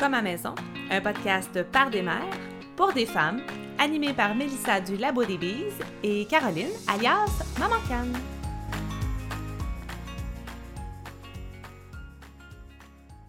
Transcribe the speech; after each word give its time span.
comme 0.00 0.14
à 0.14 0.22
maison, 0.22 0.54
un 0.90 1.02
podcast 1.02 1.62
par 1.64 1.90
des 1.90 2.00
mères, 2.00 2.38
pour 2.74 2.90
des 2.94 3.04
femmes, 3.04 3.42
animé 3.78 4.14
par 4.14 4.34
Mélissa 4.34 4.80
du 4.80 4.96
Labo 4.96 5.26
des 5.26 5.36
Bises 5.36 5.74
et 6.02 6.26
Caroline, 6.26 6.72
alias 6.88 7.28
Maman 7.58 7.76
Canne. 7.86 8.18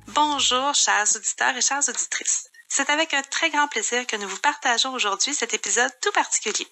Bonjour, 0.07 0.73
chers 0.73 1.13
auditeurs 1.13 1.57
et 1.57 1.61
chères 1.61 1.89
auditrices. 1.89 2.49
C'est 2.69 2.89
avec 2.89 3.13
un 3.13 3.21
très 3.23 3.49
grand 3.49 3.67
plaisir 3.67 4.07
que 4.07 4.15
nous 4.15 4.29
vous 4.29 4.39
partageons 4.39 4.93
aujourd'hui 4.93 5.33
cet 5.33 5.53
épisode 5.53 5.91
tout 6.01 6.13
particulier. 6.13 6.67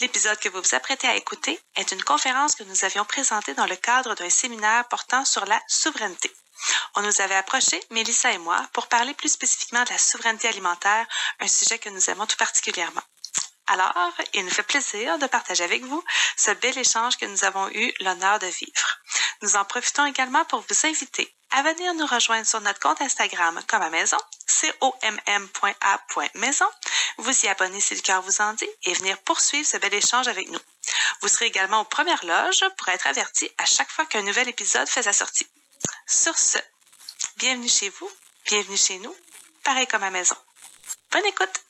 L'épisode 0.00 0.38
que 0.38 0.48
vous 0.48 0.60
vous 0.60 0.74
apprêtez 0.74 1.06
à 1.06 1.14
écouter 1.14 1.60
est 1.76 1.92
une 1.92 2.02
conférence 2.02 2.56
que 2.56 2.64
nous 2.64 2.84
avions 2.84 3.04
présentée 3.04 3.54
dans 3.54 3.66
le 3.66 3.76
cadre 3.76 4.16
d'un 4.16 4.28
séminaire 4.28 4.88
portant 4.88 5.24
sur 5.24 5.46
la 5.46 5.60
souveraineté. 5.68 6.32
On 6.96 7.02
nous 7.02 7.20
avait 7.20 7.36
approché, 7.36 7.80
Mélissa 7.90 8.32
et 8.32 8.38
moi, 8.38 8.66
pour 8.72 8.88
parler 8.88 9.14
plus 9.14 9.30
spécifiquement 9.30 9.84
de 9.84 9.90
la 9.90 9.98
souveraineté 9.98 10.48
alimentaire, 10.48 11.06
un 11.40 11.48
sujet 11.48 11.78
que 11.78 11.88
nous 11.90 12.10
aimons 12.10 12.26
tout 12.26 12.36
particulièrement. 12.36 13.02
Alors, 13.66 14.12
il 14.34 14.44
nous 14.44 14.50
fait 14.50 14.64
plaisir 14.64 15.18
de 15.18 15.26
partager 15.26 15.62
avec 15.62 15.84
vous 15.84 16.02
ce 16.36 16.50
bel 16.50 16.76
échange 16.76 17.16
que 17.16 17.26
nous 17.26 17.44
avons 17.44 17.68
eu 17.70 17.92
l'honneur 18.00 18.40
de 18.40 18.46
vivre. 18.46 18.98
Nous 19.42 19.54
en 19.54 19.64
profitons 19.64 20.06
également 20.06 20.44
pour 20.46 20.64
vous 20.68 20.86
inviter 20.86 21.32
à 21.52 21.62
venir 21.62 21.94
nous 21.94 22.06
rejoindre 22.06 22.46
sur 22.46 22.60
notre 22.60 22.80
compte 22.80 23.00
Instagram 23.00 23.60
comme 23.68 23.82
à 23.82 23.90
maison, 23.90 24.18
comm.a.maison, 24.80 26.66
vous 27.18 27.44
y 27.44 27.48
abonner 27.48 27.80
si 27.80 27.94
le 27.94 28.00
cœur 28.00 28.22
vous 28.22 28.40
en 28.40 28.52
dit 28.54 28.68
et 28.84 28.94
venir 28.94 29.18
poursuivre 29.18 29.66
ce 29.66 29.76
bel 29.76 29.94
échange 29.94 30.28
avec 30.28 30.48
nous. 30.48 30.60
Vous 31.22 31.28
serez 31.28 31.46
également 31.46 31.80
aux 31.80 31.84
premières 31.84 32.24
loges 32.24 32.64
pour 32.76 32.88
être 32.88 33.06
averti 33.06 33.50
à 33.58 33.66
chaque 33.66 33.90
fois 33.90 34.06
qu'un 34.06 34.22
nouvel 34.22 34.48
épisode 34.48 34.88
fait 34.88 35.02
sa 35.02 35.12
sortie. 35.12 35.46
Sur 36.12 36.36
ce, 36.36 36.58
bienvenue 37.38 37.68
chez 37.68 37.88
vous, 37.88 38.08
bienvenue 38.44 38.76
chez 38.76 38.98
nous, 38.98 39.14
pareil 39.64 39.86
comme 39.86 40.02
à 40.02 40.10
maison. 40.10 40.34
Bonne 41.12 41.24
écoute! 41.24 41.62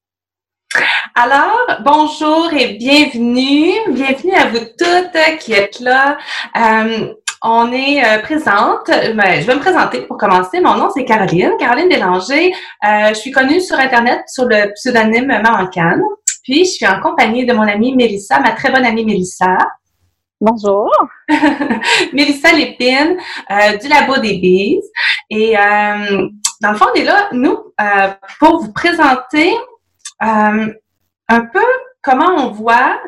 Alors, 1.15 1.83
bonjour 1.85 2.51
et 2.55 2.73
bienvenue. 2.73 3.75
Bienvenue 3.91 4.33
à 4.33 4.47
vous 4.47 4.61
toutes 4.79 5.39
qui 5.41 5.53
êtes 5.53 5.81
là. 5.81 6.17
Euh, 6.57 7.13
on 7.43 7.71
est 7.71 8.03
euh, 8.03 8.23
présente. 8.23 8.87
Ben, 8.87 9.43
je 9.43 9.47
vais 9.47 9.57
me 9.57 9.61
présenter 9.61 10.07
pour 10.07 10.17
commencer. 10.17 10.59
Mon 10.61 10.75
nom, 10.75 10.89
c'est 10.95 11.05
Caroline, 11.05 11.53
Caroline 11.59 11.91
Bélanger. 11.91 12.55
Euh, 12.83 13.09
je 13.11 13.15
suis 13.15 13.33
connue 13.33 13.61
sur 13.61 13.79
Internet 13.79 14.23
sur 14.27 14.47
le 14.47 14.73
pseudonyme 14.73 15.27
Maman 15.27 15.67
Cannes. 15.67 16.03
Puis, 16.45 16.65
je 16.65 16.71
suis 16.71 16.87
en 16.87 16.99
compagnie 17.03 17.45
de 17.45 17.53
mon 17.53 17.69
amie 17.69 17.95
Mélissa, 17.95 18.41
ma 18.41 18.53
très 18.53 18.73
bonne 18.73 18.87
amie 18.87 19.05
Mélissa. 19.05 19.59
Bonjour. 20.41 20.91
Mélissa 22.15 22.53
Lépine 22.53 23.19
euh, 23.51 23.77
du 23.77 23.89
Labo 23.89 24.17
des 24.17 24.39
Bises. 24.39 24.91
Et 25.29 25.53
dans 25.55 26.73
le 26.73 26.77
fond, 26.77 26.87
on 26.91 26.95
est 26.99 27.05
là, 27.05 27.29
nous, 27.33 27.59
pour 28.39 28.63
vous 28.63 28.73
présenter 28.73 29.55
un 30.21 31.41
peu 31.53 31.65
comment 32.03 32.35
on 32.37 32.51
voit, 32.51 33.01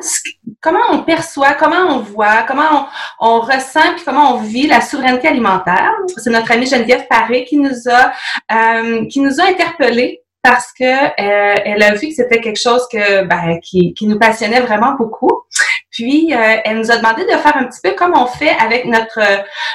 comment 0.61 0.91
on 0.91 1.03
perçoit, 1.03 1.53
comment 1.53 1.95
on 1.95 1.99
voit, 1.99 2.43
comment 2.43 2.87
on, 3.19 3.39
ressent, 3.39 3.93
puis 3.95 4.03
comment 4.05 4.35
on 4.35 4.41
vit 4.41 4.67
la 4.67 4.81
souveraineté 4.81 5.27
alimentaire. 5.27 5.91
C'est 6.17 6.29
notre 6.29 6.51
amie 6.51 6.67
Geneviève 6.67 7.07
Paré 7.07 7.45
qui 7.45 7.57
nous 7.57 7.89
a 7.89 8.11
euh, 8.51 9.05
qui 9.07 9.19
nous 9.19 9.39
a 9.41 9.45
interpellés 9.45 10.22
parce 10.43 10.71
que 10.73 10.83
euh, 10.83 11.55
elle 11.65 11.81
a 11.81 11.93
vu 11.95 12.09
que 12.09 12.13
c'était 12.13 12.41
quelque 12.41 12.59
chose 12.59 12.85
que 12.91 13.23
ben, 13.23 13.59
qui, 13.61 13.93
qui 13.93 14.05
nous 14.05 14.19
passionnait 14.19 14.61
vraiment 14.61 14.93
beaucoup. 14.95 15.43
Puis 15.89 16.33
euh, 16.33 16.57
elle 16.65 16.77
nous 16.77 16.91
a 16.91 16.97
demandé 16.97 17.23
de 17.23 17.37
faire 17.37 17.55
un 17.55 17.65
petit 17.65 17.79
peu 17.81 17.91
comme 17.91 18.13
on 18.15 18.27
fait 18.27 18.55
avec 18.59 18.85
notre 18.85 19.21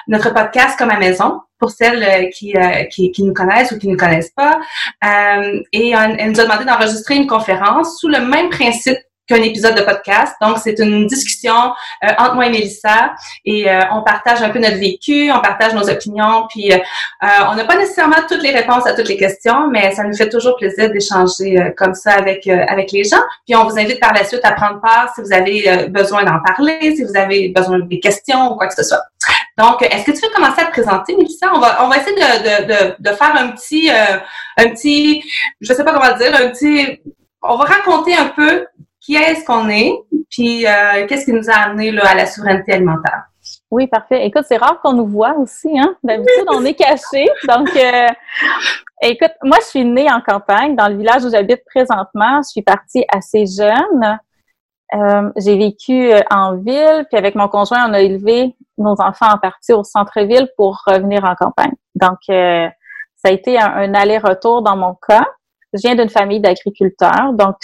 notre 0.08 0.32
podcast 0.34 0.78
comme 0.78 0.90
à 0.90 0.98
maison 0.98 1.40
pour 1.58 1.70
celles 1.70 2.30
qui, 2.30 2.54
qui, 2.90 3.10
qui, 3.10 3.22
nous 3.24 3.32
connaissent 3.32 3.72
ou 3.72 3.78
qui 3.78 3.88
ne 3.88 3.92
nous 3.92 3.98
connaissent 3.98 4.30
pas. 4.30 4.60
et 5.72 5.90
elle 5.90 6.30
nous 6.30 6.40
a 6.40 6.44
demandé 6.44 6.64
d'enregistrer 6.64 7.16
une 7.16 7.26
conférence 7.26 7.98
sous 7.98 8.06
le 8.06 8.20
même 8.20 8.48
principe 8.48 8.98
qu'un 9.28 9.42
épisode 9.42 9.74
de 9.74 9.82
podcast. 9.82 10.34
Donc, 10.40 10.58
c'est 10.58 10.78
une 10.78 11.06
discussion 11.06 11.72
euh, 12.02 12.08
entre 12.18 12.34
moi 12.34 12.46
et 12.46 12.50
Mélissa 12.50 13.14
et 13.44 13.70
euh, 13.70 13.80
on 13.92 14.02
partage 14.02 14.42
un 14.42 14.48
peu 14.48 14.58
notre 14.58 14.78
vécu, 14.78 15.30
on 15.30 15.40
partage 15.40 15.74
nos 15.74 15.88
opinions, 15.88 16.46
puis 16.48 16.72
euh, 16.72 16.78
on 17.50 17.54
n'a 17.54 17.64
pas 17.64 17.76
nécessairement 17.76 18.16
toutes 18.28 18.42
les 18.42 18.50
réponses 18.50 18.86
à 18.86 18.94
toutes 18.94 19.08
les 19.08 19.16
questions, 19.16 19.68
mais 19.68 19.94
ça 19.94 20.02
nous 20.04 20.16
fait 20.16 20.28
toujours 20.28 20.56
plaisir 20.56 20.90
d'échanger 20.90 21.72
comme 21.76 21.94
ça 21.94 22.12
avec 22.12 22.46
avec 22.46 22.92
les 22.92 23.04
gens. 23.04 23.20
Puis 23.46 23.54
on 23.54 23.64
vous 23.64 23.78
invite 23.78 24.00
par 24.00 24.14
la 24.14 24.24
suite 24.24 24.44
à 24.44 24.52
prendre 24.52 24.80
part 24.80 25.12
si 25.14 25.20
vous 25.20 25.32
avez 25.32 25.88
besoin 25.88 26.24
d'en 26.24 26.38
parler, 26.44 26.96
si 26.96 27.04
vous 27.04 27.16
avez 27.16 27.48
besoin 27.50 27.78
de 27.80 28.00
questions 28.00 28.52
ou 28.52 28.56
quoi 28.56 28.66
que 28.68 28.74
ce 28.74 28.82
soit. 28.82 29.02
Donc, 29.58 29.82
est-ce 29.82 30.04
que 30.04 30.12
tu 30.12 30.20
veux 30.24 30.32
commencer 30.32 30.60
à 30.60 30.66
te 30.66 30.70
présenter, 30.70 31.16
Mélissa? 31.16 31.50
On 31.52 31.58
va, 31.58 31.84
on 31.84 31.88
va 31.88 31.96
essayer 31.96 32.14
de, 32.14 32.20
de, 32.20 32.72
de, 32.72 32.94
de 32.98 33.16
faire 33.16 33.34
un 33.36 33.48
petit, 33.48 33.90
un 33.90 34.68
petit, 34.68 35.22
je 35.60 35.72
sais 35.72 35.84
pas 35.84 35.92
comment 35.92 36.16
dire, 36.16 36.34
un 36.34 36.48
petit, 36.48 37.00
on 37.42 37.56
va 37.56 37.64
raconter 37.64 38.14
un 38.14 38.26
peu 38.26 38.66
qui 39.08 39.14
est-ce 39.14 39.42
qu'on 39.46 39.70
est, 39.70 39.90
puis 40.28 40.66
euh, 40.66 41.06
qu'est-ce 41.06 41.24
qui 41.24 41.32
nous 41.32 41.48
a 41.48 41.54
amené 41.54 41.90
là, 41.90 42.02
à 42.10 42.14
la 42.14 42.26
souveraineté 42.26 42.74
alimentaire? 42.74 43.22
Oui, 43.70 43.86
parfait. 43.86 44.26
Écoute, 44.26 44.44
c'est 44.46 44.58
rare 44.58 44.82
qu'on 44.82 44.92
nous 44.92 45.06
voit 45.06 45.34
aussi, 45.38 45.78
hein? 45.78 45.96
D'habitude, 46.02 46.44
on 46.48 46.62
est 46.66 46.74
caché. 46.74 47.26
Donc, 47.48 47.74
euh, 47.74 48.06
écoute, 49.00 49.32
moi, 49.42 49.56
je 49.62 49.66
suis 49.68 49.84
née 49.86 50.12
en 50.12 50.20
campagne, 50.20 50.76
dans 50.76 50.88
le 50.88 50.98
village 50.98 51.24
où 51.24 51.30
j'habite 51.30 51.64
présentement. 51.64 52.42
Je 52.42 52.50
suis 52.50 52.60
partie 52.60 53.06
assez 53.10 53.46
jeune. 53.46 54.18
Euh, 54.94 55.30
j'ai 55.38 55.56
vécu 55.56 56.12
en 56.30 56.56
ville, 56.56 57.06
puis 57.08 57.16
avec 57.16 57.34
mon 57.34 57.48
conjoint, 57.48 57.88
on 57.88 57.94
a 57.94 58.00
élevé 58.00 58.54
nos 58.76 59.00
enfants 59.00 59.32
en 59.32 59.38
partie 59.38 59.72
au 59.72 59.84
centre-ville 59.84 60.50
pour 60.58 60.82
revenir 60.86 61.24
en 61.24 61.34
campagne. 61.34 61.72
Donc, 61.94 62.18
ça 62.26 63.28
a 63.28 63.30
été 63.30 63.58
un, 63.58 63.72
un 63.72 63.94
aller-retour 63.94 64.60
dans 64.60 64.76
mon 64.76 64.94
cas. 65.08 65.24
Je 65.72 65.80
viens 65.80 65.94
d'une 65.94 66.10
famille 66.10 66.40
d'agriculteurs, 66.40 67.32
donc 67.32 67.56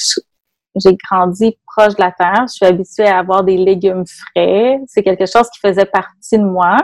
j'ai 0.82 0.96
grandi 0.96 1.56
proche 1.66 1.94
de 1.94 2.02
la 2.02 2.12
terre. 2.12 2.44
Je 2.48 2.54
suis 2.54 2.66
habituée 2.66 3.06
à 3.06 3.18
avoir 3.18 3.44
des 3.44 3.56
légumes 3.56 4.04
frais. 4.06 4.80
C'est 4.86 5.02
quelque 5.02 5.26
chose 5.26 5.48
qui 5.50 5.60
faisait 5.60 5.86
partie 5.86 6.38
de 6.38 6.44
moi. 6.44 6.76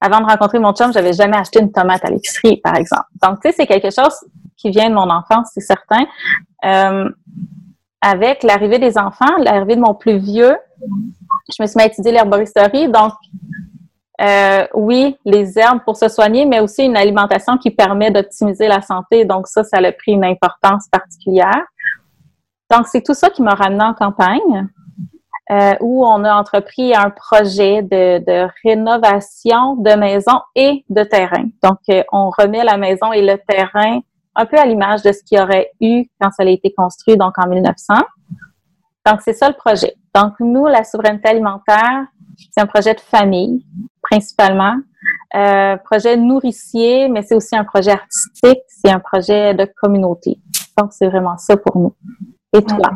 Avant 0.00 0.20
de 0.20 0.26
rencontrer 0.26 0.58
mon 0.58 0.72
chum, 0.72 0.92
j'avais 0.92 1.12
jamais 1.12 1.36
acheté 1.36 1.60
une 1.60 1.72
tomate 1.72 2.04
à 2.04 2.10
l'épicerie, 2.10 2.58
par 2.58 2.76
exemple. 2.76 3.06
Donc, 3.22 3.40
tu 3.40 3.48
sais, 3.48 3.56
c'est 3.56 3.66
quelque 3.66 3.90
chose 3.90 4.14
qui 4.56 4.70
vient 4.70 4.88
de 4.88 4.94
mon 4.94 5.10
enfance, 5.10 5.50
c'est 5.54 5.60
certain. 5.60 6.04
Euh, 6.64 7.08
avec 8.00 8.42
l'arrivée 8.42 8.78
des 8.78 8.96
enfants, 8.96 9.36
l'arrivée 9.38 9.76
de 9.76 9.80
mon 9.80 9.94
plus 9.94 10.18
vieux, 10.18 10.56
je 11.56 11.62
me 11.62 11.66
suis 11.66 11.76
mis 11.76 11.82
à 11.82 11.86
étudier 11.86 12.12
l'herboristerie. 12.12 12.88
Donc, 12.88 13.12
euh, 14.20 14.66
oui, 14.74 15.16
les 15.24 15.58
herbes 15.58 15.80
pour 15.84 15.96
se 15.96 16.08
soigner, 16.08 16.44
mais 16.44 16.60
aussi 16.60 16.84
une 16.84 16.96
alimentation 16.96 17.56
qui 17.56 17.70
permet 17.70 18.10
d'optimiser 18.10 18.68
la 18.68 18.82
santé. 18.82 19.24
Donc, 19.24 19.46
ça, 19.46 19.64
ça 19.64 19.78
a 19.78 19.92
pris 19.92 20.12
une 20.12 20.24
importance 20.24 20.88
particulière. 20.90 21.64
Donc, 22.70 22.86
c'est 22.86 23.02
tout 23.02 23.14
ça 23.14 23.30
qui 23.30 23.42
m'a 23.42 23.54
ramené 23.54 23.82
en 23.82 23.94
campagne, 23.94 24.68
euh, 25.50 25.74
où 25.80 26.06
on 26.06 26.24
a 26.24 26.34
entrepris 26.34 26.94
un 26.94 27.10
projet 27.10 27.82
de, 27.82 28.18
de, 28.18 28.48
rénovation 28.62 29.76
de 29.76 29.94
maison 29.94 30.40
et 30.54 30.84
de 30.90 31.02
terrain. 31.04 31.46
Donc, 31.62 31.78
euh, 31.88 32.02
on 32.12 32.30
remet 32.30 32.64
la 32.64 32.76
maison 32.76 33.12
et 33.12 33.22
le 33.22 33.38
terrain 33.48 34.00
un 34.34 34.46
peu 34.46 34.56
à 34.56 34.66
l'image 34.66 35.02
de 35.02 35.10
ce 35.10 35.22
qu'il 35.24 35.38
y 35.38 35.40
aurait 35.40 35.72
eu 35.80 36.04
quand 36.20 36.30
ça 36.30 36.44
a 36.44 36.46
été 36.46 36.72
construit, 36.72 37.16
donc 37.16 37.32
en 37.38 37.48
1900. 37.48 37.94
Donc, 39.06 39.20
c'est 39.22 39.32
ça 39.32 39.48
le 39.48 39.54
projet. 39.54 39.94
Donc, 40.14 40.34
nous, 40.38 40.66
la 40.66 40.84
souveraineté 40.84 41.28
alimentaire, 41.30 42.06
c'est 42.52 42.60
un 42.60 42.66
projet 42.66 42.94
de 42.94 43.00
famille, 43.00 43.64
principalement. 44.02 44.76
Euh, 45.34 45.76
projet 45.78 46.16
nourricier, 46.16 47.08
mais 47.08 47.22
c'est 47.22 47.34
aussi 47.34 47.56
un 47.56 47.64
projet 47.64 47.92
artistique, 47.92 48.62
c'est 48.68 48.90
un 48.90 49.00
projet 49.00 49.54
de 49.54 49.66
communauté. 49.80 50.38
Donc, 50.76 50.92
c'est 50.92 51.08
vraiment 51.08 51.36
ça 51.38 51.56
pour 51.56 51.78
nous. 51.78 51.94
Et 52.54 52.62
toi? 52.62 52.90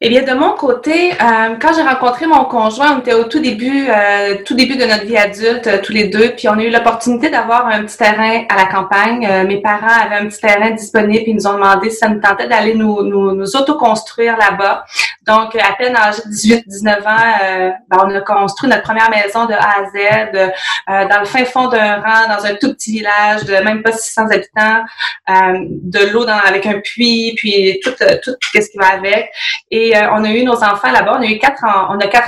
Eh 0.00 0.10
bien, 0.10 0.22
de 0.22 0.32
mon 0.32 0.52
côté, 0.52 1.10
euh, 1.10 1.56
quand 1.60 1.72
j'ai 1.74 1.82
rencontré 1.82 2.26
mon 2.26 2.44
conjoint, 2.44 2.94
on 2.94 3.00
était 3.00 3.14
au 3.14 3.24
tout 3.24 3.40
début, 3.40 3.88
euh, 3.88 4.36
tout 4.44 4.54
début 4.54 4.76
de 4.76 4.84
notre 4.84 5.04
vie 5.04 5.16
adulte, 5.16 5.66
euh, 5.66 5.78
tous 5.82 5.92
les 5.92 6.06
deux, 6.06 6.36
puis 6.36 6.48
on 6.48 6.52
a 6.52 6.62
eu 6.62 6.70
l'opportunité 6.70 7.30
d'avoir 7.30 7.66
un 7.66 7.82
petit 7.82 7.98
terrain 7.98 8.44
à 8.48 8.54
la 8.54 8.66
campagne. 8.66 9.28
mes 9.48 9.60
parents 9.60 9.88
avaient 9.88 10.24
un 10.24 10.28
petit 10.28 10.40
terrain 10.40 10.70
disponible, 10.70 11.24
puis 11.24 11.32
ils 11.32 11.34
nous 11.34 11.48
ont 11.48 11.54
demandé 11.54 11.90
si 11.90 11.96
ça 11.96 12.08
nous 12.08 12.20
tentait 12.20 12.46
d'aller 12.46 12.74
nous, 12.74 13.02
nous, 13.02 13.34
nous 13.34 13.56
autoconstruire 13.56 14.36
là-bas. 14.36 14.84
Donc, 15.26 15.56
à 15.56 15.72
peine 15.76 15.96
âgé 15.96 16.22
de 16.24 16.30
18-19 16.30 17.00
ans, 17.00 17.76
ben, 17.90 17.98
on 18.04 18.14
a 18.14 18.20
construit 18.20 18.70
notre 18.70 18.84
première 18.84 19.10
maison 19.10 19.46
de 19.46 19.52
A 19.52 19.80
à 19.80 19.84
Z, 19.90 21.08
dans 21.10 21.18
le 21.18 21.26
fin 21.26 21.44
fond 21.44 21.66
d'un 21.66 21.96
rang, 21.96 22.28
dans 22.28 22.46
un 22.46 22.54
tout 22.54 22.72
petit 22.72 22.92
village 22.92 23.44
de 23.44 23.52
même 23.64 23.82
pas 23.82 23.92
600 23.92 24.28
habitants, 24.30 24.84
de 25.28 26.12
l'eau 26.12 26.24
avec 26.28 26.66
un 26.66 26.78
puits, 26.80 27.34
puis 27.36 27.80
tout, 27.82 27.90
tout, 27.90 28.32
tout 28.32 28.48
ce 28.54 28.70
qui 28.70 28.78
va 28.78 28.94
avec. 28.94 29.30
Et 29.70 29.87
euh, 29.94 30.10
on 30.12 30.24
a 30.24 30.30
eu 30.30 30.44
nos 30.44 30.62
enfants 30.62 30.90
là-bas. 30.90 31.16
On 31.18 31.22
a 31.22 31.26
eu 31.26 31.38
quatre, 31.38 31.64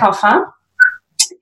enfants. 0.04 0.42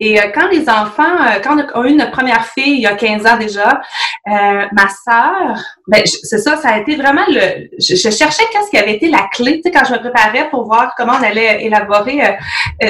Et 0.01 0.21
euh, 0.21 0.31
quand 0.35 0.49
les 0.49 0.69
enfants, 0.69 1.03
euh, 1.03 1.41
quand 1.43 1.57
on 1.75 1.83
a 1.83 1.89
eu 1.89 1.95
notre 1.95 2.13
première 2.13 2.45
fille 2.47 2.75
il 2.75 2.81
y 2.81 2.87
a 2.87 2.95
15 2.95 3.27
ans 3.27 3.37
déjà, 3.37 3.81
ma 4.27 4.89
sœur, 4.89 5.59
ben 5.87 6.03
c'est 6.05 6.39
ça, 6.39 6.57
ça 6.57 6.71
a 6.71 6.79
été 6.79 6.97
vraiment 6.97 7.25
le. 7.29 7.69
Je, 7.79 7.97
cherchais 7.97 8.45
qu'est-ce 8.53 8.71
qui 8.71 8.77
avait 8.77 8.95
été 8.95 9.09
la 9.09 9.27
clé, 9.33 9.63
quand 9.65 9.85
je 9.87 9.93
me 9.95 9.99
préparais 9.99 10.51
pour 10.51 10.67
voir 10.67 10.95
comment 10.97 11.15
on 11.19 11.23
allait 11.23 11.65
élaborer 11.65 12.37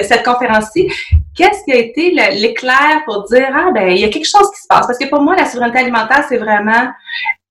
cette 0.03 0.25
conférence-ci. 0.25 0.93
Qu'est-ce 1.37 1.65
qui 1.65 1.73
a 1.73 1.77
été 1.77 2.11
l'éclair 2.11 3.03
pour 3.05 3.25
dire 3.25 3.49
ah 3.55 3.71
ben 3.73 3.89
il 3.89 4.01
y 4.01 4.05
a 4.05 4.09
quelque 4.09 4.29
chose 4.29 4.51
qui 4.53 4.61
se 4.61 4.67
passe? 4.69 4.87
Parce 4.87 4.99
que 4.99 5.09
pour 5.09 5.23
moi 5.23 5.37
la 5.37 5.47
souveraineté 5.47 5.79
alimentaire 5.79 6.25
c'est 6.29 6.39
vraiment 6.39 6.89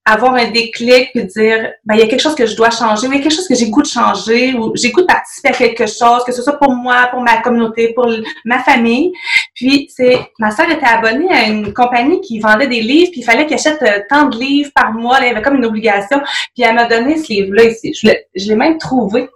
avoir 0.07 0.36
un 0.36 0.50
déclic 0.51 1.12
puis 1.13 1.25
dire 1.25 1.71
ben 1.86 1.95
il 1.95 2.00
y 2.00 2.04
a 2.04 2.07
quelque 2.07 2.21
chose 2.21 2.36
que 2.36 2.45
je 2.45 2.56
dois 2.56 2.69
changer, 2.69 3.07
ou 3.07 3.12
il 3.12 3.18
y 3.18 3.19
a 3.19 3.24
quelque 3.24 3.36
chose 3.36 3.48
que 3.48 3.56
j'ai 3.56 3.69
goût 3.69 3.81
de 3.81 3.88
changer, 3.88 4.54
ou 4.54 4.71
j'ai 4.75 4.92
goût 4.92 5.01
de 5.01 5.06
participer 5.06 5.50
à 5.50 5.54
quelque 5.54 5.86
chose, 5.86 6.24
que 6.25 6.31
ce 6.31 6.42
soit 6.42 6.57
pour 6.57 6.74
moi, 6.74 7.07
pour 7.12 7.21
ma 7.21 7.42
communauté, 7.42 7.94
pour 7.94 8.09
ma 8.45 8.59
famille. 8.59 9.12
Puis 9.54 9.89
c'est 9.94 10.18
ma 10.39 10.51
sœur 10.51 10.69
était 10.69 10.86
abonnée 10.86 11.30
à 11.31 11.48
une 11.48 11.74
compagnie 11.74 12.21
qui 12.21 12.39
vendait 12.39 12.68
des 12.68 12.81
livres, 12.81 13.12
puis 13.12 13.21
il 13.21 13.24
fallait 13.24 13.45
qu'elle 13.45 13.59
achète 13.59 13.81
euh, 13.81 14.00
tant 14.09 14.25
de 14.25 14.38
livres 14.38 14.71
par 14.74 14.94
mois, 14.94 15.19
là, 15.19 15.25
il 15.25 15.30
y 15.30 15.31
avait 15.31 15.42
comme 15.42 15.57
une 15.57 15.65
obligation. 15.65 16.19
Puis 16.56 16.63
elle 16.63 16.75
m'a 16.75 16.86
donné 16.86 17.18
ce 17.18 17.31
livre-là 17.33 17.65
ici. 17.65 17.94
Je 17.94 18.48
l'ai 18.48 18.56
même 18.56 18.77
trouvé. 18.77 19.30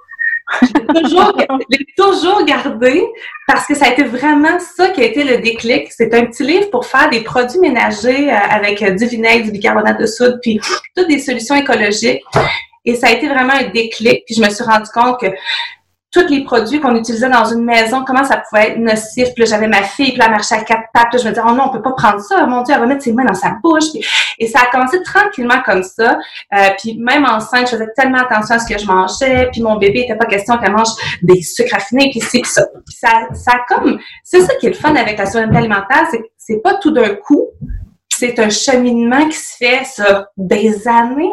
Je 0.62 1.01
toujours, 1.01 1.38
l'ai 1.69 1.86
toujours 1.98 2.45
gardé 2.45 3.03
parce 3.48 3.65
que 3.65 3.75
ça 3.75 3.86
a 3.86 3.89
été 3.89 4.03
vraiment 4.03 4.59
ça 4.59 4.89
qui 4.89 5.01
a 5.01 5.06
été 5.06 5.24
le 5.24 5.38
déclic. 5.38 5.92
C'est 5.92 6.13
un 6.13 6.25
petit 6.25 6.44
livre 6.44 6.69
pour 6.69 6.86
faire 6.86 7.09
des 7.09 7.21
produits 7.21 7.59
ménagers 7.59 8.31
euh, 8.31 8.36
avec 8.36 8.81
euh, 8.81 8.92
du 8.92 9.06
vinaigre, 9.06 9.45
du 9.45 9.51
bicarbonate 9.51 10.00
de 10.00 10.06
soude, 10.06 10.39
puis 10.42 10.59
toutes 10.95 11.07
des 11.07 11.19
solutions 11.19 11.56
écologiques. 11.56 12.21
Et 12.86 12.95
ça 12.95 13.07
a 13.07 13.12
été 13.12 13.27
vraiment 13.27 13.53
un 13.53 13.69
déclic. 13.69 14.24
Puis 14.25 14.36
je 14.36 14.42
me 14.42 14.50
suis 14.50 14.63
rendu 14.63 14.89
compte 14.94 15.19
que 15.19 15.27
tous 16.11 16.27
les 16.27 16.43
produits 16.43 16.81
qu'on 16.81 16.95
utilisait 16.95 17.29
dans 17.29 17.45
une 17.45 17.63
maison, 17.63 18.03
comment 18.05 18.25
ça 18.25 18.37
pouvait 18.37 18.71
être 18.71 18.77
nocif. 18.77 19.29
Puis 19.33 19.45
j'avais 19.45 19.67
ma 19.67 19.81
fille, 19.81 20.09
puis 20.09 20.17
là, 20.17 20.25
elle 20.25 20.31
marchait 20.31 20.55
à 20.55 20.63
quatre 20.63 20.89
pattes. 20.93 21.07
Puis 21.09 21.19
je 21.19 21.25
me 21.25 21.29
disais, 21.29 21.41
oh 21.47 21.53
non, 21.53 21.65
on 21.67 21.69
peut 21.69 21.81
pas 21.81 21.93
prendre 21.93 22.19
ça. 22.19 22.45
Mon 22.45 22.63
Dieu, 22.63 22.75
elle 22.75 22.81
va 22.81 22.87
mettre 22.87 23.03
ses 23.03 23.13
mains 23.13 23.23
dans 23.23 23.33
sa 23.33 23.51
bouche. 23.63 23.85
et 24.37 24.47
ça 24.47 24.59
a 24.59 24.71
commencé 24.71 25.01
tranquillement 25.03 25.61
comme 25.65 25.83
ça. 25.83 26.19
Euh, 26.53 26.67
puis 26.77 26.97
même 26.99 27.23
enceinte, 27.25 27.67
je 27.67 27.77
faisais 27.77 27.91
tellement 27.95 28.19
attention 28.19 28.55
à 28.55 28.59
ce 28.59 28.71
que 28.71 28.77
je 28.77 28.85
mangeais. 28.85 29.49
Puis 29.53 29.61
mon 29.61 29.77
bébé, 29.77 29.99
il 29.99 30.03
était 30.03 30.17
pas 30.17 30.25
question 30.25 30.57
qu'elle 30.57 30.73
mange 30.73 30.89
des 31.21 31.41
sucres 31.41 31.73
raffinés, 31.73 32.09
puis 32.11 32.19
c'est 32.19 32.45
ça. 32.45 32.65
Puis 32.85 32.95
ça, 32.95 33.09
ça 33.33 33.53
comme... 33.69 33.97
C'est 34.23 34.41
ça 34.41 34.53
qui 34.55 34.67
est 34.67 34.71
le 34.71 34.75
fun 34.75 34.93
avec 34.95 35.17
la 35.17 35.25
souveraineté 35.25 35.57
alimentaire, 35.57 36.07
c'est 36.11 36.19
que 36.19 36.27
c'est 36.37 36.61
pas 36.61 36.73
tout 36.73 36.91
d'un 36.91 37.15
coup 37.15 37.47
c'est 38.21 38.39
un 38.39 38.50
cheminement 38.50 39.27
qui 39.27 39.35
se 39.35 39.57
fait 39.57 39.83
sur 39.83 40.25
des 40.38 40.88
années. 40.88 41.31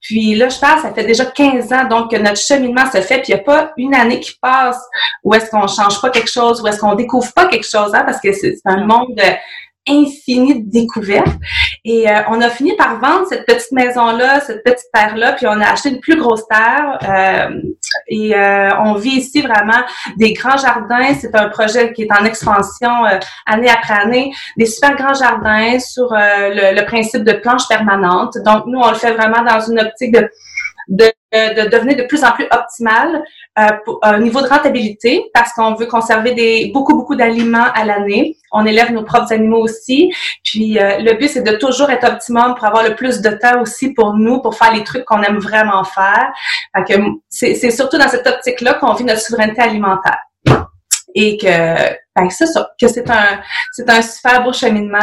Puis 0.00 0.34
là, 0.34 0.48
je 0.48 0.58
pense, 0.58 0.80
ça 0.80 0.92
fait 0.94 1.04
déjà 1.04 1.26
15 1.26 1.72
ans 1.74 1.84
donc 1.88 2.10
que 2.10 2.16
notre 2.16 2.38
cheminement 2.38 2.90
se 2.90 3.02
fait, 3.02 3.18
puis 3.18 3.32
il 3.32 3.34
n'y 3.34 3.40
a 3.40 3.44
pas 3.44 3.72
une 3.76 3.94
année 3.94 4.18
qui 4.18 4.38
passe 4.40 4.82
où 5.22 5.34
est-ce 5.34 5.50
qu'on 5.50 5.66
change 5.66 6.00
pas 6.00 6.08
quelque 6.08 6.30
chose, 6.30 6.62
où 6.62 6.66
est-ce 6.66 6.78
qu'on 6.78 6.94
découvre 6.94 7.30
pas 7.34 7.46
quelque 7.46 7.66
chose, 7.66 7.94
hein, 7.94 8.02
parce 8.06 8.18
que 8.20 8.32
c'est 8.32 8.56
un 8.64 8.86
monde 8.86 9.20
infini 9.88 10.62
de 10.62 10.70
découvertes. 10.70 11.36
Et 11.84 12.08
euh, 12.08 12.20
on 12.28 12.40
a 12.40 12.48
fini 12.48 12.76
par 12.76 13.00
vendre 13.00 13.26
cette 13.28 13.44
petite 13.44 13.72
maison-là, 13.72 14.40
cette 14.40 14.62
petite 14.62 14.86
terre-là, 14.92 15.32
puis 15.32 15.46
on 15.48 15.60
a 15.60 15.66
acheté 15.72 15.90
une 15.90 16.00
plus 16.00 16.16
grosse 16.16 16.46
terre. 16.46 16.98
Euh, 17.02 17.60
et 18.08 18.34
euh, 18.36 18.70
on 18.84 18.94
vit 18.94 19.16
ici 19.18 19.42
vraiment 19.42 19.82
des 20.16 20.32
grands 20.32 20.56
jardins. 20.56 21.14
C'est 21.20 21.34
un 21.34 21.48
projet 21.48 21.92
qui 21.92 22.02
est 22.02 22.12
en 22.12 22.24
expansion 22.24 22.90
année 23.46 23.68
après 23.68 23.94
année. 23.94 24.32
Des 24.56 24.66
super 24.66 24.96
grands 24.96 25.14
jardins 25.14 25.78
sur 25.80 26.12
le, 26.12 26.76
le, 26.76 26.84
principe 26.84 27.24
de 27.24 27.32
planche 27.32 27.66
permanente. 27.68 28.36
Donc, 28.44 28.64
nous, 28.66 28.78
on 28.78 28.90
le 28.90 28.96
fait 28.96 29.12
vraiment 29.12 29.42
dans 29.42 29.60
une 29.60 29.80
optique 29.80 30.12
de 30.12 30.28
de, 30.92 31.06
de 31.32 31.68
devenir 31.70 31.96
de 31.96 32.02
plus 32.02 32.22
en 32.22 32.32
plus 32.32 32.46
optimal 32.50 33.24
euh, 33.58 33.66
pour, 33.84 33.98
au 34.04 34.18
niveau 34.18 34.42
de 34.42 34.46
rentabilité 34.46 35.24
parce 35.32 35.52
qu'on 35.54 35.74
veut 35.74 35.86
conserver 35.86 36.34
des 36.34 36.70
beaucoup 36.72 36.94
beaucoup 36.94 37.16
d'aliments 37.16 37.72
à 37.74 37.84
l'année. 37.84 38.36
On 38.52 38.66
élève 38.66 38.92
nos 38.92 39.02
propres 39.02 39.32
animaux 39.32 39.62
aussi. 39.62 40.12
Puis 40.44 40.78
euh, 40.78 40.98
le 40.98 41.14
but 41.14 41.28
c'est 41.28 41.42
de 41.42 41.56
toujours 41.56 41.90
être 41.90 42.06
optimum 42.06 42.54
pour 42.54 42.66
avoir 42.66 42.86
le 42.86 42.94
plus 42.94 43.22
de 43.22 43.30
temps 43.30 43.62
aussi 43.62 43.94
pour 43.94 44.14
nous 44.14 44.40
pour 44.42 44.54
faire 44.54 44.74
les 44.74 44.84
trucs 44.84 45.06
qu'on 45.06 45.22
aime 45.22 45.38
vraiment 45.38 45.82
faire. 45.84 46.30
c'est 47.30 47.70
surtout 47.70 47.96
dans 47.96 48.08
cette 48.08 48.26
optique 48.26 48.60
là 48.60 48.74
qu'on 48.74 48.92
vit 48.92 49.04
notre 49.04 49.22
souveraineté 49.22 49.62
alimentaire 49.62 50.20
et 51.14 51.36
que 51.36 51.46
ben, 52.14 52.28
c'est 52.30 52.46
ça, 52.46 52.70
que 52.80 52.88
c'est 52.88 53.08
un, 53.10 53.40
c'est 53.72 53.88
un 53.88 54.02
super 54.02 54.44
beau 54.44 54.52
cheminement 54.52 54.98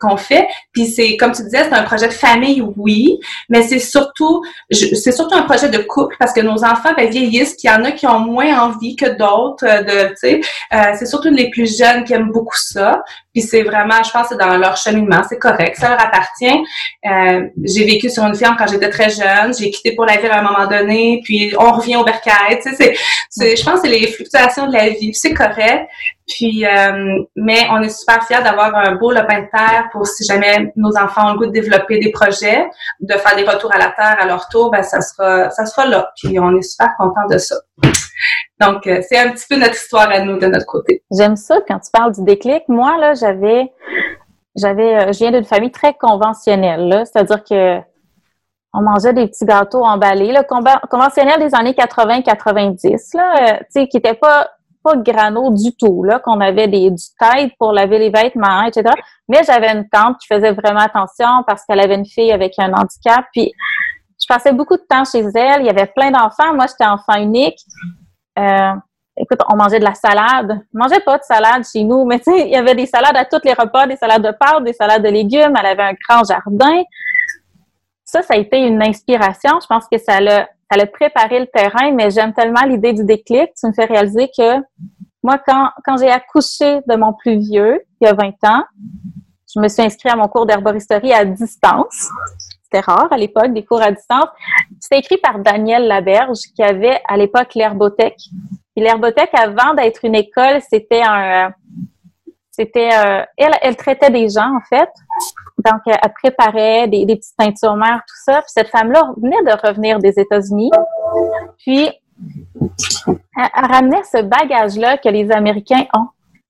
qu'on 0.00 0.16
fait. 0.16 0.46
Puis 0.72 0.86
c'est, 0.86 1.16
comme 1.16 1.32
tu 1.32 1.42
disais, 1.42 1.64
c'est 1.64 1.72
un 1.72 1.82
projet 1.82 2.08
de 2.08 2.12
famille, 2.12 2.62
oui, 2.76 3.18
mais 3.48 3.62
c'est 3.62 3.78
surtout, 3.78 4.42
c'est 4.70 5.12
surtout 5.12 5.34
un 5.34 5.42
projet 5.42 5.68
de 5.68 5.78
couple 5.78 6.16
parce 6.18 6.32
que 6.32 6.40
nos 6.40 6.64
enfants 6.64 6.92
ben, 6.96 7.08
vieillissent, 7.08 7.54
puis 7.54 7.64
il 7.64 7.70
y 7.70 7.70
en 7.70 7.84
a 7.84 7.92
qui 7.92 8.06
ont 8.06 8.20
moins 8.20 8.60
envie 8.60 8.96
que 8.96 9.06
d'autres 9.16 9.64
euh, 9.64 9.82
de, 9.82 10.08
tu 10.10 10.16
sais, 10.16 10.40
euh, 10.72 10.94
c'est 10.98 11.06
surtout 11.06 11.30
les 11.30 11.50
plus 11.50 11.78
jeunes 11.78 12.04
qui 12.04 12.12
aiment 12.12 12.30
beaucoup 12.30 12.56
ça. 12.56 13.02
Puis 13.32 13.42
c'est 13.42 13.62
vraiment, 13.62 14.00
je 14.04 14.10
pense, 14.12 14.28
c'est 14.28 14.38
dans 14.38 14.56
leur 14.56 14.76
cheminement, 14.76 15.22
c'est 15.28 15.38
correct, 15.38 15.76
ça 15.76 15.88
leur 15.88 16.00
appartient. 16.00 16.62
Euh, 17.04 17.48
j'ai 17.64 17.84
vécu 17.84 18.08
sur 18.08 18.22
une 18.24 18.34
ferme 18.36 18.54
quand 18.56 18.68
j'étais 18.68 18.90
très 18.90 19.10
jeune, 19.10 19.52
j'ai 19.58 19.70
quitté 19.70 19.92
pour 19.96 20.04
la 20.04 20.18
ville 20.18 20.30
à 20.30 20.38
un 20.38 20.42
moment 20.42 20.68
donné, 20.68 21.20
puis 21.24 21.52
on 21.58 21.72
revient 21.72 21.96
au 21.96 22.04
bercail, 22.04 22.60
tu 22.62 22.74
sais, 22.74 22.94
c'est, 23.28 23.56
je 23.56 23.64
pense, 23.64 23.80
que 23.80 23.88
c'est 23.88 23.88
les 23.88 24.06
fluctuations 24.06 24.68
de 24.68 24.72
la 24.72 24.90
vie, 24.90 25.12
c'est 25.14 25.34
correct. 25.34 25.88
Puis, 26.26 26.64
euh, 26.66 27.22
mais 27.36 27.66
on 27.70 27.82
est 27.82 27.90
super 27.90 28.24
fiers 28.24 28.42
d'avoir 28.42 28.74
un 28.74 28.94
beau 28.94 29.12
lopin 29.12 29.42
de 29.42 29.48
terre 29.50 29.88
pour 29.92 30.06
si 30.06 30.24
jamais 30.24 30.72
nos 30.74 30.96
enfants 30.96 31.28
ont 31.28 31.32
le 31.34 31.38
goût 31.38 31.46
de 31.46 31.50
développer 31.50 31.98
des 31.98 32.10
projets, 32.10 32.66
de 33.00 33.12
faire 33.14 33.36
des 33.36 33.44
retours 33.44 33.72
à 33.74 33.78
la 33.78 33.90
terre 33.90 34.16
à 34.18 34.24
leur 34.24 34.48
tour, 34.48 34.70
ben 34.70 34.82
ça 34.82 35.02
sera, 35.02 35.50
ça 35.50 35.66
sera 35.66 35.86
là. 35.86 36.10
Puis 36.16 36.38
on 36.40 36.56
est 36.56 36.62
super 36.62 36.88
content 36.96 37.26
de 37.30 37.36
ça. 37.36 37.56
Donc, 38.60 38.86
euh, 38.86 39.00
c'est 39.06 39.18
un 39.18 39.32
petit 39.32 39.44
peu 39.48 39.56
notre 39.56 39.74
histoire 39.74 40.08
à 40.08 40.20
nous 40.20 40.38
de 40.38 40.46
notre 40.46 40.66
côté. 40.66 41.02
J'aime 41.14 41.36
ça 41.36 41.58
quand 41.68 41.78
tu 41.80 41.90
parles 41.90 42.12
du 42.12 42.22
déclic. 42.22 42.62
Moi, 42.68 42.96
là, 42.98 43.12
j'avais, 43.12 43.70
j'avais, 44.56 44.94
euh, 44.94 45.12
je 45.12 45.18
viens 45.18 45.32
d'une 45.32 45.44
famille 45.44 45.72
très 45.72 45.92
conventionnelle, 45.92 46.88
là, 46.88 47.04
c'est-à-dire 47.04 47.44
que 47.44 47.80
on 48.76 48.82
mangeait 48.82 49.12
des 49.12 49.28
petits 49.28 49.44
gâteaux 49.44 49.84
emballés, 49.84 50.32
là, 50.32 50.42
conventionnels 50.42 51.38
des 51.38 51.54
années 51.54 51.74
80-90, 51.74 53.16
là, 53.16 53.58
tu 53.58 53.64
sais, 53.68 53.86
qui 53.86 53.98
n'étaient 53.98 54.14
pas 54.14 54.48
pas 54.84 54.96
grano 54.96 55.50
du 55.50 55.74
tout, 55.74 56.04
là, 56.04 56.18
qu'on 56.20 56.40
avait 56.40 56.68
des, 56.68 56.90
du 56.90 56.96
tide 56.96 57.50
pour 57.58 57.72
laver 57.72 57.98
les 57.98 58.10
vêtements, 58.10 58.64
etc. 58.64 58.94
Mais 59.28 59.42
j'avais 59.44 59.72
une 59.72 59.88
tante 59.88 60.18
qui 60.18 60.26
faisait 60.26 60.52
vraiment 60.52 60.80
attention 60.80 61.42
parce 61.46 61.64
qu'elle 61.64 61.80
avait 61.80 61.94
une 61.94 62.04
fille 62.04 62.30
avec 62.30 62.52
un 62.58 62.72
handicap. 62.72 63.24
Puis 63.32 63.52
je 64.20 64.26
passais 64.28 64.52
beaucoup 64.52 64.76
de 64.76 64.84
temps 64.88 65.04
chez 65.04 65.24
elle. 65.34 65.62
Il 65.62 65.66
y 65.66 65.70
avait 65.70 65.86
plein 65.86 66.10
d'enfants. 66.10 66.54
Moi, 66.54 66.66
j'étais 66.68 66.88
enfant 66.88 67.16
unique. 67.16 67.58
Euh, 68.38 68.72
écoute, 69.16 69.40
on 69.50 69.56
mangeait 69.56 69.78
de 69.78 69.84
la 69.84 69.94
salade. 69.94 70.60
On 70.74 70.78
mangeait 70.78 71.00
pas 71.00 71.18
de 71.18 71.24
salade 71.24 71.64
chez 71.64 71.82
nous, 71.82 72.04
mais 72.04 72.18
tu 72.18 72.24
sais, 72.24 72.42
il 72.42 72.50
y 72.50 72.56
avait 72.56 72.74
des 72.74 72.86
salades 72.86 73.16
à 73.16 73.24
tous 73.24 73.40
les 73.44 73.54
repas, 73.54 73.86
des 73.86 73.96
salades 73.96 74.22
de 74.22 74.32
pâtes, 74.32 74.64
des 74.64 74.74
salades 74.74 75.02
de 75.02 75.08
légumes. 75.08 75.54
Elle 75.58 75.66
avait 75.66 75.82
un 75.82 75.94
grand 76.08 76.24
jardin. 76.24 76.82
Ça, 78.04 78.22
ça 78.22 78.34
a 78.34 78.36
été 78.36 78.58
une 78.58 78.82
inspiration. 78.82 79.58
Je 79.62 79.66
pense 79.66 79.86
que 79.90 79.98
ça 79.98 80.20
l'a 80.20 80.48
ça 80.74 80.82
a 80.82 80.86
préparé 80.86 81.40
le 81.40 81.46
terrain, 81.46 81.92
mais 81.92 82.10
j'aime 82.10 82.32
tellement 82.32 82.62
l'idée 82.62 82.92
du 82.92 83.04
déclic. 83.04 83.50
Tu 83.58 83.66
me 83.66 83.72
fais 83.72 83.84
réaliser 83.84 84.28
que 84.36 84.60
moi, 85.22 85.38
quand, 85.38 85.70
quand 85.84 85.96
j'ai 85.98 86.10
accouché 86.10 86.80
de 86.86 86.96
mon 86.96 87.12
plus 87.12 87.38
vieux, 87.38 87.80
il 88.00 88.06
y 88.06 88.08
a 88.08 88.14
20 88.14 88.32
ans, 88.44 88.64
je 89.54 89.60
me 89.60 89.68
suis 89.68 89.82
inscrite 89.82 90.12
à 90.12 90.16
mon 90.16 90.28
cours 90.28 90.46
d'herboristerie 90.46 91.12
à 91.12 91.24
distance. 91.24 92.08
C'était 92.64 92.80
rare 92.80 93.08
à 93.12 93.16
l'époque, 93.16 93.52
des 93.52 93.64
cours 93.64 93.82
à 93.82 93.92
distance. 93.92 94.26
C'était 94.80 94.98
écrit 94.98 95.18
par 95.18 95.38
Daniel 95.38 95.86
Laberge, 95.86 96.40
qui 96.54 96.62
avait 96.62 97.00
à 97.06 97.16
l'époque 97.16 97.54
l'herbothèque. 97.54 98.20
L'herbothèque, 98.76 99.30
avant 99.32 99.74
d'être 99.74 100.04
une 100.04 100.16
école, 100.16 100.60
c'était 100.68 101.02
un... 101.02 101.52
C'était... 102.50 102.90
Elle, 103.36 103.56
elle 103.62 103.76
traitait 103.76 104.10
des 104.10 104.28
gens, 104.28 104.56
en 104.56 104.60
fait. 104.68 104.90
Donc, 105.58 105.80
elle 105.86 106.12
préparait 106.20 106.88
des, 106.88 107.06
des 107.06 107.16
petites 107.16 107.36
teintures 107.38 107.76
mères, 107.76 108.02
tout 108.06 108.16
ça. 108.24 108.40
Puis 108.42 108.50
cette 108.50 108.68
femme-là 108.68 109.12
venait 109.16 109.42
de 109.42 109.66
revenir 109.66 109.98
des 109.98 110.18
États-Unis. 110.18 110.70
Puis, 111.58 111.90
elle, 113.36 113.66
ramenait 113.66 114.02
ce 114.04 114.22
bagage-là 114.22 114.98
que 114.98 115.08
les 115.08 115.30
Américains 115.30 115.84
ont. 115.94 116.08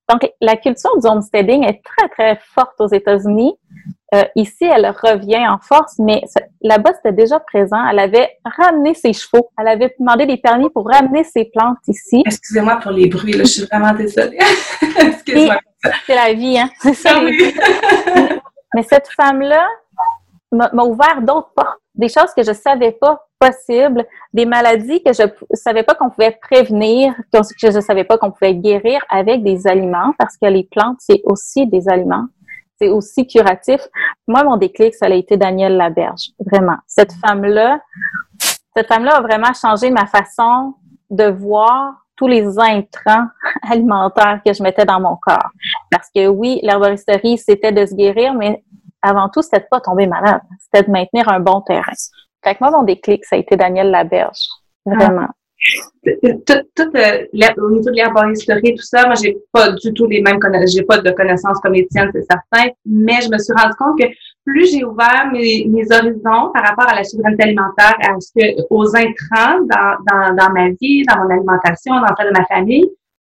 Donc, 0.08 0.30
la 0.40 0.56
culture 0.56 0.98
du 0.98 1.06
homesteading 1.06 1.64
est 1.64 1.82
très, 1.82 2.08
très 2.08 2.38
forte 2.54 2.78
aux 2.78 2.88
États-Unis. 2.88 3.54
Euh, 4.14 4.22
ici, 4.36 4.64
elle 4.64 4.86
revient 4.86 5.46
en 5.48 5.58
force, 5.58 5.98
mais 5.98 6.22
là-bas, 6.62 6.92
c'était 6.96 7.14
déjà 7.14 7.40
présent. 7.40 7.84
Elle 7.90 7.98
avait 7.98 8.30
ramené 8.44 8.94
ses 8.94 9.12
chevaux. 9.12 9.50
Elle 9.58 9.68
avait 9.68 9.94
demandé 9.98 10.26
des 10.26 10.36
permis 10.36 10.68
pour 10.70 10.88
ramener 10.88 11.24
ses 11.24 11.46
plantes 11.46 11.78
ici. 11.88 12.22
Excusez-moi 12.26 12.76
pour 12.76 12.92
les 12.92 13.08
bruits, 13.08 13.32
là, 13.32 13.44
je 13.44 13.50
suis 13.50 13.64
vraiment 13.64 13.94
désolée. 13.94 14.38
Excusez-moi. 15.00 15.58
C'est 16.06 16.14
la 16.14 16.32
vie, 16.34 16.58
hein? 16.58 16.70
C'est 16.80 16.94
ça. 16.94 17.10
Ah 17.16 18.36
mais 18.74 18.82
cette 18.82 19.08
femme-là 19.08 19.66
m'a 20.52 20.84
ouvert 20.84 21.22
d'autres 21.22 21.52
portes, 21.54 21.80
des 21.94 22.08
choses 22.08 22.32
que 22.36 22.42
je 22.42 22.52
savais 22.52 22.92
pas 22.92 23.26
possibles, 23.38 24.04
des 24.32 24.46
maladies 24.46 25.02
que 25.02 25.12
je 25.12 25.24
savais 25.54 25.82
pas 25.82 25.94
qu'on 25.94 26.10
pouvait 26.10 26.38
prévenir, 26.40 27.14
que 27.32 27.38
je 27.72 27.80
savais 27.80 28.04
pas 28.04 28.18
qu'on 28.18 28.30
pouvait 28.30 28.54
guérir 28.54 29.00
avec 29.08 29.42
des 29.42 29.66
aliments, 29.66 30.12
parce 30.18 30.36
que 30.36 30.46
les 30.46 30.64
plantes, 30.64 30.98
c'est 31.00 31.22
aussi 31.24 31.66
des 31.66 31.88
aliments. 31.88 32.26
C'est 32.80 32.88
aussi 32.88 33.26
curatif. 33.26 33.80
Moi, 34.26 34.42
mon 34.42 34.56
déclic, 34.56 34.94
ça 34.94 35.06
a 35.06 35.10
été 35.10 35.36
Daniel 35.36 35.76
Laberge. 35.76 36.30
Vraiment. 36.44 36.76
Cette 36.86 37.12
femme-là, 37.12 37.80
cette 38.76 38.88
femme-là 38.88 39.16
a 39.16 39.20
vraiment 39.20 39.52
changé 39.54 39.90
ma 39.90 40.06
façon 40.06 40.74
de 41.10 41.26
voir 41.30 42.03
tous 42.16 42.26
les 42.26 42.58
intrants 42.58 43.26
alimentaires 43.62 44.40
que 44.44 44.52
je 44.52 44.62
mettais 44.62 44.84
dans 44.84 45.00
mon 45.00 45.16
corps. 45.16 45.50
Parce 45.90 46.08
que 46.14 46.26
oui, 46.28 46.60
l'herboristerie, 46.62 47.38
c'était 47.38 47.72
de 47.72 47.84
se 47.86 47.94
guérir, 47.94 48.34
mais 48.34 48.62
avant 49.02 49.28
tout, 49.28 49.42
c'était 49.42 49.60
de 49.60 49.66
pas 49.70 49.80
tomber 49.80 50.06
malade. 50.06 50.40
C'était 50.60 50.86
de 50.86 50.90
maintenir 50.90 51.28
un 51.28 51.40
bon 51.40 51.60
terrain. 51.60 51.92
Fait 52.42 52.54
que 52.54 52.58
moi, 52.60 52.70
mon 52.70 52.82
déclic, 52.82 53.24
ça 53.24 53.36
a 53.36 53.38
été 53.38 53.56
Daniel 53.56 53.90
Laberge. 53.90 54.48
Vraiment. 54.84 55.28
Tout, 56.04 56.62
tout 56.76 56.90
euh, 56.94 57.24
au 57.56 57.70
niveau 57.70 57.90
de 57.90 57.96
l'herboristerie, 57.96 58.74
tout 58.74 58.84
ça, 58.84 59.06
moi, 59.06 59.14
j'ai 59.14 59.38
pas 59.50 59.72
du 59.72 59.94
tout 59.94 60.06
les 60.06 60.20
mêmes 60.20 60.38
connaissances. 60.38 60.74
J'ai 60.74 60.82
pas 60.82 60.98
de 60.98 61.10
connaissances 61.10 61.58
comme 61.60 61.72
les 61.72 61.86
tiennes, 61.86 62.10
c'est 62.12 62.26
certain. 62.30 62.70
Mais 62.84 63.20
je 63.22 63.30
me 63.30 63.38
suis 63.38 63.54
rendu 63.54 63.74
compte 63.76 63.98
que 63.98 64.04
plus 64.44 64.70
j'ai 64.70 64.84
ouvert 64.84 65.28
mes, 65.32 65.66
mes, 65.68 65.84
horizons 65.92 66.50
par 66.52 66.64
rapport 66.64 66.88
à 66.88 66.94
la 66.94 67.04
souveraineté 67.04 67.44
alimentaire, 67.44 67.94
à 68.00 68.20
ce 68.20 68.30
que, 68.36 68.62
aux 68.70 68.94
intrants 68.96 69.60
dans, 69.64 69.96
dans, 70.10 70.34
dans 70.34 70.52
ma 70.52 70.68
vie, 70.80 71.02
dans 71.04 71.24
mon 71.24 71.30
alimentation, 71.30 71.94
dans 71.94 72.14
celle 72.16 72.32
de 72.32 72.38
ma 72.38 72.44
famille, 72.46 72.84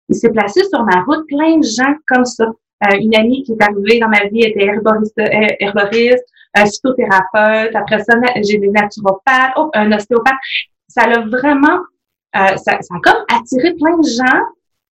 il 0.09 0.15
s'est 0.15 0.29
placé 0.29 0.63
sur 0.65 0.83
ma 0.83 1.01
route 1.01 1.25
plein 1.27 1.57
de 1.57 1.63
gens 1.63 1.95
comme 2.07 2.25
ça. 2.25 2.45
Euh, 2.45 2.97
une 2.99 3.15
amie 3.15 3.43
qui 3.43 3.53
est 3.53 3.63
arrivée 3.63 3.99
dans 3.99 4.09
ma 4.09 4.25
vie 4.27 4.43
était 4.43 4.65
herboriste, 4.65 5.17
euh, 5.17 5.47
herboriste 5.59 6.23
un 6.53 6.65
phytothérapeute, 6.65 7.75
après 7.75 8.03
ça, 8.03 8.13
j'ai 8.41 8.57
des 8.57 8.69
naturopathes, 8.69 9.53
oh, 9.57 9.69
un 9.73 9.91
ostéopathe. 9.91 10.35
Ça 10.87 11.07
l'a 11.07 11.21
vraiment, 11.21 11.79
euh, 12.35 12.55
ça, 12.57 12.77
ça 12.81 12.95
a 12.95 12.99
comme 13.03 13.23
attiré 13.29 13.73
plein 13.73 13.97
de 13.97 14.07
gens 14.07 14.43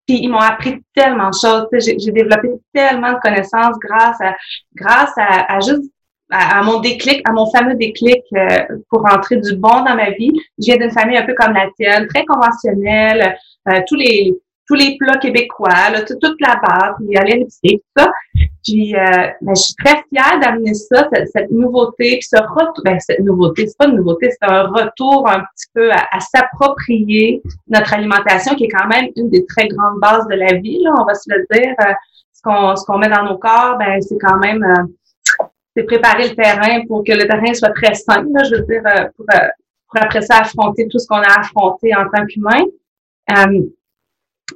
puis 0.07 0.19
ils 0.23 0.29
m'ont 0.29 0.39
appris 0.39 0.83
tellement 0.95 1.31
de 1.31 1.35
choses. 1.35 1.67
J'ai 1.73 2.13
développé 2.13 2.51
tellement 2.73 3.13
de 3.13 3.19
connaissances 3.21 3.79
grâce 3.79 4.21
à 4.21 4.35
grâce 4.75 5.13
à, 5.17 5.55
à 5.55 5.61
juste 5.61 5.91
à, 6.35 6.63
mon 6.63 6.81
déclic, 6.81 7.23
à 7.29 7.33
mon 7.33 7.51
fameux 7.51 7.75
déclic 7.75 8.23
euh, 8.35 8.59
pour 8.91 9.03
rentrer 9.03 9.37
du 9.37 9.57
bon 9.57 9.83
dans 9.85 9.95
ma 9.95 10.11
vie. 10.11 10.33
Je 10.59 10.67
viens 10.67 10.77
d'une 10.77 10.91
famille 10.91 11.17
un 11.17 11.27
peu 11.27 11.35
comme 11.35 11.55
la 11.55 11.69
tienne, 11.77 12.07
très 12.09 12.25
conventionnelle. 12.25 13.37
Euh, 13.69 13.81
tous 13.89 13.97
les 13.97 14.35
tous 14.67 14.75
les 14.75 14.97
plats 14.97 15.19
québécois, 15.19 15.91
là, 15.93 16.03
toute 16.03 16.41
la 16.41 16.57
base, 16.57 16.95
puis 16.99 17.17
aller 17.17 17.33
à 17.33 17.37
l'épicerie, 17.37 17.79
tout 17.79 18.03
ça. 18.03 18.11
Puis, 18.65 18.95
euh, 18.95 19.29
ben, 19.43 19.55
je 19.55 19.61
suis 19.61 19.75
très 19.75 20.03
fière 20.09 20.41
d'amener 20.41 20.73
ça, 20.75 21.09
cette, 21.27 21.51
nouveauté, 21.51 22.19
puis 22.19 22.23
ce 22.23 22.37
retour, 22.37 22.83
ben, 22.85 22.99
cette 22.99 23.21
nouveauté, 23.21 23.67
c'est 23.67 23.77
pas 23.77 23.87
une 23.87 23.97
nouveauté, 23.97 24.31
c'est 24.31 24.49
un 24.49 24.63
retour 24.63 25.29
un 25.29 25.41
petit 25.41 25.67
peu 25.75 25.91
à, 25.93 26.21
s'approprier 26.21 27.43
notre 27.69 27.93
alimentation, 27.93 28.55
qui 28.55 28.65
est 28.65 28.69
quand 28.69 28.89
même 28.89 29.11
une 29.17 29.29
des 29.29 29.45
très 29.45 29.69
grandes 29.69 30.01
bases 30.01 30.27
de 30.29 30.35
la 30.35 30.55
vie, 30.55 30.83
là, 30.83 30.95
on 30.99 31.05
va 31.05 31.15
se 31.15 31.29
le 31.29 31.45
dire. 31.53 31.75
Euh, 31.81 31.93
ce 32.33 32.43
qu'on 32.43 32.77
ce 32.77 32.85
qu'on 32.85 32.99
met 32.99 33.09
dans 33.09 33.25
nos 33.25 33.39
corps, 33.39 33.77
ben, 33.79 34.01
c'est 34.01 34.19
quand 34.19 34.39
même, 34.39 34.63
euh, 34.63 34.83
c'est 35.77 35.85
préparer 35.85 36.29
le 36.29 36.35
terrain 36.35 36.87
pour 36.87 37.05
que 37.05 37.13
le 37.13 37.27
terrain 37.27 37.53
soit 37.55 37.71
très 37.71 37.95
sain, 37.95 38.25
là, 38.33 38.45
je 38.45 38.57
veux 38.57 38.63
dire, 38.63 38.83
pour, 39.17 39.27
pour 39.27 40.03
après 40.03 40.23
ça 40.23 40.39
affronter 40.39 40.89
tout 40.89 40.99
ce 40.99 41.07
qu'on 41.07 41.17
a 41.17 41.41
affronté 41.41 41.95
en 41.95 42.09
tant 42.09 42.25
qu'humain. 42.27 42.65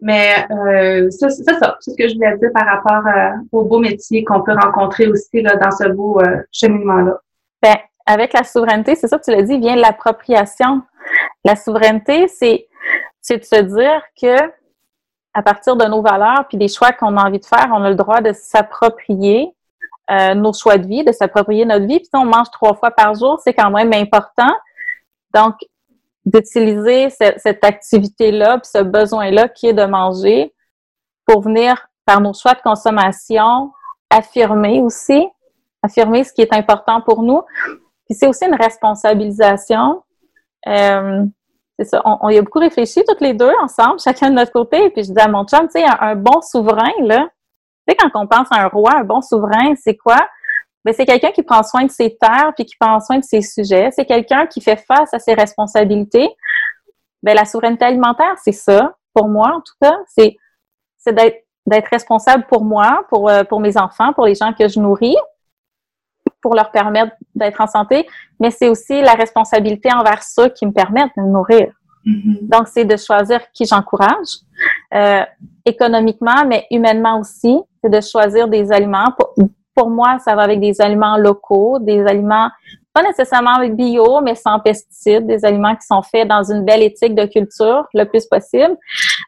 Mais 0.02 0.46
euh, 0.50 1.10
c'est 1.10 1.30
ça, 1.30 1.76
c'est 1.80 1.90
ce 1.90 1.96
que 1.96 2.08
je 2.08 2.14
voulais 2.14 2.36
dire 2.38 2.50
par 2.54 2.66
rapport 2.66 3.06
euh, 3.06 3.30
au 3.52 3.64
beau 3.64 3.78
métier 3.78 4.22
qu'on 4.22 4.42
peut 4.42 4.52
rencontrer 4.52 5.08
aussi 5.08 5.40
là, 5.40 5.56
dans 5.56 5.70
ce 5.70 5.88
beau 5.88 6.20
euh, 6.20 6.42
cheminement-là. 6.52 7.18
Ben, 7.62 7.76
avec 8.06 8.32
la 8.32 8.44
souveraineté, 8.44 8.94
c'est 8.94 9.08
ça, 9.08 9.18
tu 9.18 9.30
l'as 9.30 9.42
dit, 9.42 9.58
vient 9.58 9.76
l'appropriation. 9.76 10.82
La 11.44 11.56
souveraineté, 11.56 12.28
c'est 12.28 12.68
c'est 13.20 13.38
de 13.38 13.44
se 13.44 13.60
dire 13.62 14.02
que 14.20 14.50
à 15.34 15.42
partir 15.42 15.76
de 15.76 15.84
nos 15.84 16.02
valeurs 16.02 16.46
puis 16.48 16.58
des 16.58 16.68
choix 16.68 16.92
qu'on 16.92 17.16
a 17.16 17.26
envie 17.26 17.38
de 17.38 17.44
faire, 17.44 17.68
on 17.72 17.82
a 17.82 17.90
le 17.90 17.96
droit 17.96 18.20
de 18.20 18.32
s'approprier 18.32 19.52
euh, 20.10 20.34
nos 20.34 20.52
choix 20.52 20.78
de 20.78 20.86
vie, 20.86 21.04
de 21.04 21.12
s'approprier 21.12 21.64
notre 21.64 21.86
vie. 21.86 21.98
Puis 21.98 22.06
si 22.06 22.16
on 22.16 22.24
mange 22.24 22.50
trois 22.50 22.74
fois 22.74 22.90
par 22.90 23.14
jour, 23.14 23.40
c'est 23.42 23.54
quand 23.54 23.70
même 23.70 23.92
important. 23.92 24.52
Donc, 25.34 25.54
d'utiliser 26.24 27.10
cette, 27.10 27.64
activité-là, 27.64 28.60
ce 28.62 28.82
besoin-là 28.82 29.48
qui 29.48 29.68
est 29.68 29.72
de 29.72 29.84
manger 29.84 30.54
pour 31.26 31.42
venir, 31.42 31.88
par 32.04 32.20
nos 32.20 32.32
choix 32.32 32.54
de 32.54 32.60
consommation, 32.60 33.72
affirmer 34.10 34.80
aussi, 34.80 35.26
affirmer 35.82 36.24
ce 36.24 36.32
qui 36.32 36.42
est 36.42 36.52
important 36.52 37.00
pour 37.00 37.22
nous. 37.22 37.42
Puis 38.06 38.14
c'est 38.14 38.26
aussi 38.26 38.46
une 38.46 38.54
responsabilisation. 38.54 40.02
Euh, 40.66 41.24
c'est 41.78 41.84
ça, 41.84 42.02
on, 42.04 42.28
y 42.30 42.38
a 42.38 42.42
beaucoup 42.42 42.58
réfléchi 42.58 43.04
toutes 43.06 43.20
les 43.20 43.34
deux 43.34 43.52
ensemble, 43.62 44.00
chacun 44.00 44.30
de 44.30 44.34
notre 44.34 44.52
côté. 44.52 44.90
Puis 44.90 45.04
je 45.04 45.12
dis 45.12 45.20
à 45.20 45.28
mon 45.28 45.44
chum, 45.44 45.68
tu 45.68 45.80
sais, 45.80 45.84
un, 45.84 46.16
bon 46.16 46.40
souverain, 46.40 46.92
là, 47.02 47.28
tu 47.88 47.94
sais, 47.94 47.96
quand 47.96 48.20
on 48.20 48.26
pense 48.26 48.48
à 48.50 48.62
un 48.64 48.68
roi, 48.68 48.96
un 48.96 49.04
bon 49.04 49.22
souverain, 49.22 49.74
c'est 49.76 49.96
quoi? 49.96 50.18
Ben, 50.84 50.94
c'est 50.94 51.06
quelqu'un 51.06 51.30
qui 51.30 51.42
prend 51.42 51.62
soin 51.62 51.84
de 51.84 51.90
ses 51.90 52.16
terres 52.16 52.52
puis 52.54 52.64
qui 52.64 52.76
prend 52.78 53.00
soin 53.00 53.18
de 53.18 53.24
ses 53.24 53.42
sujets. 53.42 53.90
C'est 53.92 54.04
quelqu'un 54.04 54.46
qui 54.46 54.60
fait 54.60 54.76
face 54.76 55.12
à 55.12 55.18
ses 55.18 55.34
responsabilités. 55.34 56.28
Ben, 57.22 57.34
la 57.34 57.44
souveraineté 57.44 57.84
alimentaire, 57.84 58.36
c'est 58.42 58.52
ça, 58.52 58.94
pour 59.14 59.28
moi 59.28 59.54
en 59.54 59.60
tout 59.60 59.74
cas. 59.80 59.96
C'est, 60.06 60.36
c'est 60.98 61.14
d'être, 61.14 61.44
d'être 61.66 61.88
responsable 61.88 62.46
pour 62.48 62.64
moi, 62.64 63.04
pour, 63.08 63.28
euh, 63.28 63.44
pour 63.44 63.60
mes 63.60 63.76
enfants, 63.76 64.12
pour 64.12 64.26
les 64.26 64.34
gens 64.34 64.52
que 64.52 64.68
je 64.68 64.78
nourris, 64.78 65.16
pour 66.40 66.54
leur 66.54 66.70
permettre 66.70 67.14
d'être 67.34 67.60
en 67.60 67.66
santé, 67.66 68.06
mais 68.38 68.50
c'est 68.50 68.68
aussi 68.68 69.00
la 69.00 69.14
responsabilité 69.14 69.92
envers 69.92 70.22
ceux 70.22 70.48
qui 70.50 70.66
me 70.66 70.72
permettent 70.72 71.10
de 71.16 71.22
me 71.22 71.32
nourrir. 71.32 71.72
Mm-hmm. 72.06 72.48
Donc, 72.48 72.68
c'est 72.68 72.84
de 72.84 72.96
choisir 72.96 73.40
qui 73.52 73.66
j'encourage, 73.66 74.38
euh, 74.94 75.22
économiquement, 75.64 76.44
mais 76.46 76.66
humainement 76.70 77.20
aussi. 77.20 77.58
C'est 77.82 77.90
de 77.90 78.00
choisir 78.00 78.48
des 78.48 78.72
aliments 78.72 79.12
pour, 79.16 79.34
pour 79.74 79.90
moi, 79.90 80.18
ça 80.18 80.34
va 80.34 80.42
avec 80.42 80.60
des 80.60 80.80
aliments 80.80 81.16
locaux, 81.16 81.78
des 81.78 82.04
aliments 82.06 82.48
pas 82.98 83.02
nécessairement 83.02 83.64
bio, 83.68 84.20
mais 84.22 84.34
sans 84.34 84.58
pesticides, 84.58 85.26
des 85.26 85.44
aliments 85.44 85.76
qui 85.76 85.86
sont 85.86 86.02
faits 86.02 86.26
dans 86.26 86.42
une 86.42 86.64
belle 86.64 86.82
éthique 86.82 87.14
de 87.14 87.26
culture 87.26 87.86
le 87.94 88.04
plus 88.04 88.26
possible. 88.26 88.76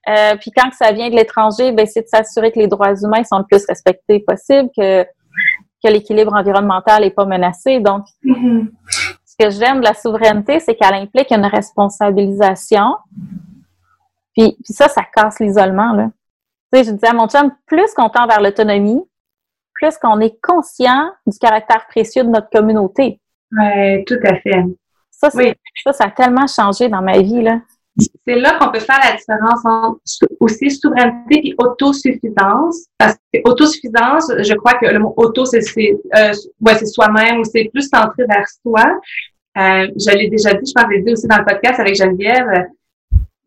Euh, 0.09 0.35
puis 0.41 0.51
quand 0.51 0.71
ça 0.73 0.91
vient 0.91 1.09
de 1.09 1.15
l'étranger, 1.15 1.71
ben 1.71 1.87
c'est 1.87 2.03
de 2.03 2.09
s'assurer 2.09 2.51
que 2.51 2.59
les 2.59 2.67
droits 2.67 2.95
humains 3.01 3.23
sont 3.23 3.39
le 3.39 3.45
plus 3.45 3.65
respectés 3.67 4.21
possible, 4.21 4.71
que 4.77 5.05
que 5.83 5.91
l'équilibre 5.91 6.35
environnemental 6.35 7.03
n'est 7.03 7.11
pas 7.11 7.25
menacé. 7.25 7.81
Donc, 7.81 8.05
mm-hmm. 8.25 8.69
ce 9.25 9.35
que 9.39 9.51
j'aime 9.51 9.81
de 9.81 9.85
la 9.85 9.95
souveraineté, 9.95 10.61
c'est 10.61 10.75
qu'elle 10.75 10.95
implique 10.95 11.31
une 11.31 11.47
responsabilisation. 11.47 12.97
Puis, 14.37 14.57
puis 14.65 14.73
ça, 14.73 14.89
ça 14.89 15.03
casse 15.15 15.41
l'isolement. 15.41 15.93
Là. 15.93 16.11
Tu 16.73 16.79
sais, 16.79 16.85
je 16.85 16.91
disais 16.93 17.09
à 17.09 17.13
mon 17.13 17.29
chum, 17.29 17.51
plus 17.67 17.93
qu'on 17.95 18.09
tend 18.09 18.27
vers 18.27 18.41
l'autonomie, 18.41 19.03
plus 19.75 19.97
qu'on 19.99 20.21
est 20.21 20.41
conscient 20.43 21.11
du 21.27 21.39
caractère 21.39 21.87
précieux 21.89 22.25
de 22.25 22.29
notre 22.29 22.51
communauté. 22.51 23.21
Oui, 23.53 24.05
tout 24.05 24.19
à 24.23 24.37
fait. 24.37 24.65
Ça, 25.11 25.31
ça, 25.31 25.93
ça 25.93 26.05
a 26.05 26.11
tellement 26.11 26.47
changé 26.47 26.89
dans 26.89 27.03
ma 27.03 27.19
vie, 27.19 27.43
là. 27.43 27.61
C'est 28.27 28.37
là 28.37 28.59
qu'on 28.59 28.71
peut 28.71 28.81
faire 28.81 29.01
la 29.03 29.17
différence 29.17 29.61
entre 29.65 30.01
aussi 30.39 30.71
souveraineté 30.71 31.49
et 31.49 31.55
autosuffisance. 31.59 32.87
Parce 32.97 33.17
que 33.33 33.41
autosuffisance, 33.45 34.33
je 34.39 34.55
crois 34.55 34.75
que 34.75 34.87
le 34.87 34.99
mot 34.99 35.13
auto, 35.17 35.45
c'est 35.45 35.61
euh, 36.17 36.33
ouais, 36.61 36.87
soi-même 36.87 37.41
ou 37.41 37.45
c'est 37.45 37.69
plus 37.73 37.89
centré 37.89 38.25
vers 38.27 38.47
soi. 38.63 38.85
Euh, 39.59 39.89
je 39.97 40.17
l'ai 40.17 40.29
déjà 40.29 40.55
dit, 40.55 40.71
je 40.71 40.73
pense 40.73 40.85
que 40.85 40.93
je 40.93 40.97
l'ai 40.97 41.03
dit 41.03 41.13
aussi 41.13 41.27
dans 41.27 41.39
le 41.39 41.45
podcast 41.45 41.81
avec 41.81 41.97
Geneviève 41.97 42.47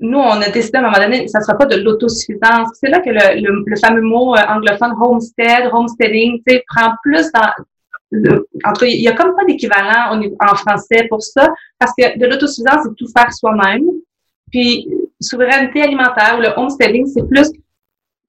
nous, 0.04 0.20
on 0.20 0.42
a 0.42 0.50
décidé 0.50 0.78
à 0.78 0.82
un 0.82 0.84
moment 0.84 0.98
donné, 0.98 1.28
ça 1.30 1.40
ne 1.40 1.44
sera 1.44 1.58
pas 1.58 1.66
de 1.66 1.78
l'autosuffisance. 1.78 2.70
C'est 2.74 2.90
là 2.90 3.00
que 3.00 3.10
le, 3.10 3.64
le, 3.66 3.76
fameux 3.78 4.02
mot 4.02 4.36
euh, 4.36 4.40
anglophone 4.50 4.94
homestead, 5.00 5.70
homesteading, 5.72 6.42
tu 6.46 6.56
sais, 6.56 6.64
prend 6.68 6.92
plus 7.02 7.32
dans, 7.32 7.50
entre, 8.66 8.84
il 8.84 9.02
y 9.02 9.08
a 9.08 9.14
comme 9.14 9.34
pas 9.34 9.46
d'équivalent 9.46 10.22
en 10.40 10.56
français 10.56 11.08
pour 11.10 11.24
ça, 11.24 11.50
parce 11.80 11.94
que 11.98 12.20
de 12.20 12.26
l'autosuffisance, 12.26 12.82
c'est 12.84 12.96
tout 12.98 13.08
faire 13.18 13.32
soi-même. 13.32 13.86
Puis, 14.52 14.90
souveraineté 15.22 15.82
alimentaire 15.82 16.36
ou 16.38 16.42
le 16.42 16.50
homesteading, 16.58 17.08
c'est 17.08 17.28
plus, 17.28 17.50
tu 17.50 17.60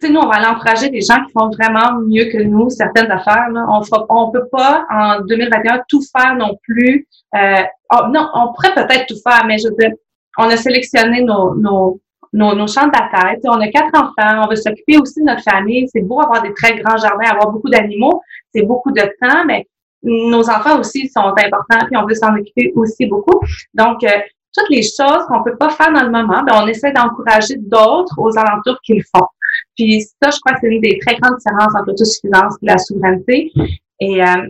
sais, 0.00 0.08
nous, 0.10 0.20
on 0.20 0.28
va 0.28 0.36
aller 0.36 0.90
des 0.90 1.00
gens 1.00 1.24
qui 1.24 1.32
font 1.32 1.50
vraiment 1.50 2.00
mieux 2.00 2.26
que 2.26 2.40
nous 2.40 2.70
certaines 2.70 3.10
affaires. 3.10 3.50
Là. 3.50 3.66
On 3.68 3.80
ne 3.80 4.04
on 4.08 4.30
peut 4.30 4.46
pas, 4.50 4.86
en 4.90 5.20
2021, 5.22 5.82
tout 5.88 6.02
faire 6.16 6.36
non 6.36 6.56
plus. 6.62 7.08
Euh, 7.34 7.62
oh, 7.92 8.06
non, 8.12 8.30
on 8.34 8.52
pourrait 8.52 8.74
peut-être 8.74 9.06
tout 9.06 9.20
faire, 9.28 9.44
mais 9.46 9.58
je 9.58 9.68
veux 9.68 9.74
dire, 9.76 9.90
on 10.38 10.44
a 10.44 10.56
sélectionné 10.56 11.22
nos, 11.22 11.54
nos, 11.54 12.00
nos, 12.32 12.54
nos 12.54 12.66
champs 12.66 12.86
de 12.86 12.90
bataille. 12.90 13.38
on 13.44 13.60
a 13.60 13.68
quatre 13.68 13.94
enfants, 13.94 14.44
on 14.44 14.48
veut 14.48 14.56
s'occuper 14.56 14.98
aussi 14.98 15.20
de 15.20 15.26
notre 15.26 15.42
famille. 15.42 15.88
C'est 15.88 16.02
beau 16.02 16.20
avoir 16.20 16.42
des 16.42 16.52
très 16.54 16.76
grands 16.76 16.96
jardins, 16.96 17.30
avoir 17.30 17.50
beaucoup 17.50 17.70
d'animaux, 17.70 18.20
c'est 18.54 18.62
beaucoup 18.62 18.92
de 18.92 19.02
temps, 19.20 19.44
mais 19.46 19.66
nos 20.02 20.48
enfants 20.50 20.78
aussi 20.78 21.08
sont 21.08 21.20
importants, 21.20 21.86
puis 21.86 21.96
on 21.96 22.06
veut 22.06 22.14
s'en 22.14 22.34
occuper 22.34 22.72
aussi 22.76 23.06
beaucoup. 23.06 23.40
Donc, 23.72 24.04
euh, 24.04 24.18
toutes 24.56 24.70
les 24.70 24.82
choses 24.82 25.24
qu'on 25.28 25.42
peut 25.42 25.56
pas 25.56 25.70
faire 25.70 25.92
dans 25.92 26.02
le 26.02 26.10
moment, 26.10 26.42
ben, 26.44 26.60
on 26.62 26.66
essaie 26.66 26.92
d'encourager 26.92 27.56
d'autres 27.58 28.14
aux 28.18 28.38
alentours 28.38 28.78
qu'ils 28.84 29.02
font. 29.02 29.26
Puis 29.76 30.02
ça, 30.22 30.30
je 30.30 30.38
crois 30.40 30.54
que 30.54 30.60
c'est 30.62 30.68
une 30.68 30.80
des 30.80 30.98
très 31.04 31.16
grandes 31.16 31.38
différences 31.38 31.74
entre 31.74 31.86
l'autosuffisance 31.88 32.54
et 32.62 32.66
la 32.66 32.78
souveraineté. 32.78 33.52
Et 34.00 34.22
euh, 34.22 34.48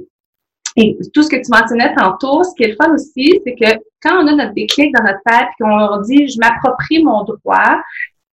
et 0.77 0.97
tout 1.13 1.23
ce 1.23 1.29
que 1.29 1.37
tu 1.37 1.51
mentionnais 1.51 1.95
tantôt, 1.95 2.43
ce 2.43 2.51
qui 2.57 2.65
est 2.65 2.69
le 2.69 2.77
fun 2.77 2.93
aussi, 2.93 3.41
c'est 3.45 3.55
que 3.55 3.81
quand 4.03 4.23
on 4.23 4.27
a 4.27 4.35
notre 4.35 4.55
déclic 4.55 4.93
dans 4.95 5.05
notre 5.05 5.21
tête 5.25 5.49
et 5.49 5.63
qu'on 5.63 6.01
dit 6.03 6.29
je 6.29 6.39
m'approprie 6.39 7.03
mon 7.03 7.23
droit, 7.23 7.81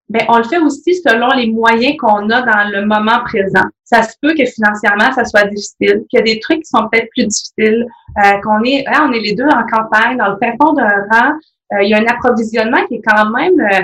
ben 0.09 0.25
on 0.29 0.39
le 0.39 0.45
fait 0.45 0.59
aussi 0.59 0.95
selon 0.97 1.29
les 1.37 1.47
moyens 1.47 1.97
qu'on 1.99 2.29
a 2.31 2.43
dans 2.43 2.71
le 2.71 2.85
moment 2.87 3.21
présent. 3.25 3.65
Ça 3.85 4.03
se 4.03 4.15
peut 4.21 4.35
que 4.35 4.45
financièrement 4.45 5.13
ça 5.13 5.25
soit 5.25 5.45
difficile, 5.45 6.05
qu'il 6.09 6.19
y 6.19 6.19
a 6.19 6.23
des 6.23 6.41
trucs 6.41 6.61
qui 6.61 6.71
sont 6.71 6.89
peut-être 6.89 7.09
plus 7.11 7.27
difficiles, 7.27 7.87
euh, 8.25 8.39
qu'on 8.43 8.63
est, 8.65 8.85
hein, 8.89 9.09
on 9.09 9.13
est 9.13 9.21
les 9.21 9.35
deux 9.35 9.45
en 9.45 9.65
campagne 9.67 10.17
dans 10.17 10.31
le 10.31 10.37
fin 10.43 10.53
fond 10.61 10.73
d'un 10.73 10.89
rang. 11.11 11.33
Euh, 11.73 11.83
il 11.83 11.91
y 11.91 11.95
a 11.95 11.99
un 11.99 12.07
approvisionnement 12.07 12.85
qui 12.87 12.97
est 12.97 13.03
quand 13.07 13.31
même 13.31 13.61
euh, 13.61 13.83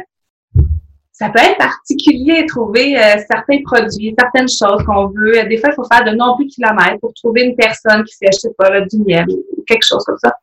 ça 1.18 1.30
peut 1.30 1.40
être 1.40 1.56
particulier, 1.56 2.44
trouver 2.46 2.99
euh, 2.99 3.16
certains 3.30 3.62
produits, 3.64 4.14
certaines 4.18 4.49
choses 4.49 4.85
qu'on 4.85 5.06
veut. 5.06 5.49
Des 5.49 5.56
fois, 5.56 5.70
il 5.73 5.75
faut 5.75 5.85
faire 5.90 6.04
de 6.04 6.11
nombreux 6.11 6.44
kilomètres 6.44 7.00
pour 7.00 7.14
trouver 7.14 7.44
une 7.44 7.56
personne 7.56 8.04
qui 8.04 8.14
fait, 8.16 8.30
je 8.35 8.40
sais 8.40 8.50
là, 8.58 8.82
du 8.82 8.99
miel 8.99 9.25
ou 9.28 9.64
quelque 9.66 9.87
chose 9.88 10.04
comme 10.04 10.18
ça. 10.23 10.35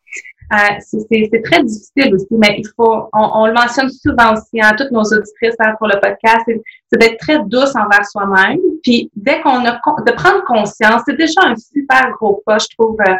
Euh, 0.52 0.80
c'est 0.80 1.42
très 1.44 1.64
difficile 1.64 2.16
aussi, 2.16 2.28
mais 2.32 2.56
il 2.58 2.68
faut, 2.76 3.08
on, 3.14 3.46
le 3.46 3.54
mentionne 3.54 3.90
souvent 3.90 4.34
aussi, 4.34 4.60
à 4.62 4.70
hein, 4.70 4.76
toutes 4.76 4.92
nos 4.92 5.04
auditrices 5.04 5.56
hein, 5.60 5.74
pour 5.78 5.88
le 5.88 6.00
podcast, 6.00 6.42
c'est 6.48 7.00
d'être 7.00 7.18
très 7.20 7.40
douce 7.46 7.76
envers 7.76 8.06
soi-même. 8.06 8.60
Puis 8.82 9.12
dès 9.16 9.42
qu'on 9.42 9.66
a 9.66 9.74
de 9.74 10.12
prendre 10.12 10.44
conscience, 10.46 11.04
c'est 11.06 11.18
déjà 11.18 11.42
un 11.44 11.56
super 11.56 12.12
gros 12.20 12.42
pas, 12.46 12.58
je 12.58 12.68
trouve, 12.78 12.98
euh, 13.08 13.14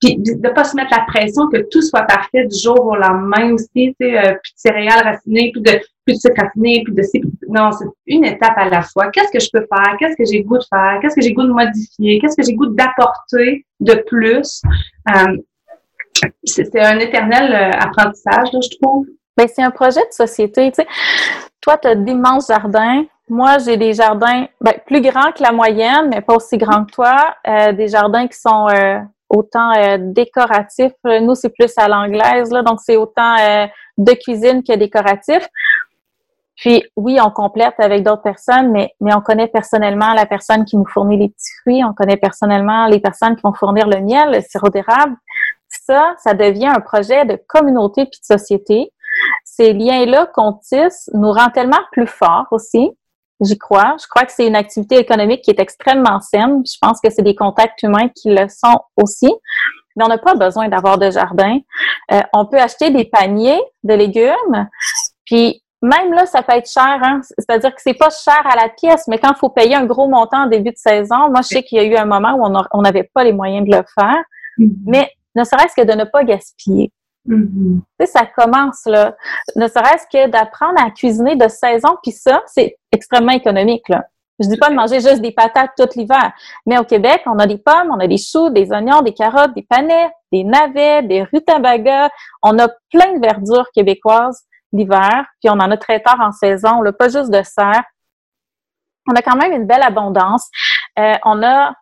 puis 0.00 0.16
de 0.16 0.48
pas 0.48 0.64
se 0.64 0.76
mettre 0.76 0.96
la 0.96 1.04
pression 1.04 1.48
que 1.48 1.58
tout 1.70 1.82
soit 1.82 2.02
parfait 2.02 2.46
du 2.46 2.56
jour 2.56 2.86
au 2.86 2.96
lendemain 2.96 3.52
aussi, 3.52 3.68
tu 3.74 3.94
sais, 4.00 4.18
euh, 4.18 4.32
plus 4.32 4.52
de 4.52 4.58
céréales 4.58 5.04
racinées, 5.04 5.50
plus 5.52 5.62
de 5.62 5.80
plus 6.08 6.14
de 6.14 6.20
sucre 6.20 6.42
raffiné, 6.42 6.82
plus 6.84 6.94
de 6.94 7.02
non, 7.48 7.70
c'est 7.72 7.86
une 8.06 8.24
étape 8.24 8.56
à 8.56 8.68
la 8.68 8.82
fois. 8.82 9.10
Qu'est-ce 9.10 9.30
que 9.30 9.40
je 9.40 9.48
peux 9.52 9.66
faire? 9.72 9.96
Qu'est-ce 9.98 10.16
que 10.16 10.24
j'ai 10.24 10.42
goût 10.42 10.56
de 10.56 10.64
faire? 10.72 10.98
Qu'est-ce 11.00 11.14
que 11.14 11.20
j'ai 11.20 11.32
goût 11.32 11.42
de 11.42 11.52
modifier? 11.52 12.18
Qu'est-ce 12.18 12.36
que 12.36 12.42
j'ai 12.42 12.54
goût 12.54 12.66
d'apporter 12.66 13.66
de 13.80 13.94
plus? 14.06 14.62
Euh, 15.14 15.36
C'est 16.44 16.74
un 16.80 16.98
éternel 16.98 17.52
euh, 17.52 17.78
apprentissage, 17.78 18.48
je 18.52 18.78
trouve. 18.80 19.06
Ben, 19.36 19.46
c'est 19.48 19.62
un 19.62 19.70
projet 19.70 20.00
de 20.00 20.12
société, 20.12 20.70
tu 20.70 20.82
sais. 20.82 20.88
Toi, 21.60 21.76
tu 21.78 21.88
as 21.88 21.94
d'immenses 21.94 22.48
jardins. 22.48 23.04
Moi, 23.28 23.58
j'ai 23.58 23.76
des 23.76 23.92
jardins 23.92 24.46
ben, 24.60 24.74
plus 24.86 25.02
grands 25.02 25.32
que 25.32 25.42
la 25.42 25.52
moyenne, 25.52 26.08
mais 26.12 26.22
pas 26.22 26.34
aussi 26.34 26.56
grands 26.56 26.84
que 26.84 26.92
toi. 26.92 27.34
Euh, 27.46 27.72
des 27.72 27.88
jardins 27.88 28.26
qui 28.26 28.38
sont 28.38 28.66
autant 29.28 29.72
euh, 29.76 29.98
décoratif. 30.00 30.92
Nous, 31.04 31.34
c'est 31.34 31.50
plus 31.50 31.72
à 31.76 31.86
l'anglaise, 31.86 32.50
là, 32.50 32.62
donc 32.62 32.80
c'est 32.80 32.96
autant 32.96 33.36
de 33.98 34.12
cuisine 34.12 34.62
que 34.62 34.74
décoratif. 34.76 35.46
Puis 36.58 36.84
oui, 36.96 37.18
on 37.24 37.30
complète 37.30 37.74
avec 37.78 38.02
d'autres 38.02 38.22
personnes, 38.22 38.72
mais, 38.72 38.92
mais 39.00 39.14
on 39.14 39.20
connaît 39.20 39.46
personnellement 39.46 40.12
la 40.12 40.26
personne 40.26 40.64
qui 40.64 40.76
nous 40.76 40.86
fournit 40.86 41.16
les 41.16 41.28
petits 41.28 41.52
fruits, 41.62 41.84
on 41.84 41.94
connaît 41.94 42.16
personnellement 42.16 42.86
les 42.86 43.00
personnes 43.00 43.36
qui 43.36 43.42
vont 43.42 43.54
fournir 43.54 43.86
le 43.86 44.00
miel, 44.00 44.32
le 44.32 44.40
sirop 44.40 44.68
d'érable. 44.68 45.16
Ça, 45.68 46.14
ça 46.18 46.34
devient 46.34 46.66
un 46.66 46.80
projet 46.80 47.24
de 47.24 47.40
communauté 47.46 48.06
puis 48.06 48.18
de 48.20 48.38
société. 48.38 48.92
Ces 49.44 49.72
liens-là 49.72 50.26
qu'on 50.34 50.54
tisse 50.54 51.08
nous 51.14 51.30
rend 51.30 51.50
tellement 51.50 51.80
plus 51.92 52.06
forts 52.06 52.46
aussi. 52.50 52.90
J'y 53.40 53.56
crois. 53.56 53.96
Je 54.00 54.06
crois 54.08 54.24
que 54.24 54.32
c'est 54.32 54.46
une 54.46 54.56
activité 54.56 54.96
économique 54.96 55.42
qui 55.42 55.50
est 55.50 55.60
extrêmement 55.60 56.20
saine. 56.20 56.62
Je 56.66 56.76
pense 56.80 57.00
que 57.00 57.08
c'est 57.10 57.22
des 57.22 57.36
contacts 57.36 57.82
humains 57.84 58.08
qui 58.08 58.30
le 58.30 58.48
sont 58.48 58.80
aussi. 58.96 59.32
Mais 59.94 60.04
on 60.04 60.08
n'a 60.08 60.18
pas 60.18 60.34
besoin 60.34 60.68
d'avoir 60.68 60.98
de 60.98 61.10
jardin. 61.10 61.58
Euh, 62.12 62.20
on 62.32 62.46
peut 62.46 62.58
acheter 62.58 62.90
des 62.90 63.04
paniers 63.04 63.60
de 63.84 63.94
légumes. 63.94 64.68
Puis 65.24 65.62
même 65.82 66.12
là, 66.12 66.26
ça 66.26 66.42
peut 66.42 66.54
être 66.54 66.70
cher. 66.70 66.98
Hein? 67.02 67.20
C'est-à-dire 67.38 67.74
que 67.74 67.80
c'est 67.80 67.94
pas 67.94 68.10
cher 68.10 68.40
à 68.44 68.56
la 68.56 68.68
pièce, 68.68 69.06
mais 69.08 69.18
quand 69.18 69.30
il 69.30 69.38
faut 69.38 69.48
payer 69.48 69.74
un 69.76 69.84
gros 69.84 70.08
montant 70.08 70.44
en 70.44 70.46
début 70.46 70.70
de 70.70 70.76
saison, 70.76 71.30
moi, 71.30 71.40
je 71.42 71.48
sais 71.48 71.62
qu'il 71.62 71.78
y 71.78 71.80
a 71.80 71.84
eu 71.84 71.96
un 71.96 72.04
moment 72.04 72.34
où 72.34 72.56
on 72.72 72.82
n'avait 72.82 73.08
pas 73.14 73.24
les 73.24 73.32
moyens 73.32 73.68
de 73.68 73.76
le 73.76 73.82
faire. 73.98 74.22
Mm-hmm. 74.58 74.74
Mais 74.86 75.10
ne 75.34 75.44
serait-ce 75.44 75.80
que 75.80 75.86
de 75.86 75.92
ne 75.92 76.04
pas 76.04 76.24
gaspiller. 76.24 76.92
Mm-hmm. 77.28 77.80
Tu 78.00 78.06
sais, 78.06 78.06
ça 78.06 78.26
commence 78.26 78.86
là. 78.86 79.14
Ne 79.54 79.68
serait-ce 79.68 80.06
que 80.10 80.28
d'apprendre 80.28 80.82
à 80.82 80.90
cuisiner 80.90 81.36
de 81.36 81.48
saison, 81.48 81.96
puis 82.02 82.12
ça, 82.12 82.42
c'est 82.46 82.76
extrêmement 82.92 83.32
économique 83.32 83.88
là. 83.88 84.04
Je 84.40 84.48
dis 84.48 84.56
pas 84.56 84.70
de 84.70 84.76
manger 84.76 85.00
juste 85.00 85.20
des 85.20 85.32
patates 85.32 85.72
tout 85.76 85.88
l'hiver, 85.96 86.32
mais 86.64 86.78
au 86.78 86.84
Québec, 86.84 87.22
on 87.26 87.38
a 87.40 87.46
des 87.46 87.58
pommes, 87.58 87.90
on 87.90 87.98
a 87.98 88.06
des 88.06 88.18
choux, 88.18 88.50
des 88.50 88.70
oignons, 88.70 89.02
des 89.02 89.12
carottes, 89.12 89.52
des 89.54 89.66
panais, 89.68 90.10
des 90.30 90.44
navets, 90.44 91.02
des 91.02 91.24
rutabagas. 91.24 92.08
On 92.42 92.56
a 92.60 92.68
plein 92.92 93.14
de 93.14 93.20
verdures 93.20 93.66
québécoises 93.74 94.44
l'hiver, 94.72 95.26
puis 95.40 95.50
on 95.50 95.54
en 95.54 95.70
a 95.70 95.76
très 95.76 96.00
tard 96.00 96.20
en 96.20 96.32
saison. 96.32 96.70
On 96.78 96.82
n'a 96.82 96.92
pas 96.92 97.08
juste 97.08 97.30
de 97.30 97.42
serre. 97.42 97.84
On 99.10 99.14
a 99.14 99.22
quand 99.22 99.36
même 99.36 99.52
une 99.52 99.66
belle 99.66 99.82
abondance. 99.82 100.48
Euh, 100.98 101.16
on 101.24 101.42
a 101.42 101.72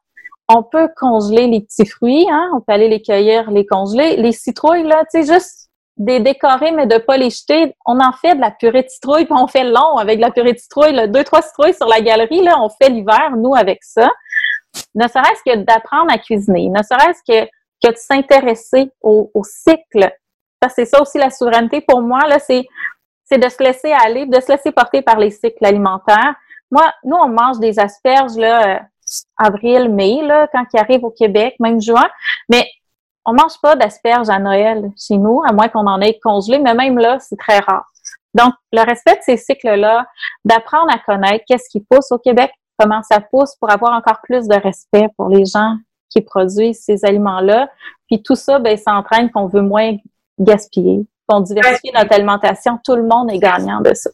on 0.49 0.63
peut 0.63 0.89
congeler 0.97 1.49
les 1.49 1.61
petits 1.61 1.87
fruits, 1.87 2.27
hein? 2.31 2.51
on 2.55 2.61
peut 2.61 2.73
aller 2.73 2.89
les 2.89 3.03
cueillir, 3.03 3.51
les 3.51 3.67
congeler. 3.67 4.17
Les 4.17 4.33
citrouilles, 4.33 4.85
là, 4.85 5.03
tu 5.13 5.25
sais, 5.25 5.33
juste 5.33 5.67
des 5.97 6.21
décorer, 6.21 6.73
mais 6.73 6.87
de 6.87 6.99
pas 6.99 7.17
les 7.17 7.31
jeter. 7.31 7.75
On 7.87 7.99
en 8.01 8.13
fait 8.13 8.35
de 8.35 8.41
la 8.41 8.51
purée 8.51 8.83
de 8.83 8.89
citrouille, 8.89 9.25
puis 9.27 9.35
on 9.37 9.47
fait 9.47 9.65
long 9.65 9.97
avec 9.97 10.21
la 10.21 10.31
purée 10.31 10.53
de 10.53 10.59
citrouille. 10.59 10.93
Là. 10.93 11.07
Deux, 11.07 11.25
trois 11.25 11.43
citrouilles 11.43 11.75
sur 11.75 11.89
la 11.89 12.01
galerie, 12.01 12.43
là, 12.43 12.61
on 12.61 12.69
fait 12.69 12.91
l'hiver, 12.91 13.33
nous, 13.37 13.55
avec 13.55 13.83
ça. 13.83 14.11
Ne 14.95 15.09
serait-ce 15.09 15.43
que 15.45 15.57
d'apprendre 15.57 16.13
à 16.13 16.19
cuisiner, 16.19 16.69
ne 16.69 16.83
serait-ce 16.83 17.23
que, 17.27 17.49
de 17.89 17.97
s'intéresser 17.97 18.91
au, 19.01 19.31
cycle. 19.45 20.11
Ça, 20.63 20.69
c'est 20.69 20.85
ça 20.85 21.01
aussi 21.03 21.19
la 21.19 21.31
souveraineté 21.31 21.81
pour 21.81 22.01
moi, 22.01 22.21
là, 22.27 22.39
c'est, 22.39 22.67
c'est 23.25 23.39
de 23.39 23.49
se 23.49 23.63
laisser 23.63 23.93
aller, 23.93 24.27
de 24.27 24.41
se 24.41 24.51
laisser 24.51 24.73
porter 24.73 25.03
par 25.03 25.19
les 25.19 25.31
cycles 25.31 25.65
alimentaires. 25.65 26.35
Moi, 26.71 26.85
nous, 27.05 27.17
on 27.17 27.29
mange 27.29 27.59
des 27.59 27.79
asperges, 27.79 28.37
là, 28.37 28.77
euh, 28.77 28.79
avril, 29.37 29.91
mai, 29.91 30.23
là, 30.23 30.49
quand 30.53 30.65
ils 30.73 30.81
arrivent 30.81 31.05
au 31.05 31.11
Québec, 31.11 31.57
même 31.61 31.81
juin. 31.81 32.09
Mais 32.49 32.67
on 33.25 33.33
mange 33.33 33.61
pas 33.61 33.77
d'asperges 33.77 34.31
à 34.31 34.39
Noël 34.39 34.91
chez 34.97 35.19
nous, 35.19 35.43
à 35.47 35.53
moins 35.53 35.69
qu'on 35.69 35.87
en 35.87 36.01
ait 36.01 36.19
congelé, 36.23 36.59
mais 36.59 36.75
même 36.75 36.99
là, 36.99 37.19
c'est 37.21 37.39
très 37.39 37.59
rare. 37.59 37.85
Donc, 38.35 38.53
le 38.73 38.83
respect 38.83 39.17
de 39.17 39.23
ces 39.23 39.37
cycles-là, 39.37 40.07
d'apprendre 40.45 40.93
à 40.93 40.99
connaître 40.99 41.45
qu'est-ce 41.49 41.69
qui 41.71 41.81
pousse 41.81 42.13
au 42.13 42.19
Québec, 42.19 42.53
comment 42.79 43.03
ça 43.03 43.21
pousse 43.21 43.57
pour 43.57 43.71
avoir 43.71 43.95
encore 43.95 44.21
plus 44.23 44.47
de 44.47 44.55
respect 44.55 45.09
pour 45.17 45.29
les 45.29 45.45
gens 45.45 45.77
qui 46.11 46.21
produisent 46.21 46.83
ces 46.85 47.05
aliments-là. 47.05 47.69
Puis 48.09 48.23
tout 48.23 48.35
ça, 48.35 48.59
ben, 48.59 48.77
ça 48.77 48.95
entraîne 48.95 49.31
qu'on 49.31 49.47
veut 49.47 49.63
moins 49.63 49.97
gaspiller, 50.39 51.07
qu'on 51.27 51.41
diversifie 51.41 51.93
notre 51.95 52.15
alimentation. 52.15 52.79
Tout 52.85 52.97
le 52.97 53.05
monde 53.05 53.31
est 53.33 53.39
gagnant 53.39 53.81
de 53.81 53.93
ça. 53.95 54.11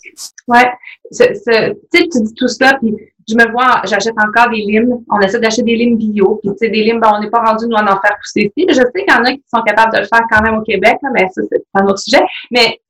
Ouais. 0.48 0.70
tu 1.10 1.24
sais, 1.34 1.76
tu 1.92 2.08
dis 2.08 2.34
tout 2.34 2.48
ça, 2.48 2.78
puis 2.80 2.94
je 3.28 3.34
me 3.34 3.50
vois, 3.52 3.82
j'achète 3.84 4.14
encore 4.18 4.50
des 4.50 4.58
limes. 4.58 4.98
On 5.10 5.20
essaie 5.20 5.38
d'acheter 5.38 5.62
des 5.62 5.76
limes 5.76 5.96
bio. 5.96 6.40
Puis, 6.42 6.50
tu 6.52 6.58
sais, 6.58 6.68
des 6.70 6.82
limes, 6.82 7.00
ben, 7.00 7.12
on 7.14 7.20
n'est 7.20 7.30
pas 7.30 7.42
rendu, 7.42 7.66
nous, 7.66 7.76
à 7.76 7.82
en 7.82 8.00
faire 8.00 8.16
pousser 8.20 8.52
ici. 8.56 8.66
Je 8.68 8.74
sais 8.74 9.04
qu'il 9.04 9.14
y 9.14 9.16
en 9.16 9.24
a 9.24 9.32
qui 9.32 9.44
sont 9.52 9.62
capables 9.62 9.92
de 9.92 10.00
le 10.00 10.06
faire 10.06 10.26
quand 10.30 10.42
même 10.42 10.56
au 10.56 10.62
Québec, 10.62 10.98
mais 11.12 11.28
ça, 11.30 11.42
c'est 11.50 11.62
un 11.74 11.86
autre 11.86 11.98
sujet. 11.98 12.22
Mais, 12.50 12.80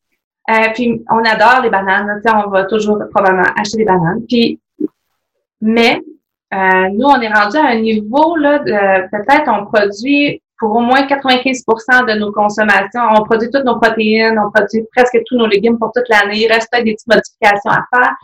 euh, 0.50 0.68
puis, 0.74 1.04
on 1.10 1.18
adore 1.18 1.60
les 1.62 1.70
bananes. 1.70 2.20
Tu 2.24 2.30
sais, 2.30 2.36
on 2.36 2.50
va 2.50 2.64
toujours 2.64 2.98
probablement 3.10 3.48
acheter 3.56 3.78
des 3.78 3.84
bananes. 3.84 4.22
Puis, 4.28 4.58
mais, 5.60 6.00
euh, 6.54 6.88
nous, 6.92 7.06
on 7.06 7.20
est 7.20 7.32
rendu 7.32 7.56
à 7.56 7.66
un 7.68 7.80
niveau, 7.80 8.36
là, 8.36 8.58
de, 8.58 9.10
peut-être, 9.10 9.48
on 9.48 9.66
produit 9.66 10.42
pour 10.62 10.76
au 10.76 10.80
moins 10.80 11.02
95% 11.02 12.06
de 12.06 12.20
nos 12.20 12.30
consommations. 12.30 13.02
On 13.16 13.24
produit 13.24 13.50
toutes 13.50 13.64
nos 13.64 13.80
protéines, 13.80 14.38
on 14.38 14.48
produit 14.52 14.86
presque 14.94 15.18
tous 15.26 15.36
nos 15.36 15.48
légumes 15.48 15.76
pour 15.76 15.90
toute 15.92 16.08
l'année. 16.08 16.38
Il 16.38 16.52
reste 16.52 16.68
peut-être 16.70 16.84
des 16.84 16.94
petites 16.94 17.08
modifications 17.08 17.70
à 17.72 17.84
faire. 17.92 18.14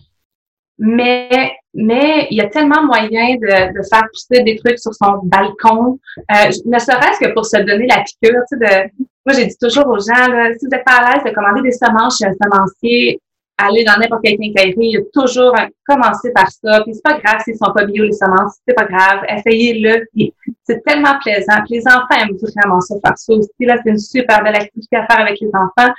Mais, 0.79 1.51
mais 1.75 2.29
il 2.31 2.37
y 2.37 2.41
a 2.41 2.47
tellement 2.47 2.85
moyen 2.85 3.35
de, 3.35 3.77
de 3.77 3.83
faire 3.91 4.05
pousser 4.13 4.45
des 4.45 4.55
trucs 4.55 4.79
sur 4.79 4.95
son 4.95 5.19
balcon, 5.25 5.99
euh, 6.31 6.51
ne 6.65 6.79
serait-ce 6.79 7.19
que 7.19 7.33
pour 7.35 7.45
se 7.45 7.57
donner 7.57 7.89
la 7.89 8.05
piqûre. 8.05 8.41
Tu 8.49 8.57
sais, 8.57 8.87
de, 8.87 8.91
moi, 9.27 9.35
j'ai 9.35 9.47
dit 9.47 9.57
toujours 9.61 9.89
aux 9.89 9.99
gens, 9.99 10.29
là, 10.29 10.55
si 10.57 10.65
vous 10.65 10.77
êtes 10.77 10.85
pas 10.85 11.01
à 11.03 11.15
l'aise 11.15 11.25
de 11.25 11.35
commander 11.35 11.63
des 11.63 11.73
semences 11.73 12.19
chez 12.19 12.27
un 12.27 12.35
semencier, 12.41 13.21
allez 13.59 13.85
dans 13.85 13.97
n'importe 13.99 14.23
quelle 14.25 14.39
quincaillerie, 14.39 14.75
il 14.79 14.93
y 14.93 14.97
a 14.97 15.03
toujours 15.13 15.57
un, 15.59 15.69
commencez 15.87 16.33
par 16.33 16.51
ça. 16.51 16.83
Puis 16.83 16.95
c'est 16.95 17.03
pas 17.03 17.19
grave 17.19 17.41
s'ils 17.45 17.57
sont 17.57 17.73
pas 17.73 17.85
bio 17.85 18.05
les 18.05 18.13
semences, 18.13 18.57
c'est 18.67 18.75
pas 18.75 18.85
grave, 18.85 19.25
essayez-le. 19.29 20.07
c'est 20.65 20.83
tellement 20.85 21.19
plaisant. 21.21 21.63
Les 21.69 21.87
enfants 21.87 22.21
aiment 22.21 22.37
vraiment 22.37 22.81
ça 22.81 22.95
faire 23.05 23.19
ça 23.19 23.33
aussi. 23.33 23.51
Là, 23.61 23.79
c'est 23.83 23.91
une 23.91 23.99
super 23.99 24.43
belle 24.43 24.57
activité 24.57 24.97
à 24.97 25.07
faire 25.07 25.21
avec 25.21 25.39
les 25.41 25.49
enfants. 25.49 25.93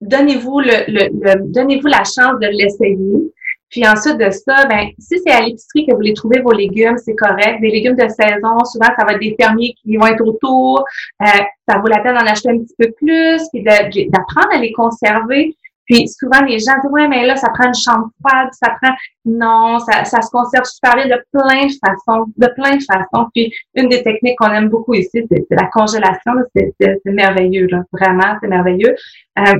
Donnez-vous 0.00 0.60
le, 0.60 0.84
le, 0.88 1.08
le 1.12 1.52
donnez-vous 1.52 1.88
la 1.88 2.04
chance 2.04 2.38
de 2.40 2.46
l'essayer. 2.46 3.32
Puis 3.70 3.86
ensuite 3.86 4.18
de 4.18 4.30
ça, 4.30 4.66
ben, 4.66 4.90
si 4.98 5.18
c'est 5.18 5.32
à 5.32 5.40
l'épicerie 5.40 5.86
que 5.86 5.94
vous 5.94 6.00
les 6.00 6.14
trouvez 6.14 6.40
vos 6.40 6.52
légumes, 6.52 6.98
c'est 6.98 7.16
correct. 7.16 7.60
Des 7.60 7.70
légumes 7.70 7.96
de 7.96 8.08
saison, 8.08 8.64
souvent, 8.64 8.88
ça 8.96 9.04
va 9.04 9.14
être 9.14 9.20
des 9.20 9.34
fermiers 9.38 9.74
qui 9.82 9.96
vont 9.96 10.06
être 10.06 10.24
autour. 10.24 10.84
Euh, 11.22 11.26
ça 11.68 11.78
vaut 11.78 11.88
la 11.88 12.00
peine 12.00 12.14
d'en 12.14 12.26
acheter 12.26 12.50
un 12.50 12.58
petit 12.58 12.74
peu 12.78 12.92
plus, 12.92 13.42
puis 13.52 13.64
d'apprendre 13.64 14.52
à 14.52 14.58
les 14.58 14.72
conserver. 14.72 15.56
Puis 15.86 16.08
souvent, 16.08 16.42
les 16.44 16.58
gens 16.58 16.74
disent, 16.82 16.90
ouais, 16.90 17.08
mais 17.08 17.26
là, 17.26 17.36
ça 17.36 17.48
prend 17.50 17.68
une 17.68 17.74
chambre 17.74 18.08
froide, 18.20 18.48
ça 18.52 18.70
prend... 18.80 18.92
Non, 19.24 19.78
ça, 19.78 20.04
ça 20.04 20.20
se 20.20 20.30
conserve 20.30 20.64
super 20.64 20.94
bien 20.96 21.06
de 21.06 21.22
plein 21.32 21.66
de 21.66 21.72
façons, 21.84 22.26
de 22.36 22.46
plein 22.54 22.76
de 22.76 22.82
façons. 22.82 23.28
Puis 23.34 23.52
une 23.74 23.88
des 23.88 24.02
techniques 24.02 24.36
qu'on 24.38 24.52
aime 24.52 24.68
beaucoup 24.68 24.94
ici, 24.94 25.24
c'est 25.30 25.46
la 25.50 25.66
congélation. 25.68 26.32
C'est 26.54 27.00
merveilleux, 27.06 27.66
là. 27.68 27.82
Vraiment, 27.92 28.36
c'est 28.40 28.48
merveilleux. 28.48 28.94
Euh, 29.38 29.54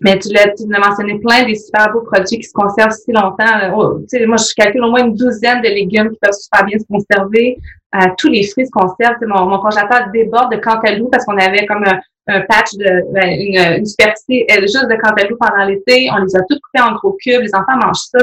mais 0.00 0.18
tu 0.18 0.28
l'as, 0.32 0.48
tu 0.54 0.64
l'as 0.68 0.80
mentionné 0.80 1.18
plein 1.20 1.44
des 1.44 1.54
super 1.54 1.92
beaux 1.92 2.02
produits 2.02 2.38
qui 2.38 2.44
se 2.44 2.52
conservent 2.52 2.92
si 2.92 3.12
longtemps. 3.12 3.76
Oh, 3.76 4.00
tu 4.00 4.18
sais, 4.18 4.26
moi, 4.26 4.36
je 4.36 4.52
calcule 4.56 4.82
au 4.82 4.90
moins 4.90 5.04
une 5.04 5.14
douzaine 5.14 5.60
de 5.60 5.68
légumes 5.68 6.10
qui 6.10 6.18
peuvent 6.20 6.32
super 6.32 6.64
bien 6.64 6.78
se 6.78 6.84
conserver. 6.86 7.58
Euh, 7.94 8.06
tous 8.18 8.28
les 8.28 8.44
fruits 8.44 8.66
se 8.66 8.70
conservent. 8.72 9.16
mon, 9.22 9.46
mon 9.46 9.58
congélateur 9.58 10.10
déborde 10.12 10.52
de 10.52 10.60
cantaloupe 10.60 11.12
parce 11.12 11.24
qu'on 11.24 11.38
avait 11.38 11.64
comme 11.66 11.84
un, 11.84 12.00
un 12.26 12.40
patch 12.42 12.74
de 12.74 13.12
ben, 13.12 13.28
une, 13.38 13.78
une 13.78 13.86
superficie 13.86 14.44
euh, 14.50 14.62
juste 14.62 14.88
de 14.88 14.96
cantaloupe 14.96 15.38
pendant 15.38 15.64
l'été. 15.64 16.08
On 16.12 16.24
les 16.24 16.36
a 16.36 16.40
toutes 16.48 16.60
coupées 16.60 16.82
en 16.82 16.94
gros 16.94 17.16
cubes. 17.22 17.42
Les 17.42 17.54
enfants 17.54 17.76
mangent 17.76 18.08
ça. 18.10 18.18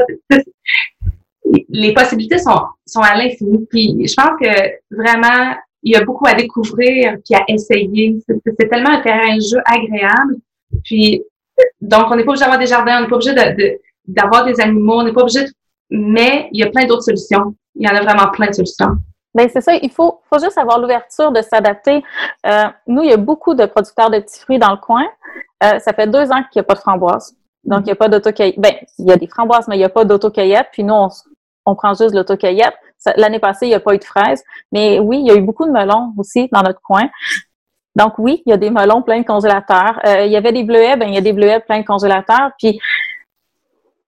les 1.68 1.94
possibilités 1.94 2.38
sont, 2.38 2.60
sont 2.86 3.00
à 3.00 3.16
l'infini. 3.16 3.66
Puis 3.70 4.06
je 4.06 4.14
pense 4.14 4.38
que 4.40 4.70
vraiment, 4.90 5.54
il 5.82 5.92
y 5.92 5.96
a 5.96 6.04
beaucoup 6.04 6.26
à 6.26 6.34
découvrir 6.34 7.16
puis 7.24 7.34
à 7.34 7.44
essayer. 7.48 8.18
C'est, 8.26 8.68
tellement 8.68 8.90
un 8.90 9.00
terrain 9.00 9.36
de 9.36 9.40
jeu 9.40 9.58
agréable. 9.64 10.36
Puis 10.84 11.22
donc, 11.80 12.10
on 12.10 12.16
n'est 12.16 12.24
pas 12.24 12.30
obligé 12.30 12.44
d'avoir 12.44 12.58
des 12.58 12.66
jardins, 12.66 12.98
on 12.98 13.02
n'est 13.02 13.08
pas 13.08 13.16
obligé 13.16 13.34
de, 13.34 13.78
d'avoir 14.06 14.44
des 14.44 14.60
animaux, 14.60 15.00
on 15.00 15.04
n'est 15.04 15.12
pas 15.12 15.22
obligé 15.22 15.44
de... 15.44 15.50
Mais 15.90 16.48
il 16.52 16.60
y 16.60 16.62
a 16.62 16.70
plein 16.70 16.86
d'autres 16.86 17.02
solutions. 17.02 17.54
Il 17.74 17.86
y 17.86 17.90
en 17.90 17.94
a 17.94 18.02
vraiment 18.02 18.30
plein 18.30 18.48
de 18.48 18.54
solutions. 18.54 18.96
Bien, 19.34 19.48
c'est 19.48 19.60
ça. 19.60 19.74
Il 19.74 19.90
faut, 19.90 20.20
faut 20.28 20.38
juste 20.38 20.58
avoir 20.58 20.78
l'ouverture 20.78 21.32
de 21.32 21.40
s'adapter. 21.42 22.04
Euh, 22.46 22.64
nous, 22.86 23.02
il 23.02 23.10
y 23.10 23.12
a 23.12 23.16
beaucoup 23.16 23.54
de 23.54 23.64
producteurs 23.64 24.10
de 24.10 24.18
petits 24.18 24.40
fruits 24.40 24.58
dans 24.58 24.70
le 24.70 24.76
coin. 24.76 25.04
Euh, 25.64 25.78
ça 25.78 25.92
fait 25.92 26.06
deux 26.06 26.30
ans 26.30 26.42
qu'il 26.50 26.56
n'y 26.56 26.60
a 26.60 26.64
pas 26.64 26.74
de 26.74 26.80
framboises. 26.80 27.34
Donc, 27.64 27.80
il 27.82 27.86
n'y 27.86 27.92
a 27.92 27.96
pas 27.96 28.08
d'autocueillette. 28.08 28.58
Ben, 28.58 28.74
il 28.98 29.08
y 29.08 29.12
a 29.12 29.16
des 29.16 29.26
framboises, 29.26 29.68
mais 29.68 29.76
il 29.76 29.78
n'y 29.78 29.84
a 29.84 29.88
pas 29.88 30.04
d'autocueillette. 30.04 30.68
Puis 30.72 30.84
nous, 30.84 30.94
on, 30.94 31.08
on 31.64 31.74
prend 31.74 31.94
juste 31.94 32.14
l'autocueillette. 32.14 32.74
L'année 33.16 33.38
passée, 33.38 33.66
il 33.66 33.70
n'y 33.70 33.74
a 33.74 33.80
pas 33.80 33.94
eu 33.94 33.98
de 33.98 34.04
fraises, 34.04 34.44
mais 34.70 35.00
oui, 35.00 35.20
il 35.20 35.26
y 35.26 35.30
a 35.30 35.34
eu 35.34 35.40
beaucoup 35.40 35.66
de 35.66 35.72
melons 35.72 36.12
aussi 36.18 36.48
dans 36.52 36.62
notre 36.62 36.80
coin. 36.80 37.08
Donc 37.96 38.14
oui, 38.18 38.42
il 38.46 38.50
y 38.50 38.52
a 38.52 38.56
des 38.56 38.70
melons 38.70 39.02
pleins 39.02 39.20
de 39.20 39.26
congélateurs. 39.26 40.00
Euh, 40.06 40.24
il 40.24 40.32
y 40.32 40.36
avait 40.36 40.52
des 40.52 40.64
bleuets, 40.64 40.96
ben 40.96 41.08
il 41.08 41.14
y 41.14 41.18
a 41.18 41.20
des 41.20 41.32
bleuets 41.32 41.60
pleins 41.60 41.80
de 41.80 41.86
congélateurs. 41.86 42.50
Puis 42.58 42.80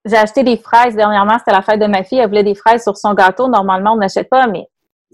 j'ai 0.05 0.17
acheté 0.17 0.43
des 0.43 0.57
fraises 0.57 0.95
dernièrement, 0.95 1.39
c'était 1.39 1.53
la 1.53 1.63
fête 1.63 1.81
de 1.81 1.87
ma 1.87 2.03
fille, 2.03 2.19
elle 2.19 2.29
voulait 2.29 2.45
des 2.45 2.55
fraises 2.55 2.83
sur 2.83 2.97
son 2.97 3.15
gâteau. 3.15 3.49
Normalement, 3.49 3.93
on 3.93 3.97
n'achète 3.97 4.29
pas, 4.29 4.47
mais 4.47 4.69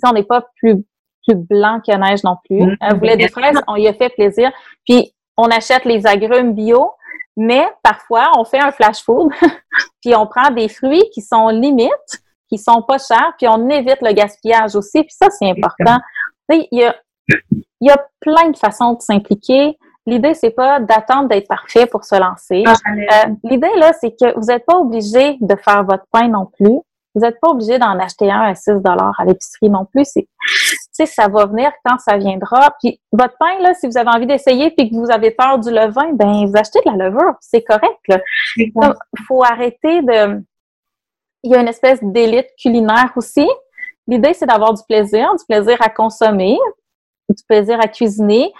on 0.06 0.12
n'est 0.12 0.24
pas 0.24 0.44
plus 0.56 0.84
plus 1.26 1.36
blanc 1.36 1.80
que 1.86 1.94
neige 1.94 2.24
non 2.24 2.36
plus. 2.44 2.60
Mm-hmm. 2.60 2.76
Elle 2.80 2.96
voulait 2.96 3.16
des 3.16 3.28
fraises, 3.28 3.60
on 3.68 3.76
y 3.76 3.86
a 3.86 3.92
fait 3.92 4.08
plaisir. 4.08 4.50
Puis 4.88 5.12
on 5.36 5.44
achète 5.44 5.84
les 5.84 6.06
agrumes 6.06 6.54
bio, 6.54 6.92
mais 7.36 7.66
parfois 7.82 8.30
on 8.36 8.44
fait 8.44 8.60
un 8.60 8.72
flash 8.72 9.02
food, 9.02 9.30
puis 10.02 10.14
on 10.14 10.26
prend 10.26 10.50
des 10.50 10.68
fruits 10.68 11.04
qui 11.12 11.20
sont 11.20 11.48
limites, 11.48 12.22
qui 12.48 12.58
sont 12.58 12.82
pas 12.82 12.98
chers, 12.98 13.34
puis 13.38 13.48
on 13.48 13.68
évite 13.68 14.00
le 14.00 14.12
gaspillage 14.12 14.74
aussi. 14.74 15.02
Puis 15.02 15.14
ça, 15.18 15.28
c'est 15.30 15.50
important. 15.50 15.98
Il 16.48 16.66
y 16.72 16.84
a 16.84 16.94
il 17.80 17.88
y 17.88 17.90
a 17.90 18.06
plein 18.20 18.50
de 18.50 18.56
façons 18.56 18.94
de 18.94 19.02
s'impliquer. 19.02 19.78
L'idée, 20.06 20.34
c'est 20.34 20.50
pas 20.50 20.80
d'attendre 20.80 21.28
d'être 21.28 21.48
parfait 21.48 21.86
pour 21.86 22.04
se 22.04 22.14
lancer. 22.14 22.64
Ah, 22.66 22.74
euh, 22.88 23.34
l'idée, 23.44 23.70
là, 23.76 23.92
c'est 24.00 24.10
que 24.10 24.38
vous 24.38 24.46
n'êtes 24.46 24.66
pas 24.66 24.76
obligé 24.76 25.36
de 25.40 25.56
faire 25.56 25.84
votre 25.84 26.04
pain 26.10 26.28
non 26.28 26.46
plus. 26.46 26.78
Vous 27.14 27.22
n'êtes 27.22 27.40
pas 27.40 27.48
obligé 27.48 27.78
d'en 27.78 27.98
acheter 27.98 28.30
un 28.30 28.42
à 28.42 28.54
6 28.54 28.70
à 28.84 29.24
l'épicerie 29.24 29.70
non 29.70 29.84
plus. 29.84 30.04
C'est, 30.92 31.06
ça 31.06 31.28
va 31.28 31.46
venir 31.46 31.72
quand 31.84 31.98
ça 31.98 32.16
viendra. 32.16 32.74
Puis 32.80 33.00
votre 33.10 33.34
pain, 33.38 33.58
là, 33.60 33.74
si 33.74 33.86
vous 33.86 33.96
avez 33.96 34.10
envie 34.10 34.26
d'essayer 34.26 34.70
puis 34.70 34.90
que 34.90 34.94
vous 34.94 35.10
avez 35.10 35.30
peur 35.30 35.58
du 35.58 35.70
levain, 35.70 36.12
ben 36.12 36.46
vous 36.46 36.56
achetez 36.56 36.80
de 36.84 36.90
la 36.90 37.08
levure. 37.08 37.34
C'est 37.40 37.62
correct. 37.62 37.98
Il 38.56 38.72
faut 39.26 39.42
arrêter 39.42 40.02
de. 40.02 40.42
Il 41.42 41.52
y 41.52 41.54
a 41.54 41.60
une 41.60 41.68
espèce 41.68 42.00
d'élite 42.02 42.48
culinaire 42.60 43.12
aussi. 43.16 43.48
L'idée, 44.06 44.34
c'est 44.34 44.46
d'avoir 44.46 44.74
du 44.74 44.82
plaisir, 44.86 45.34
du 45.36 45.44
plaisir 45.46 45.78
à 45.80 45.88
consommer, 45.88 46.58
du 47.34 47.42
plaisir 47.48 47.78
à 47.80 47.88
cuisiner, 47.88 48.52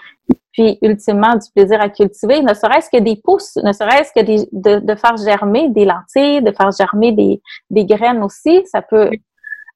puis 0.51 0.77
ultimement 0.81 1.35
du 1.35 1.49
plaisir 1.55 1.81
à 1.81 1.89
cultiver, 1.89 2.41
ne 2.41 2.53
serait-ce 2.53 2.89
que 2.89 3.01
des 3.01 3.15
pousses, 3.23 3.55
ne 3.57 3.71
serait-ce 3.71 4.11
que 4.13 4.21
de, 4.51 4.79
de, 4.79 4.95
faire 4.95 5.15
germer 5.17 5.69
des 5.69 5.85
lentilles, 5.85 6.41
de 6.41 6.51
faire 6.51 6.71
germer 6.71 7.11
des, 7.13 7.41
des 7.69 7.85
graines 7.85 8.23
aussi, 8.23 8.63
ça 8.65 8.81
peut... 8.81 9.09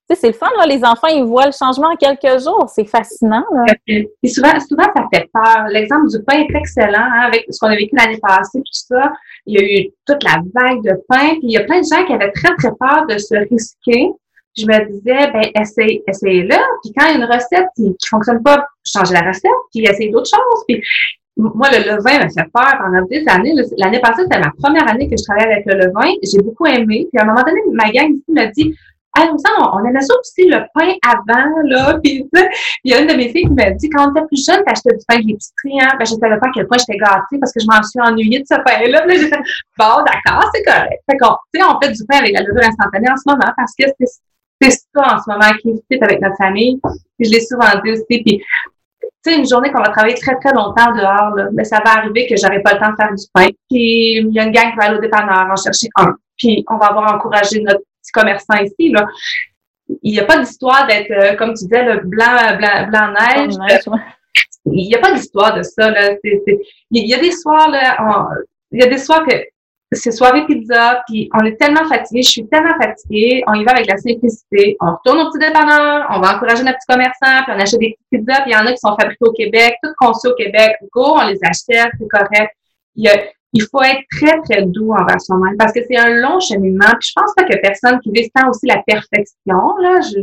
Tu 0.08 0.16
sais, 0.16 0.22
c'est 0.22 0.28
le 0.28 0.34
fun, 0.34 0.50
là, 0.60 0.68
les 0.68 0.86
enfants, 0.86 1.08
ils 1.08 1.24
voient 1.24 1.48
le 1.48 1.52
changement 1.52 1.88
en 1.88 1.96
quelques 1.96 2.40
jours, 2.44 2.70
c'est 2.70 2.86
fascinant. 2.86 3.44
Là. 3.52 3.66
Et 3.88 4.08
souvent, 4.28 4.52
souvent, 4.60 4.84
ça 4.96 5.08
fait 5.12 5.28
peur. 5.34 5.66
L'exemple 5.70 6.10
du 6.10 6.24
pain 6.24 6.42
est 6.42 6.56
excellent, 6.56 7.00
hein, 7.00 7.22
avec 7.26 7.46
ce 7.50 7.58
qu'on 7.60 7.72
a 7.72 7.76
vécu 7.76 7.96
l'année 7.96 8.20
passée, 8.22 8.60
tout 8.60 8.64
ça. 8.72 9.12
Il 9.48 9.60
y 9.60 9.64
a 9.64 9.66
eu 9.66 9.90
toute 10.06 10.24
la 10.24 10.44
vague 10.54 10.84
de 10.84 10.94
pain, 11.10 11.30
puis 11.40 11.46
il 11.46 11.52
y 11.54 11.58
a 11.58 11.64
plein 11.64 11.80
de 11.80 11.86
gens 11.92 12.06
qui 12.06 12.14
avaient 12.14 12.32
très, 12.34 12.54
très 12.56 12.70
peur 12.80 13.08
de 13.08 13.18
se 13.18 13.34
risquer 13.50 14.12
je 14.58 14.66
me 14.66 14.92
disais, 14.92 15.32
ben, 15.32 15.62
essaye, 15.62 16.02
essaye-le. 16.08 16.56
Puis 16.84 16.94
quand 16.98 17.08
il 17.08 17.20
y 17.20 17.22
a 17.22 17.26
une 17.26 17.32
recette 17.32 17.68
qui, 17.76 17.96
qui 17.98 18.08
fonctionne 18.08 18.42
pas, 18.42 18.66
changer 18.86 19.14
la 19.14 19.22
recette, 19.22 19.52
puis 19.74 19.86
essaye 19.86 20.12
d'autres 20.12 20.30
choses. 20.30 20.64
Puis 20.68 20.82
moi, 21.38 21.68
le 21.72 21.80
levain 21.80 22.20
m'a 22.20 22.30
fait 22.30 22.50
peur 22.54 22.78
pendant 22.80 23.06
des 23.10 23.26
années. 23.28 23.54
L'année 23.78 24.00
passée, 24.00 24.24
c'était 24.24 24.40
ma 24.40 24.52
première 24.58 24.90
année 24.90 25.10
que 25.10 25.18
je 25.18 25.24
travaillais 25.24 25.52
avec 25.52 25.66
le 25.66 25.86
levain. 25.86 26.10
J'ai 26.24 26.42
beaucoup 26.42 26.66
aimé. 26.66 27.08
Puis 27.12 27.20
à 27.20 27.24
un 27.24 27.28
moment 27.28 27.44
donné, 27.44 27.60
ma 27.74 27.92
gang 27.92 28.10
ici 28.12 28.24
m'a 28.30 28.48
dit, 28.48 28.74
ah, 29.18 29.30
on, 29.32 29.80
on 29.80 29.86
aimait 29.86 30.02
ça 30.02 30.14
aussi 30.20 30.48
le 30.48 30.60
pain 30.74 30.94
avant, 31.04 31.50
là. 31.64 32.00
Puis 32.04 32.28
il 32.84 32.92
y 32.92 32.94
a 32.94 33.02
une 33.02 33.08
de 33.08 33.14
mes 33.14 33.30
filles 33.30 33.48
qui 33.48 33.54
m'a 33.54 33.72
dit, 33.72 33.90
quand 33.90 34.08
on 34.08 34.12
était 34.12 34.28
plus 34.28 34.46
jeune, 34.46 34.64
t'achetais 34.66 34.96
du 34.96 35.06
pain 35.08 35.20
de 35.20 35.28
l'épicerie, 35.28 35.80
hein. 35.82 35.96
Ben, 35.98 36.06
je 36.06 36.16
savais 36.16 36.38
pas 36.38 36.48
à 36.48 36.52
quel 36.54 36.68
point 36.68 36.78
j'étais 36.78 36.98
gâtée 36.98 37.40
parce 37.40 37.54
que 37.54 37.62
je 37.62 37.68
m'en 37.68 37.82
suis 37.84 38.00
ennuyée 38.02 38.40
de 38.40 38.46
ce 38.46 38.56
pain-là. 38.56 39.06
Là, 39.06 39.08
fait, 39.08 39.30
bon, 39.78 40.04
d'accord, 40.04 40.50
c'est 40.54 40.64
correct. 40.64 41.02
Fait 41.10 41.18
qu'on, 41.18 41.36
tu 41.54 41.60
sais, 41.60 41.66
on 41.66 41.80
fait 41.82 41.92
du 41.92 42.06
pain 42.06 42.18
avec 42.20 42.34
la 42.34 42.42
levure 42.42 42.64
instantanée 42.64 43.10
en 43.10 43.18
ce 43.18 43.24
moment 43.26 43.54
parce 43.56 43.74
que 43.78 43.86
c'est 44.00 44.08
c'est 44.62 44.72
ça 44.72 45.16
en 45.16 45.20
ce 45.20 45.30
moment 45.30 45.52
qui 45.62 45.82
est 45.90 46.04
avec 46.04 46.22
notre 46.22 46.38
famille. 46.38 46.80
je 47.20 47.30
l'ai 47.30 47.42
souvent 47.42 47.70
dit 47.84 47.92
aussi. 47.92 48.24
Puis, 48.24 48.44
tu 49.02 49.08
sais, 49.24 49.38
une 49.38 49.48
journée 49.48 49.72
qu'on 49.72 49.82
va 49.82 49.90
travailler 49.90 50.16
très, 50.16 50.36
très 50.36 50.54
longtemps 50.54 50.94
dehors, 50.94 51.36
là, 51.36 51.50
mais 51.54 51.64
ça 51.64 51.82
va 51.84 51.98
arriver 51.98 52.28
que 52.28 52.36
j'aurai 52.38 52.62
pas 52.62 52.74
le 52.74 52.80
temps 52.80 52.92
de 52.92 52.96
faire 52.96 53.14
du 53.14 53.26
pain. 53.34 53.48
Puis, 53.70 54.18
il 54.20 54.34
y 54.34 54.40
a 54.40 54.44
une 54.44 54.52
gang 54.52 54.72
qui 54.72 54.78
va 54.78 54.86
aller 54.86 54.98
au 54.98 55.02
dépanneur 55.02 55.48
en 55.52 55.56
chercher 55.56 55.88
un. 55.96 56.16
Puis, 56.38 56.64
on 56.70 56.78
va 56.78 56.88
avoir 56.88 57.14
encouragé 57.14 57.62
notre 57.62 57.80
petit 57.80 58.12
commerçant 58.14 58.56
ici, 58.56 58.92
là. 58.92 59.08
Il 60.02 60.14
n'y 60.14 60.20
a 60.20 60.24
pas 60.24 60.40
d'histoire 60.40 60.88
d'être, 60.88 61.12
euh, 61.12 61.36
comme 61.36 61.54
tu 61.54 61.66
disais, 61.66 61.84
le 61.84 62.02
blanc, 62.02 62.58
blanc, 62.58 62.88
blanc 62.90 63.14
neige. 63.14 63.54
Il 64.66 64.88
n'y 64.88 64.96
a 64.96 64.98
pas 64.98 65.12
d'histoire 65.12 65.56
de 65.56 65.62
ça, 65.62 65.92
là. 65.92 66.16
Il 66.24 67.08
y 67.08 67.14
a 67.14 67.20
des 67.20 67.32
soirs, 67.32 67.70
là, 67.70 67.96
il 68.72 68.82
y 68.82 68.84
a 68.84 68.88
des 68.88 68.98
soirs 68.98 69.24
que 69.26 69.36
c'est 69.96 70.12
soirée 70.12 70.46
pizza, 70.46 71.02
puis 71.08 71.30
on 71.34 71.44
est 71.46 71.56
tellement 71.58 71.86
fatigué, 71.88 72.22
je 72.22 72.30
suis 72.30 72.48
tellement 72.48 72.76
fatiguée, 72.82 73.44
on 73.48 73.54
y 73.54 73.64
va 73.64 73.72
avec 73.72 73.88
la 73.88 73.98
simplicité, 73.98 74.78
on 74.82 74.94
retourne 74.96 75.20
au 75.20 75.32
petit 75.32 75.40
dépanneur, 75.40 76.08
on 76.10 76.20
va 76.20 76.36
encourager 76.36 76.64
notre 76.64 76.78
petit 76.78 76.88
commerçant, 76.88 77.44
puis 77.44 77.54
on 77.56 77.60
achète 77.60 77.80
des 77.80 77.98
petites 78.10 78.26
pizzas, 78.26 78.42
puis 78.42 78.52
il 78.52 78.54
y 78.54 78.56
en 78.56 78.66
a 78.66 78.72
qui 78.72 78.78
sont 78.78 78.96
fabriquées 79.00 79.26
au 79.26 79.34
Québec, 79.34 79.76
toutes 79.84 79.96
conçues 79.98 80.28
au 80.28 80.36
Québec, 80.36 80.76
go, 80.94 81.16
on 81.18 81.28
les 81.28 81.40
achète, 81.44 81.92
c'est 82.00 82.08
correct. 82.10 82.52
Il, 82.96 83.62
faut 83.72 83.82
être 83.84 84.02
très, 84.12 84.42
très 84.42 84.64
doux 84.64 84.92
envers 84.92 85.22
soi-même, 85.22 85.58
parce 85.58 85.72
que 85.72 85.80
c'est 85.88 85.98
un 85.98 86.10
long 86.10 86.40
cheminement, 86.40 86.92
puis 87.00 87.10
je 87.10 87.14
pense 87.16 87.34
pas 87.36 87.44
que 87.44 87.58
personne 87.62 88.00
qui 88.02 88.12
vise 88.12 88.30
tant 88.36 88.50
aussi 88.50 88.68
la 88.68 88.82
perfection, 88.86 89.78
là, 89.82 90.02
je, 90.02 90.20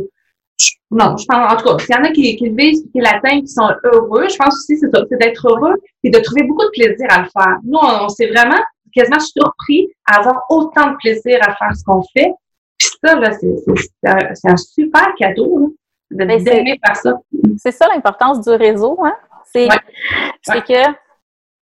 non, 0.91 1.17
je 1.17 1.25
pense, 1.25 1.51
en 1.51 1.55
tout 1.57 1.65
cas, 1.65 1.83
s'il 1.83 1.95
y 1.95 1.97
en 1.97 2.03
a 2.03 2.11
qui, 2.11 2.35
qui 2.35 2.49
le 2.49 2.55
visent, 2.55 2.83
qui 2.91 2.99
l'atteignent, 2.99 3.41
qui 3.41 3.47
sont 3.47 3.69
heureux, 3.83 4.27
je 4.29 4.35
pense 4.37 4.53
aussi 4.53 4.77
c'est 4.77 4.87
c'est 5.09 5.19
d'être 5.19 5.47
heureux 5.47 5.75
et 6.03 6.11
de 6.11 6.19
trouver 6.19 6.43
beaucoup 6.43 6.65
de 6.65 6.69
plaisir 6.69 7.07
à 7.09 7.21
le 7.21 7.25
faire. 7.25 7.57
Nous, 7.63 7.79
on, 7.81 8.05
on 8.05 8.09
s'est 8.09 8.27
vraiment 8.27 8.61
quasiment 8.93 9.19
surpris 9.19 9.89
à 10.05 10.19
avoir 10.19 10.45
autant 10.49 10.91
de 10.91 10.97
plaisir 10.97 11.39
à 11.41 11.55
faire 11.55 11.75
ce 11.75 11.83
qu'on 11.83 12.03
fait. 12.15 12.33
Puis 12.77 12.89
ça, 13.03 13.15
là, 13.15 13.31
c'est 13.33 14.49
un, 14.49 14.57
super 14.57 15.13
cadeau 15.15 15.75
de 16.11 16.25
ben, 16.25 16.43
d'aimer 16.43 16.79
faire 16.85 16.95
ça. 16.95 17.13
C'est 17.57 17.71
ça 17.71 17.87
l'importance 17.87 18.41
du 18.41 18.49
réseau. 18.51 18.99
Hein? 19.03 19.15
C'est 19.45 19.67
que 19.67 20.91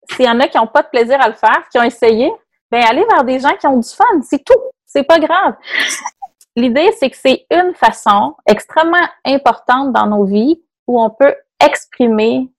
s'il 0.10 0.26
y 0.26 0.30
en 0.30 0.40
a 0.40 0.48
qui 0.48 0.58
n'ont 0.58 0.68
pas 0.68 0.84
de 0.84 0.90
plaisir 0.90 1.22
à 1.22 1.28
le 1.28 1.36
faire, 1.36 1.64
qui 1.72 1.78
ont 1.80 1.84
essayé, 1.84 2.32
ben 2.70 2.84
allez 2.84 3.06
vers 3.10 3.24
des 3.24 3.40
gens 3.40 3.56
qui 3.60 3.68
ont 3.68 3.78
du 3.78 3.90
fun. 3.90 4.22
C'est 4.24 4.44
tout. 4.44 4.60
C'est 4.86 5.04
pas 5.04 5.20
grave. 5.20 5.56
L'idée, 6.56 6.92
c'est 7.00 7.10
que 7.10 7.16
c'est 7.16 7.46
une 7.50 7.74
façon 7.76 8.36
extrêmement 8.46 9.08
importante 9.26 9.94
dans 9.94 10.08
nos 10.08 10.26
vies 10.26 10.62
où 10.88 11.02
on 11.02 11.10
peut 11.10 11.34
exprimer 11.64 12.50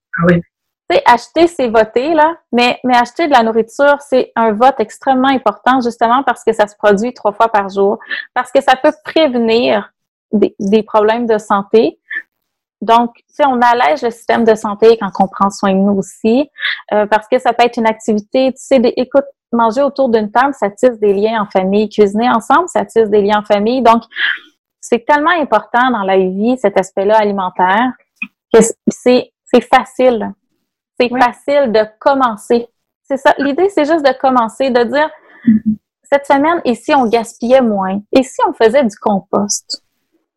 oui 0.92 1.00
acheter, 1.06 1.46
c'est 1.46 1.68
voter, 1.68 2.14
là, 2.14 2.36
mais, 2.52 2.78
mais 2.84 2.96
acheter 2.96 3.26
de 3.26 3.32
la 3.32 3.42
nourriture, 3.42 3.96
c'est 4.00 4.32
un 4.36 4.52
vote 4.52 4.74
extrêmement 4.78 5.28
important, 5.28 5.80
justement 5.80 6.22
parce 6.22 6.44
que 6.44 6.52
ça 6.52 6.66
se 6.66 6.76
produit 6.76 7.14
trois 7.14 7.32
fois 7.32 7.48
par 7.48 7.68
jour, 7.68 7.98
parce 8.34 8.50
que 8.52 8.60
ça 8.62 8.76
peut 8.76 8.92
prévenir 9.04 9.92
des, 10.32 10.82
problèmes 10.82 11.26
de 11.26 11.38
santé. 11.38 11.98
Donc, 12.80 13.14
tu 13.14 13.24
sais, 13.28 13.46
on 13.46 13.60
allège 13.60 14.02
le 14.02 14.10
système 14.10 14.44
de 14.44 14.54
santé 14.54 14.98
quand 14.98 15.10
on 15.20 15.28
prend 15.28 15.50
soin 15.50 15.72
de 15.72 15.78
nous 15.78 15.98
aussi, 15.98 16.50
euh, 16.92 17.06
parce 17.06 17.28
que 17.28 17.38
ça 17.38 17.52
peut 17.52 17.64
être 17.64 17.76
une 17.76 17.86
activité, 17.86 18.52
tu 18.52 18.62
sais, 18.62 18.80
écoute, 18.96 19.24
manger 19.52 19.82
autour 19.82 20.08
d'une 20.08 20.30
table, 20.30 20.54
ça 20.54 20.70
tisse 20.70 20.98
des 20.98 21.12
liens 21.12 21.42
en 21.42 21.46
famille. 21.46 21.88
Cuisiner 21.90 22.30
ensemble, 22.30 22.68
ça 22.68 22.84
tisse 22.86 23.10
des 23.10 23.20
liens 23.20 23.40
en 23.40 23.44
famille. 23.44 23.82
Donc, 23.82 24.02
c'est 24.80 25.04
tellement 25.04 25.30
important 25.30 25.90
dans 25.90 26.02
la 26.02 26.16
vie, 26.16 26.56
cet 26.58 26.78
aspect-là 26.78 27.18
alimentaire, 27.18 27.92
que 28.52 28.60
c'est 28.88 29.30
facile 29.70 30.32
c'est 31.02 31.18
facile 31.18 31.72
de 31.72 31.86
commencer. 31.98 32.68
C'est 33.02 33.16
ça. 33.16 33.34
L'idée, 33.38 33.68
c'est 33.68 33.84
juste 33.84 34.04
de 34.04 34.18
commencer, 34.18 34.70
de 34.70 34.84
dire 34.84 35.10
mm-hmm. 35.46 35.76
cette 36.04 36.26
semaine, 36.26 36.60
et 36.64 36.74
si 36.74 36.94
on 36.94 37.06
gaspillait 37.06 37.60
moins? 37.60 38.00
Et 38.12 38.22
si 38.22 38.40
on 38.48 38.52
faisait 38.52 38.84
du 38.84 38.96
compost? 38.96 39.82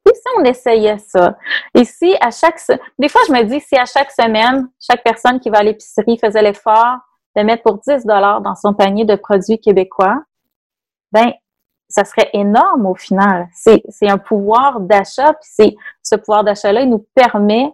Et 0.08 0.13
si 0.13 0.23
on 0.38 0.43
essayait 0.43 0.97
ça? 0.99 1.38
Et 1.73 1.84
si 1.84 2.15
à 2.21 2.32
chaque 2.32 2.60
des 2.99 3.10
fois, 3.10 3.21
je 3.28 3.34
me 3.34 3.43
dis, 3.43 3.60
si 3.60 3.75
à 3.75 3.86
chaque 3.86 4.12
semaine, 4.12 4.69
chaque 4.80 5.04
personne 5.04 5.39
qui 5.39 5.49
va 5.49 5.60
à 5.60 5.63
l'épicerie 5.63 6.17
faisait 6.19 6.41
l'effort 6.41 6.97
de 7.36 7.43
mettre 7.43 7.63
pour 7.63 7.80
10 7.80 8.06
dollars 8.06 8.41
dans 8.41 8.56
son 8.56 8.73
panier 8.73 9.06
de 9.06 9.15
produits 9.15 9.60
québécois, 9.60 10.23
ben, 11.12 11.34
ça 11.89 12.06
serait 12.06 12.30
énorme 12.34 12.86
au 12.86 12.95
final. 12.95 13.47
C'est 13.54 14.10
un 14.10 14.17
pouvoir 14.17 14.80
d'achat, 14.80 15.34
puis 15.34 15.49
c'est 15.51 15.75
ce 16.01 16.15
pouvoir 16.15 16.43
d'achat-là, 16.43 16.82
il 16.82 16.89
nous 16.89 17.06
permet, 17.13 17.71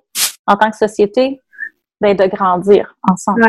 en 0.48 0.58
tant 0.58 0.70
que 0.70 0.78
société, 0.78 1.40
ben, 2.02 2.16
de 2.16 2.26
grandir 2.26 2.96
ensemble. 3.10 3.42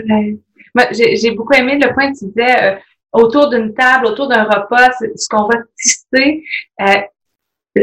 Moi, 0.74 0.84
j'ai 0.92 1.30
beaucoup 1.32 1.54
aimé 1.54 1.78
le 1.82 1.92
point 1.92 2.12
que 2.12 2.18
tu 2.18 2.26
disais 2.26 2.74
euh, 2.74 2.76
autour 3.12 3.48
d'une 3.50 3.74
table, 3.74 4.06
autour 4.06 4.28
d'un 4.28 4.44
repas, 4.44 4.90
ce 4.92 5.28
qu'on 5.28 5.46
va 5.46 5.58
tisser. 5.78 6.44
Euh, 6.80 7.00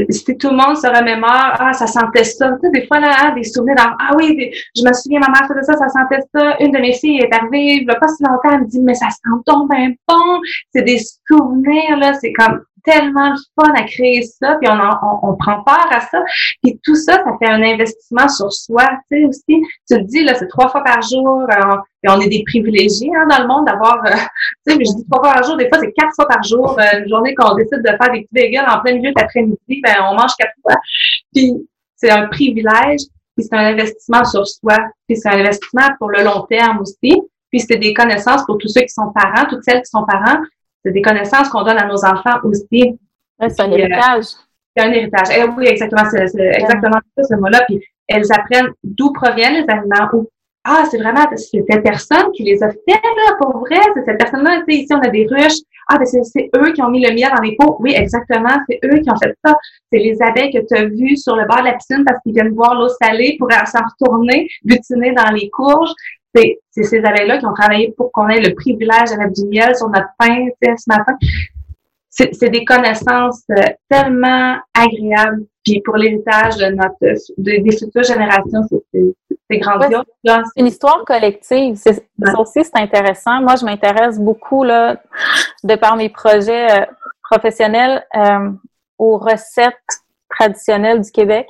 si 0.09 0.37
tout 0.37 0.49
le 0.49 0.55
monde 0.55 0.77
se 0.77 0.87
remémore, 0.87 1.53
ah, 1.59 1.73
ça 1.73 1.87
sentait 1.87 2.23
ça. 2.23 2.51
Tu 2.51 2.67
sais, 2.67 2.71
des 2.71 2.87
fois, 2.87 2.99
là, 2.99 3.15
hein, 3.21 3.35
des 3.35 3.43
souvenirs 3.43 3.75
dans, 3.75 3.91
ah 3.99 4.11
oui, 4.17 4.51
je 4.75 4.83
me 4.83 4.93
souviens, 4.93 5.19
ma 5.19 5.29
mère 5.29 5.47
faisait 5.47 5.63
ça, 5.63 5.73
ça 5.77 5.89
sentait 5.89 6.21
ça. 6.33 6.57
Une 6.59 6.71
de 6.71 6.79
mes 6.79 6.93
filles 6.93 7.21
est 7.21 7.33
arrivée, 7.33 7.81
il 7.81 7.85
pas 7.85 8.07
si 8.07 8.23
longtemps, 8.23 8.49
elle 8.51 8.61
me 8.61 8.67
dit, 8.67 8.81
mais 8.81 8.93
ça 8.93 9.09
sent 9.09 9.41
donc 9.47 9.69
bien 9.71 9.91
bon. 10.07 10.41
C'est 10.73 10.83
des 10.83 10.99
souvenirs, 11.27 11.97
là, 11.97 12.13
c'est 12.13 12.33
comme, 12.33 12.61
tellement 12.83 13.33
fun 13.55 13.71
à 13.75 13.83
créer 13.83 14.23
ça, 14.23 14.55
puis 14.55 14.69
on, 14.69 15.27
on, 15.27 15.35
prend 15.35 15.63
part 15.63 15.87
à 15.91 16.01
ça. 16.01 16.23
Puis 16.63 16.79
tout 16.83 16.95
ça, 16.95 17.23
ça 17.23 17.31
fait 17.39 17.49
un 17.49 17.61
investissement 17.61 18.27
sur 18.27 18.51
soi, 18.51 18.85
tu 19.11 19.19
sais, 19.19 19.25
aussi. 19.25 19.61
Tu 19.89 19.97
le 19.97 20.03
dis, 20.03 20.23
là, 20.23 20.35
c'est 20.35 20.47
trois 20.47 20.69
fois 20.69 20.83
par 20.83 21.01
jour, 21.01 21.45
Et 22.03 22.09
on 22.09 22.19
est 22.21 22.29
des 22.29 22.43
privilégiés 22.45 23.11
hein, 23.15 23.27
dans 23.29 23.41
le 23.41 23.47
monde 23.47 23.65
d'avoir, 23.65 23.97
euh, 24.05 24.11
tu 24.67 24.71
sais, 24.71 24.77
mais 24.77 24.85
je 24.85 24.95
dis 24.95 25.05
trois 25.09 25.21
fois 25.21 25.33
par 25.33 25.43
jour, 25.43 25.57
des 25.57 25.67
fois 25.67 25.79
c'est 25.79 25.91
quatre 25.91 26.15
fois 26.15 26.27
par 26.27 26.43
jour, 26.43 26.79
euh, 26.79 26.99
une 26.99 27.09
journée 27.09 27.35
qu'on 27.35 27.55
décide 27.55 27.81
de 27.81 27.89
faire 27.89 28.11
des 28.13 28.21
petits 28.21 28.33
bagels 28.33 28.65
en 28.69 28.79
plein 28.79 28.93
milieu 28.93 29.11
d'après-midi, 29.13 29.81
ben 29.83 29.95
on 30.09 30.15
mange 30.15 30.31
quatre 30.37 30.53
fois. 30.61 30.75
Puis 31.33 31.53
c'est 31.95 32.11
un 32.11 32.27
privilège, 32.27 33.01
puis 33.35 33.45
c'est 33.45 33.55
un 33.55 33.73
investissement 33.73 34.23
sur 34.23 34.47
soi, 34.47 34.77
puis 35.07 35.17
c'est 35.17 35.29
un 35.29 35.39
investissement 35.39 35.89
pour 35.97 36.09
le 36.09 36.23
long 36.23 36.41
terme 36.49 36.79
aussi. 36.79 37.21
Puis 37.51 37.59
c'est 37.61 37.77
des 37.77 37.93
connaissances 37.93 38.45
pour 38.45 38.57
tous 38.57 38.69
ceux 38.69 38.81
qui 38.81 38.89
sont 38.89 39.11
parents, 39.13 39.47
toutes 39.49 39.63
celles 39.63 39.81
qui 39.81 39.89
sont 39.89 40.05
parents, 40.05 40.39
c'est 40.83 40.91
des 40.91 41.01
connaissances 41.01 41.49
qu'on 41.49 41.63
donne 41.63 41.77
à 41.77 41.85
nos 41.85 42.05
enfants 42.05 42.39
aussi. 42.43 42.97
c'est 43.39 43.61
un 43.61 43.71
héritage. 43.71 44.25
C'est 44.75 44.83
un 44.83 44.91
héritage. 44.91 45.27
Eh 45.35 45.43
oui, 45.43 45.65
exactement, 45.67 46.03
c'est 46.09 46.37
exactement 46.37 46.99
ça, 47.17 47.23
ce 47.23 47.35
mot-là. 47.35 47.63
Puis 47.67 47.81
elles 48.07 48.31
apprennent 48.31 48.69
d'où 48.83 49.11
proviennent 49.11 49.65
les 49.65 49.65
aliments, 49.67 50.07
où 50.13 50.29
ah, 50.65 50.83
c'est 50.89 50.97
vraiment 50.97 51.25
c'est 51.35 51.63
cette 51.69 51.83
personne 51.83 52.31
qui 52.33 52.43
les 52.43 52.61
a 52.61 52.69
fait, 52.69 52.77
là, 52.87 53.35
pour 53.39 53.59
vrai. 53.59 53.79
C'est 53.95 54.05
cette 54.05 54.17
personne-là. 54.17 54.61
Tu 54.67 54.75
sais, 54.75 54.81
ici, 54.81 54.93
on 54.93 54.99
a 54.99 55.09
des 55.09 55.25
ruches. 55.25 55.59
Ah, 55.87 55.97
ben 55.97 56.05
c'est 56.05 56.49
eux 56.55 56.71
qui 56.73 56.81
ont 56.81 56.89
mis 56.89 57.03
le 57.03 57.13
miel 57.13 57.31
dans 57.35 57.41
les 57.41 57.55
pots. 57.55 57.77
Oui, 57.79 57.93
exactement. 57.95 58.49
C'est 58.69 58.79
eux 58.85 58.99
qui 58.99 59.09
ont 59.09 59.15
fait 59.15 59.33
ça. 59.43 59.55
C'est 59.91 59.99
les 59.99 60.21
abeilles 60.21 60.51
que 60.51 60.59
tu 60.59 60.79
as 60.79 60.85
vues 60.85 61.17
sur 61.17 61.35
le 61.35 61.45
bord 61.47 61.59
de 61.59 61.65
la 61.65 61.73
piscine 61.73 62.03
parce 62.05 62.21
qu'ils 62.21 62.33
viennent 62.33 62.53
boire 62.53 62.75
l'eau 62.75 62.89
salée 63.01 63.37
pour 63.39 63.49
s'en 63.51 63.79
retourner, 63.79 64.47
butiner 64.63 65.13
dans 65.13 65.31
les 65.31 65.49
courges. 65.49 65.93
C'est 66.35 66.59
ces 66.71 66.99
abeilles-là 67.03 67.39
qui 67.39 67.45
ont 67.47 67.53
travaillé 67.53 67.93
pour 67.97 68.11
qu'on 68.11 68.27
ait 68.27 68.39
le 68.39 68.53
privilège 68.53 69.09
mettre 69.17 69.33
du 69.33 69.47
miel 69.47 69.75
sur 69.75 69.89
notre 69.89 70.09
pain 70.19 70.47
ce 70.61 70.83
matin. 70.87 71.17
C'est 72.09 72.49
des 72.49 72.65
connaissances 72.65 73.43
euh, 73.51 73.63
tellement 73.89 74.57
agréables. 74.73 75.45
Puis 75.63 75.81
pour 75.85 75.95
l'héritage 75.95 76.57
de 76.57 76.65
notre 76.65 77.17
des 77.37 77.77
futures 77.77 78.03
générations, 78.03 78.61
c'est 79.49 79.57
grandiose. 79.57 80.03
c'est 80.25 80.59
une 80.61 80.67
histoire 80.67 81.03
collective. 81.05 81.75
Ça 81.75 81.91
aussi, 82.37 82.63
c'est 82.63 82.77
intéressant. 82.77 83.41
Moi, 83.41 83.55
je 83.55 83.65
m'intéresse 83.65 84.19
beaucoup, 84.19 84.63
là, 84.63 85.01
de 85.63 85.75
par 85.75 85.95
mes 85.95 86.09
projets 86.09 86.81
euh, 86.81 86.85
professionnels, 87.21 88.05
euh, 88.15 88.51
aux 88.97 89.17
recettes 89.17 89.75
traditionnelle 90.39 91.01
du 91.01 91.11
Québec. 91.11 91.49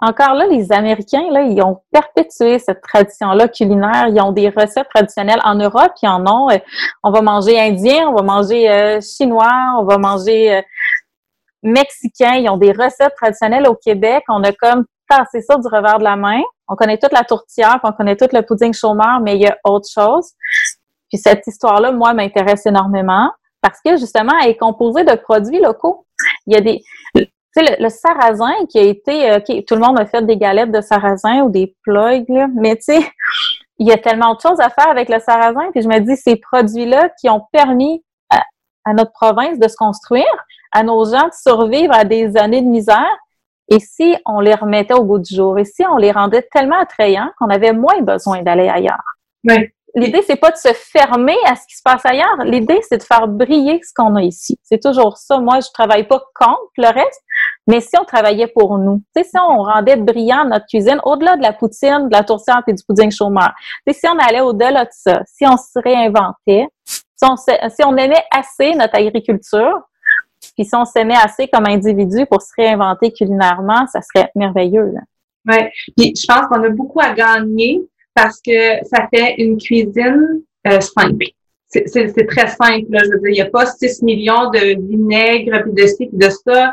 Encore 0.00 0.34
là, 0.34 0.46
les 0.46 0.72
Américains, 0.72 1.26
là, 1.30 1.42
ils 1.42 1.60
ont 1.62 1.82
perpétué 1.90 2.58
cette 2.58 2.80
tradition-là 2.80 3.48
culinaire. 3.48 4.08
Ils 4.08 4.20
ont 4.20 4.32
des 4.32 4.48
recettes 4.48 4.88
traditionnelles 4.94 5.40
en 5.44 5.56
Europe, 5.56 5.92
ils 6.02 6.08
en 6.08 6.24
ont. 6.26 6.50
Euh, 6.50 6.58
on 7.02 7.10
va 7.10 7.20
manger 7.22 7.58
indien, 7.58 8.08
on 8.08 8.14
va 8.14 8.22
manger 8.22 8.70
euh, 8.70 9.00
chinois, 9.00 9.74
on 9.78 9.84
va 9.84 9.98
manger 9.98 10.54
euh, 10.54 10.62
mexicain. 11.62 12.34
Ils 12.34 12.48
ont 12.48 12.58
des 12.58 12.72
recettes 12.72 13.14
traditionnelles 13.16 13.66
au 13.66 13.74
Québec. 13.74 14.22
On 14.28 14.42
a 14.44 14.52
comme 14.52 14.84
passé 15.08 15.42
ça 15.42 15.56
du 15.56 15.66
revers 15.66 15.98
de 15.98 16.04
la 16.04 16.16
main. 16.16 16.40
On 16.68 16.76
connaît 16.76 16.98
toute 16.98 17.12
la 17.12 17.24
tourtière, 17.24 17.80
on 17.82 17.92
connaît 17.92 18.16
tout 18.16 18.28
le 18.32 18.42
pudding 18.42 18.72
chômeur, 18.72 19.20
mais 19.20 19.34
il 19.34 19.42
y 19.42 19.46
a 19.46 19.56
autre 19.64 19.88
chose. 19.92 20.30
Puis 21.10 21.18
cette 21.18 21.46
histoire-là, 21.46 21.92
moi, 21.92 22.14
m'intéresse 22.14 22.64
énormément 22.66 23.30
parce 23.60 23.80
que 23.84 23.96
justement, 23.96 24.32
elle 24.42 24.50
est 24.50 24.56
composée 24.56 25.04
de 25.04 25.14
produits 25.14 25.60
locaux. 25.60 26.06
Il 26.46 26.54
y 26.54 26.56
a 26.56 26.60
des 26.60 26.82
tu 27.54 27.64
sais, 27.64 27.76
le, 27.78 27.88
sarrasin 27.88 28.52
qui 28.68 28.78
a 28.78 28.82
été, 28.82 29.30
euh, 29.30 29.40
tout 29.40 29.74
le 29.74 29.80
monde 29.80 29.98
a 29.98 30.06
fait 30.06 30.24
des 30.24 30.36
galettes 30.36 30.72
de 30.72 30.80
sarrasin 30.80 31.42
ou 31.42 31.50
des 31.50 31.74
plugs, 31.82 32.28
là, 32.28 32.48
mais 32.54 32.76
tu 32.76 32.84
sais, 32.84 33.00
il 33.78 33.86
y 33.86 33.92
a 33.92 33.98
tellement 33.98 34.34
de 34.34 34.40
choses 34.40 34.60
à 34.60 34.70
faire 34.70 34.88
avec 34.88 35.08
le 35.08 35.18
sarrasin, 35.18 35.70
puis 35.72 35.82
je 35.82 35.88
me 35.88 35.98
dis, 36.00 36.16
ces 36.16 36.36
produits-là 36.36 37.10
qui 37.20 37.28
ont 37.28 37.42
permis 37.52 38.02
à, 38.30 38.94
notre 38.94 39.12
province 39.12 39.58
de 39.58 39.68
se 39.68 39.76
construire, 39.76 40.24
à 40.72 40.82
nos 40.82 41.04
gens 41.04 41.28
de 41.28 41.34
survivre 41.34 41.94
à 41.94 42.04
des 42.04 42.36
années 42.36 42.62
de 42.62 42.66
misère, 42.66 43.16
et 43.68 43.78
si 43.78 44.16
on 44.26 44.40
les 44.40 44.54
remettait 44.54 44.94
au 44.94 45.04
bout 45.04 45.18
du 45.18 45.34
jour, 45.34 45.58
et 45.58 45.64
si 45.64 45.84
on 45.86 45.96
les 45.96 46.10
rendait 46.10 46.46
tellement 46.52 46.80
attrayants 46.80 47.30
qu'on 47.38 47.48
avait 47.48 47.72
moins 47.72 48.00
besoin 48.00 48.42
d'aller 48.42 48.68
ailleurs. 48.68 49.04
Oui 49.44 49.72
l'idée, 49.94 50.22
c'est 50.26 50.36
pas 50.36 50.50
de 50.50 50.56
se 50.56 50.72
fermer 50.72 51.36
à 51.46 51.56
ce 51.56 51.66
qui 51.66 51.76
se 51.76 51.82
passe 51.82 52.04
ailleurs. 52.04 52.36
L'idée, 52.44 52.80
c'est 52.88 52.98
de 52.98 53.02
faire 53.02 53.28
briller 53.28 53.80
ce 53.82 53.92
qu'on 53.94 54.16
a 54.16 54.22
ici. 54.22 54.58
C'est 54.62 54.82
toujours 54.82 55.16
ça. 55.18 55.38
Moi, 55.38 55.60
je 55.60 55.70
travaille 55.72 56.06
pas 56.06 56.22
contre 56.34 56.72
le 56.78 56.88
reste, 56.88 57.22
mais 57.66 57.80
si 57.80 57.96
on 57.98 58.04
travaillait 58.04 58.48
pour 58.48 58.78
nous, 58.78 59.02
si 59.16 59.38
on 59.38 59.62
rendait 59.62 59.96
brillant 59.96 60.44
notre 60.44 60.66
cuisine, 60.66 61.00
au-delà 61.04 61.36
de 61.36 61.42
la 61.42 61.52
poutine, 61.52 62.08
de 62.08 62.12
la 62.12 62.24
tourtière 62.24 62.62
et 62.66 62.72
du 62.72 62.82
pudding 62.84 63.10
chômeur, 63.10 63.52
si 63.88 64.06
on 64.08 64.18
allait 64.18 64.40
au-delà 64.40 64.84
de 64.84 64.90
ça, 64.92 65.22
si 65.26 65.46
on 65.46 65.56
se 65.56 65.78
réinventait, 65.78 66.66
si 67.64 67.84
on, 67.84 67.96
aimait 67.96 68.24
assez 68.32 68.72
notre 68.74 68.96
agriculture, 68.96 69.80
puis 70.56 70.64
si 70.64 70.74
on 70.74 70.84
s'aimait 70.84 71.14
assez 71.14 71.46
comme 71.48 71.66
individu 71.66 72.26
pour 72.26 72.42
se 72.42 72.50
réinventer 72.56 73.12
culinairement, 73.12 73.86
ça 73.86 74.00
serait 74.02 74.30
merveilleux. 74.34 74.92
Oui, 75.48 75.56
puis 75.96 76.14
je 76.16 76.26
pense 76.26 76.46
qu'on 76.46 76.62
a 76.64 76.68
beaucoup 76.68 77.00
à 77.00 77.12
gagner 77.12 77.80
parce 78.14 78.40
que 78.40 78.84
ça 78.84 79.08
fait 79.12 79.36
une 79.38 79.56
cuisine 79.56 80.42
euh, 80.66 80.80
simple. 80.80 81.26
C'est 81.68 82.26
très 82.28 82.48
simple. 82.48 82.86
Il 83.24 83.32
n'y 83.32 83.40
a 83.40 83.46
pas 83.46 83.64
6 83.64 84.02
millions 84.02 84.50
de 84.50 84.78
vinaigre, 84.88 85.62
puis 85.62 85.72
de 85.72 85.86
ci, 85.86 86.06
puis 86.06 86.18
de 86.18 86.28
ça. 86.28 86.70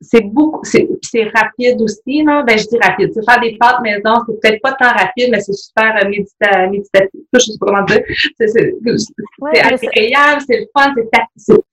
C'est 0.00 0.22
beaucoup, 0.22 0.62
c'est 0.64 1.30
rapide 1.34 1.80
aussi. 1.82 2.22
Là. 2.22 2.42
Ben, 2.42 2.56
je 2.56 2.66
dis 2.66 2.78
rapide. 2.80 3.12
Faire 3.12 3.40
des 3.40 3.56
pâtes 3.58 3.80
maison, 3.82 4.22
c'est 4.26 4.40
peut-être 4.40 4.62
pas 4.62 4.72
tant 4.72 4.90
rapide, 4.90 5.28
mais 5.30 5.40
c'est 5.40 5.52
super 5.52 5.94
euh, 6.02 6.08
méditatif. 6.08 7.20
Je 7.32 7.38
sais 7.38 7.52
pas 7.60 7.66
comment 7.66 7.84
dire. 7.84 8.02
C'est 8.38 9.88
agréable, 9.88 10.42
c'est 10.46 10.60
le 10.60 10.66
fun, 10.74 10.94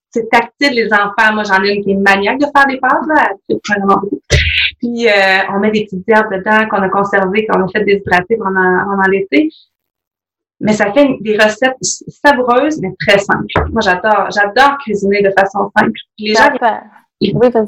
c'est 0.10 0.30
tactile, 0.30 0.74
les 0.74 0.92
enfants. 0.92 1.34
Moi, 1.34 1.44
j'en 1.44 1.64
ai 1.64 1.76
une 1.76 1.84
qui 1.84 1.92
est 1.92 1.96
maniaque 1.96 2.40
de 2.40 2.46
faire 2.56 2.66
des 2.68 2.80
pâtes. 2.80 3.06
Là. 3.08 3.30
Vraiment 3.70 4.02
puis, 4.80 5.08
euh, 5.08 5.12
on 5.54 5.60
met 5.60 5.72
des 5.72 5.86
petites 5.86 6.08
herbes 6.08 6.32
dedans 6.32 6.68
qu'on 6.70 6.82
a 6.82 6.90
conservées, 6.90 7.48
qu'on 7.48 7.64
a 7.64 7.68
fait 7.70 7.84
déshydrater 7.84 8.38
pendant, 8.38 8.84
pendant 8.86 9.10
l'été. 9.10 9.50
Mais 10.60 10.74
ça 10.74 10.92
fait 10.94 11.18
des 11.22 11.38
recettes 11.38 11.76
savoureuses, 11.82 12.80
mais 12.82 12.94
très 13.00 13.20
simples. 13.20 13.46
Moi, 13.72 13.82
j'adore, 13.82 14.30
j'adore 14.32 14.78
cuisiner 14.80 15.22
de 15.22 15.32
façon 15.38 15.70
simple. 15.78 16.00
Les 16.18 16.34
gens, 16.34 16.50
oui. 17.22 17.32
Euh, 17.34 17.66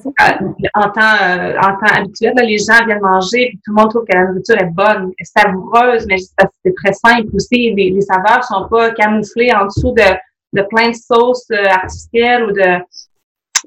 en 0.74 0.90
temps, 0.90 1.16
euh, 1.22 1.58
en 1.58 1.78
temps 1.78 1.94
habituel, 1.96 2.34
les 2.44 2.58
gens 2.58 2.86
viennent 2.86 3.02
manger, 3.02 3.48
puis 3.50 3.60
tout 3.66 3.74
le 3.74 3.82
monde 3.82 3.90
trouve 3.90 4.04
que 4.04 4.16
la 4.16 4.26
nourriture 4.26 4.58
est 4.58 4.72
bonne, 4.72 5.12
savoureuse, 5.24 6.06
mais 6.08 6.18
c'est 6.18 6.76
très 6.76 6.94
simple 6.94 7.30
aussi. 7.34 7.74
Les, 7.74 7.92
les 7.92 8.02
saveurs 8.02 8.44
sont 8.44 8.68
pas 8.70 8.92
camouflées 8.92 9.54
en 9.54 9.66
dessous 9.66 9.94
de, 9.94 10.62
plein 10.70 10.90
de 10.90 10.96
sauces 10.96 11.50
artificielles 11.52 12.44
ou 12.46 12.52
de 12.52 12.82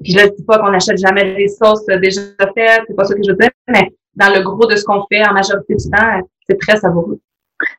puis 0.01 0.13
là, 0.13 0.23
je 0.25 0.35
dis 0.35 0.43
pas 0.43 0.57
qu'on 0.57 0.71
n'achète 0.71 0.97
jamais 0.97 1.35
des 1.35 1.47
sauces 1.47 1.85
déjà 1.85 2.21
faites, 2.55 2.83
c'est 2.87 2.95
pas 2.95 3.05
ça 3.05 3.13
que 3.13 3.21
je 3.23 3.31
veux 3.31 3.37
dire, 3.37 3.51
mais 3.67 3.91
dans 4.15 4.33
le 4.33 4.41
gros 4.41 4.65
de 4.65 4.75
ce 4.75 4.83
qu'on 4.83 5.05
fait 5.11 5.23
en 5.27 5.33
majorité 5.33 5.75
du 5.75 5.89
temps, 5.89 6.21
c'est 6.49 6.57
très 6.57 6.77
savoureux. 6.77 7.19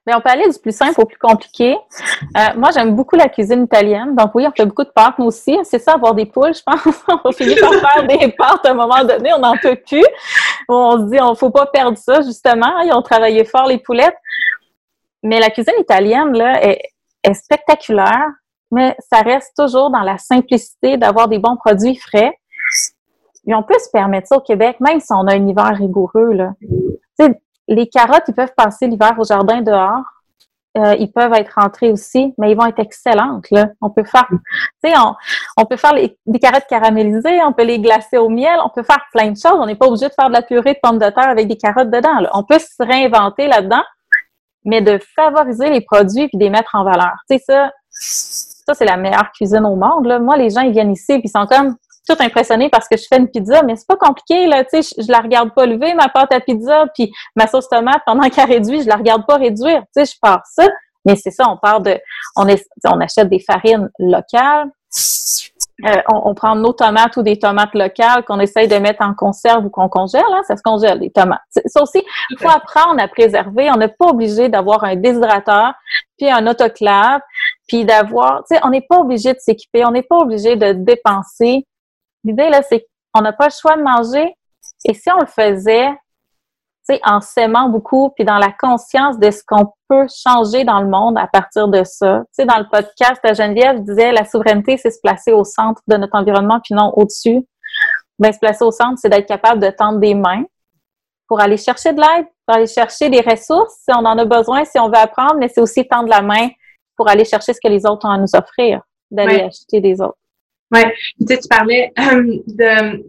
Mais 0.06 0.14
on 0.14 0.20
peut 0.20 0.30
aller 0.30 0.48
du 0.48 0.58
plus 0.58 0.76
simple 0.76 1.00
au 1.00 1.04
plus 1.04 1.18
compliqué. 1.18 1.76
Euh, 2.36 2.40
moi, 2.56 2.70
j'aime 2.74 2.94
beaucoup 2.94 3.16
la 3.16 3.28
cuisine 3.28 3.64
italienne. 3.64 4.14
Donc 4.14 4.34
oui, 4.34 4.46
on 4.46 4.52
fait 4.52 4.66
beaucoup 4.66 4.84
de 4.84 4.90
pâtes, 4.90 5.18
nous 5.18 5.26
aussi. 5.26 5.58
C'est 5.64 5.78
ça, 5.78 5.94
avoir 5.94 6.14
des 6.14 6.26
poules, 6.26 6.54
je 6.54 6.62
pense. 6.62 7.02
on 7.08 7.28
va 7.28 7.32
finir 7.32 7.56
par 7.60 7.74
faire 7.74 8.06
des 8.06 8.32
pâtes 8.32 8.66
à 8.66 8.70
un 8.70 8.74
moment 8.74 9.04
donné. 9.04 9.32
On 9.34 9.40
n'en 9.40 9.56
peut 9.56 9.76
plus. 9.76 10.04
On 10.68 10.98
se 10.98 11.10
dit, 11.10 11.20
on 11.20 11.34
faut 11.34 11.50
pas 11.50 11.66
perdre 11.66 11.98
ça, 11.98 12.20
justement. 12.22 12.80
Ils 12.80 12.92
ont 12.92 13.02
travaillé 13.02 13.44
fort, 13.44 13.66
les 13.66 13.78
poulettes. 13.78 14.16
Mais 15.22 15.38
la 15.38 15.50
cuisine 15.50 15.74
italienne, 15.78 16.32
là, 16.36 16.60
est 16.64 17.34
spectaculaire 17.34 18.28
mais 18.72 18.96
ça 18.98 19.20
reste 19.20 19.52
toujours 19.56 19.90
dans 19.90 20.00
la 20.00 20.18
simplicité 20.18 20.96
d'avoir 20.96 21.28
des 21.28 21.38
bons 21.38 21.56
produits 21.56 21.94
frais. 21.94 22.32
Et 23.46 23.54
on 23.54 23.62
peut 23.62 23.78
se 23.78 23.90
permettre 23.90 24.28
ça 24.28 24.36
au 24.36 24.40
Québec, 24.40 24.78
même 24.80 24.98
si 24.98 25.08
on 25.10 25.26
a 25.26 25.34
un 25.34 25.46
hiver 25.46 25.76
rigoureux. 25.76 26.32
Là. 26.32 26.54
Les 27.72 27.88
carottes, 27.88 28.24
ils 28.28 28.34
peuvent 28.34 28.54
passer 28.56 28.86
l'hiver 28.86 29.14
au 29.18 29.24
jardin 29.24 29.60
dehors. 29.62 30.04
Euh, 30.78 30.94
ils 30.98 31.12
peuvent 31.12 31.34
être 31.34 31.52
rentrés 31.56 31.92
aussi, 31.92 32.32
mais 32.38 32.50
ils 32.52 32.56
vont 32.56 32.64
être 32.64 32.78
excellentes. 32.78 33.44
On 33.82 33.90
peut 33.90 34.04
faire, 34.04 34.26
on, 34.84 35.14
on 35.58 35.66
peut 35.66 35.76
faire 35.76 35.92
des 35.92 36.38
carottes 36.38 36.66
caramélisées, 36.66 37.42
on 37.44 37.52
peut 37.52 37.64
les 37.64 37.78
glacer 37.78 38.16
au 38.16 38.30
miel, 38.30 38.58
on 38.64 38.70
peut 38.70 38.82
faire 38.82 39.04
plein 39.12 39.30
de 39.30 39.36
choses. 39.36 39.58
On 39.58 39.66
n'est 39.66 39.74
pas 39.74 39.86
obligé 39.86 40.08
de 40.08 40.14
faire 40.14 40.28
de 40.28 40.32
la 40.32 40.40
purée 40.40 40.72
de 40.72 40.78
pommes 40.82 40.98
de 40.98 41.10
terre 41.10 41.28
avec 41.28 41.46
des 41.46 41.58
carottes 41.58 41.90
dedans. 41.90 42.26
On 42.32 42.42
peut 42.42 42.58
se 42.58 42.82
réinventer 42.82 43.48
là-dedans, 43.48 43.82
mais 44.64 44.80
de 44.80 44.98
favoriser 45.14 45.68
les 45.68 45.82
produits 45.82 46.28
puis 46.28 46.38
de 46.38 46.44
les 46.44 46.50
mettre 46.50 46.74
en 46.74 46.84
valeur. 46.84 47.16
Tu 47.28 47.36
sais 47.36 47.44
ça, 47.46 47.70
ça, 47.90 48.74
c'est 48.74 48.86
la 48.86 48.96
meilleure 48.96 49.30
cuisine 49.32 49.66
au 49.66 49.76
monde. 49.76 50.06
Moi, 50.22 50.36
les 50.38 50.48
gens, 50.48 50.62
ils 50.62 50.72
viennent 50.72 50.92
ici, 50.92 51.18
puis 51.18 51.24
ils 51.24 51.30
sont 51.30 51.46
comme 51.46 51.76
tout 52.08 52.16
impressionnés 52.18 52.68
parce 52.68 52.88
que 52.88 52.96
je 52.96 53.04
fais 53.08 53.18
une 53.18 53.28
pizza, 53.28 53.62
mais 53.62 53.76
c'est 53.76 53.86
pas 53.86 53.96
compliqué, 53.96 54.46
là, 54.46 54.64
tu 54.64 54.82
sais, 54.82 54.94
je, 54.98 55.10
la 55.10 55.20
regarde 55.20 55.54
pas 55.54 55.66
lever, 55.66 55.94
ma 55.94 56.08
pâte 56.08 56.32
à 56.32 56.40
pizza, 56.40 56.86
puis 56.94 57.12
ma 57.36 57.46
sauce 57.46 57.68
tomate, 57.68 58.02
pendant 58.06 58.28
qu'elle 58.28 58.48
réduit, 58.48 58.82
je 58.82 58.88
la 58.88 58.96
regarde 58.96 59.24
pas 59.26 59.36
réduire, 59.36 59.82
tu 59.96 60.04
sais, 60.04 60.12
je 60.12 60.18
pars 60.20 60.42
ça. 60.46 60.66
Mais 61.04 61.16
c'est 61.16 61.32
ça, 61.32 61.48
on 61.48 61.56
part 61.56 61.80
de, 61.80 61.98
on, 62.36 62.46
est, 62.46 62.64
on 62.84 63.00
achète 63.00 63.28
des 63.28 63.40
farines 63.40 63.90
locales, 63.98 64.70
euh, 65.84 66.00
on, 66.08 66.34
prend 66.34 66.54
nos 66.54 66.72
tomates 66.72 67.16
ou 67.16 67.22
des 67.22 67.38
tomates 67.38 67.74
locales 67.74 68.24
qu'on 68.24 68.38
essaye 68.38 68.68
de 68.68 68.76
mettre 68.76 69.02
en 69.02 69.14
conserve 69.14 69.64
ou 69.64 69.70
qu'on 69.70 69.88
congèle, 69.88 70.22
hein, 70.30 70.42
ça 70.46 70.56
se 70.56 70.62
congèle, 70.62 70.98
les 71.00 71.10
tomates. 71.10 71.40
Ça 71.66 71.82
aussi, 71.82 72.04
il 72.30 72.38
faut 72.38 72.48
apprendre 72.48 73.02
à 73.02 73.08
préserver. 73.08 73.68
On 73.70 73.78
n'est 73.78 73.88
pas 73.88 74.06
obligé 74.06 74.48
d'avoir 74.48 74.84
un 74.84 74.94
déshydrateur, 74.94 75.72
puis 76.18 76.30
un 76.30 76.46
autoclave, 76.46 77.20
puis 77.66 77.84
d'avoir, 77.84 78.44
on 78.62 78.70
n'est 78.70 78.86
pas 78.88 78.98
obligé 78.98 79.32
de 79.32 79.38
s'équiper, 79.40 79.84
on 79.84 79.90
n'est 79.90 80.04
pas 80.04 80.18
obligé 80.18 80.54
de 80.54 80.72
dépenser. 80.72 81.66
L'idée, 82.24 82.50
là, 82.50 82.62
c'est 82.62 82.86
qu'on 83.12 83.22
n'a 83.22 83.32
pas 83.32 83.46
le 83.46 83.52
choix 83.52 83.76
de 83.76 83.82
manger. 83.82 84.34
Et 84.84 84.94
si 84.94 85.10
on 85.10 85.20
le 85.20 85.26
faisait 85.26 85.90
sais, 86.82 87.00
en 87.04 87.20
s'aimant 87.20 87.68
beaucoup, 87.68 88.10
puis 88.10 88.24
dans 88.24 88.38
la 88.38 88.52
conscience 88.52 89.18
de 89.18 89.30
ce 89.30 89.42
qu'on 89.46 89.72
peut 89.88 90.06
changer 90.08 90.64
dans 90.64 90.80
le 90.80 90.88
monde 90.88 91.16
à 91.18 91.26
partir 91.26 91.68
de 91.68 91.84
ça. 91.84 92.22
Tu 92.26 92.26
sais, 92.32 92.44
dans 92.44 92.58
le 92.58 92.68
podcast 92.68 93.20
Geneviève, 93.34 93.76
je 93.78 93.82
disais, 93.82 94.12
la 94.12 94.24
souveraineté, 94.24 94.76
c'est 94.76 94.90
se 94.90 95.00
placer 95.02 95.32
au 95.32 95.44
centre 95.44 95.80
de 95.86 95.96
notre 95.96 96.16
environnement, 96.16 96.60
puis 96.62 96.74
non 96.74 96.92
au-dessus. 96.96 97.46
Ben, 98.18 98.32
se 98.32 98.38
placer 98.38 98.64
au 98.64 98.70
centre, 98.70 98.98
c'est 99.00 99.08
d'être 99.08 99.26
capable 99.26 99.60
de 99.60 99.70
tendre 99.70 99.98
des 99.98 100.14
mains 100.14 100.44
pour 101.26 101.40
aller 101.40 101.56
chercher 101.56 101.92
de 101.92 102.00
l'aide, 102.00 102.26
pour 102.46 102.56
aller 102.56 102.66
chercher 102.66 103.08
des 103.08 103.20
ressources 103.20 103.74
si 103.84 103.90
on 103.94 104.04
en 104.04 104.18
a 104.18 104.24
besoin, 104.24 104.64
si 104.64 104.78
on 104.78 104.88
veut 104.88 104.98
apprendre, 104.98 105.36
mais 105.38 105.48
c'est 105.48 105.60
aussi 105.60 105.86
tendre 105.86 106.08
la 106.08 106.20
main 106.20 106.48
pour 106.96 107.08
aller 107.08 107.24
chercher 107.24 107.54
ce 107.54 107.60
que 107.62 107.68
les 107.68 107.86
autres 107.86 108.06
ont 108.06 108.12
à 108.12 108.18
nous 108.18 108.34
offrir, 108.34 108.82
d'aller 109.10 109.40
acheter 109.40 109.80
des 109.80 110.00
autres. 110.00 110.18
Oui, 110.72 110.80
tu 111.20 111.26
sais, 111.26 111.38
tu 111.38 111.48
parlais 111.48 111.92
euh, 111.98 112.38
de 112.46 113.04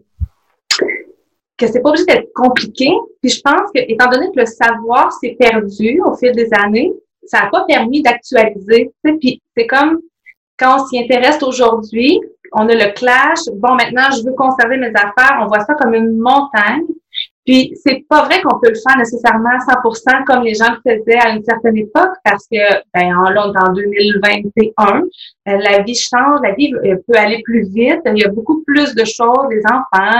que 1.57 1.67
c'est 1.67 1.81
pas 1.81 1.89
obligé 1.89 2.05
d'être 2.05 2.33
compliqué. 2.33 2.91
Puis 3.21 3.31
je 3.31 3.41
pense 3.41 3.71
que, 3.73 3.79
étant 3.87 4.09
donné 4.09 4.27
que 4.31 4.39
le 4.39 4.45
savoir 4.45 5.11
s'est 5.13 5.35
perdu 5.39 6.01
au 6.03 6.15
fil 6.15 6.31
des 6.33 6.49
années, 6.53 6.91
ça 7.25 7.41
n'a 7.41 7.49
pas 7.49 7.63
permis 7.65 8.01
d'actualiser. 8.01 8.91
Puis 9.19 9.41
c'est 9.55 9.67
comme 9.67 9.99
quand 10.57 10.81
on 10.81 10.87
s'y 10.87 10.99
intéresse 10.99 11.41
aujourd'hui, 11.41 12.19
on 12.51 12.67
a 12.69 12.75
le 12.75 12.93
clash. 12.93 13.39
Bon, 13.55 13.75
maintenant, 13.75 14.11
je 14.11 14.23
veux 14.23 14.33
conserver 14.33 14.77
mes 14.77 14.91
affaires. 14.95 15.39
On 15.41 15.47
voit 15.47 15.65
ça 15.65 15.73
comme 15.75 15.93
une 15.93 16.17
montagne. 16.17 16.83
Puis 17.45 17.73
c'est 17.75 18.05
pas 18.07 18.23
vrai 18.23 18.41
qu'on 18.41 18.57
peut 18.59 18.69
le 18.69 18.75
faire 18.75 18.97
nécessairement 18.97 19.49
à 19.49 19.73
100% 19.73 20.23
comme 20.25 20.43
les 20.43 20.53
gens 20.53 20.69
le 20.85 20.91
faisaient 20.91 21.19
à 21.19 21.29
une 21.29 21.43
certaine 21.43 21.75
époque 21.75 22.13
parce 22.23 22.47
que 22.49 22.57
ben 22.93 23.09
là 23.33 23.47
on 23.47 23.53
est 23.53 23.69
en 23.69 23.73
2021, 23.73 25.01
euh, 25.01 25.01
la 25.45 25.81
vie 25.81 25.95
change, 25.95 26.39
la 26.41 26.53
vie 26.53 26.73
euh, 26.73 26.95
peut 27.05 27.17
aller 27.17 27.41
plus 27.43 27.67
vite, 27.69 27.99
il 28.05 28.17
y 28.17 28.23
a 28.23 28.29
beaucoup 28.29 28.63
plus 28.65 28.95
de 28.95 29.03
choses, 29.03 29.47
des 29.49 29.61
enfants, 29.65 30.19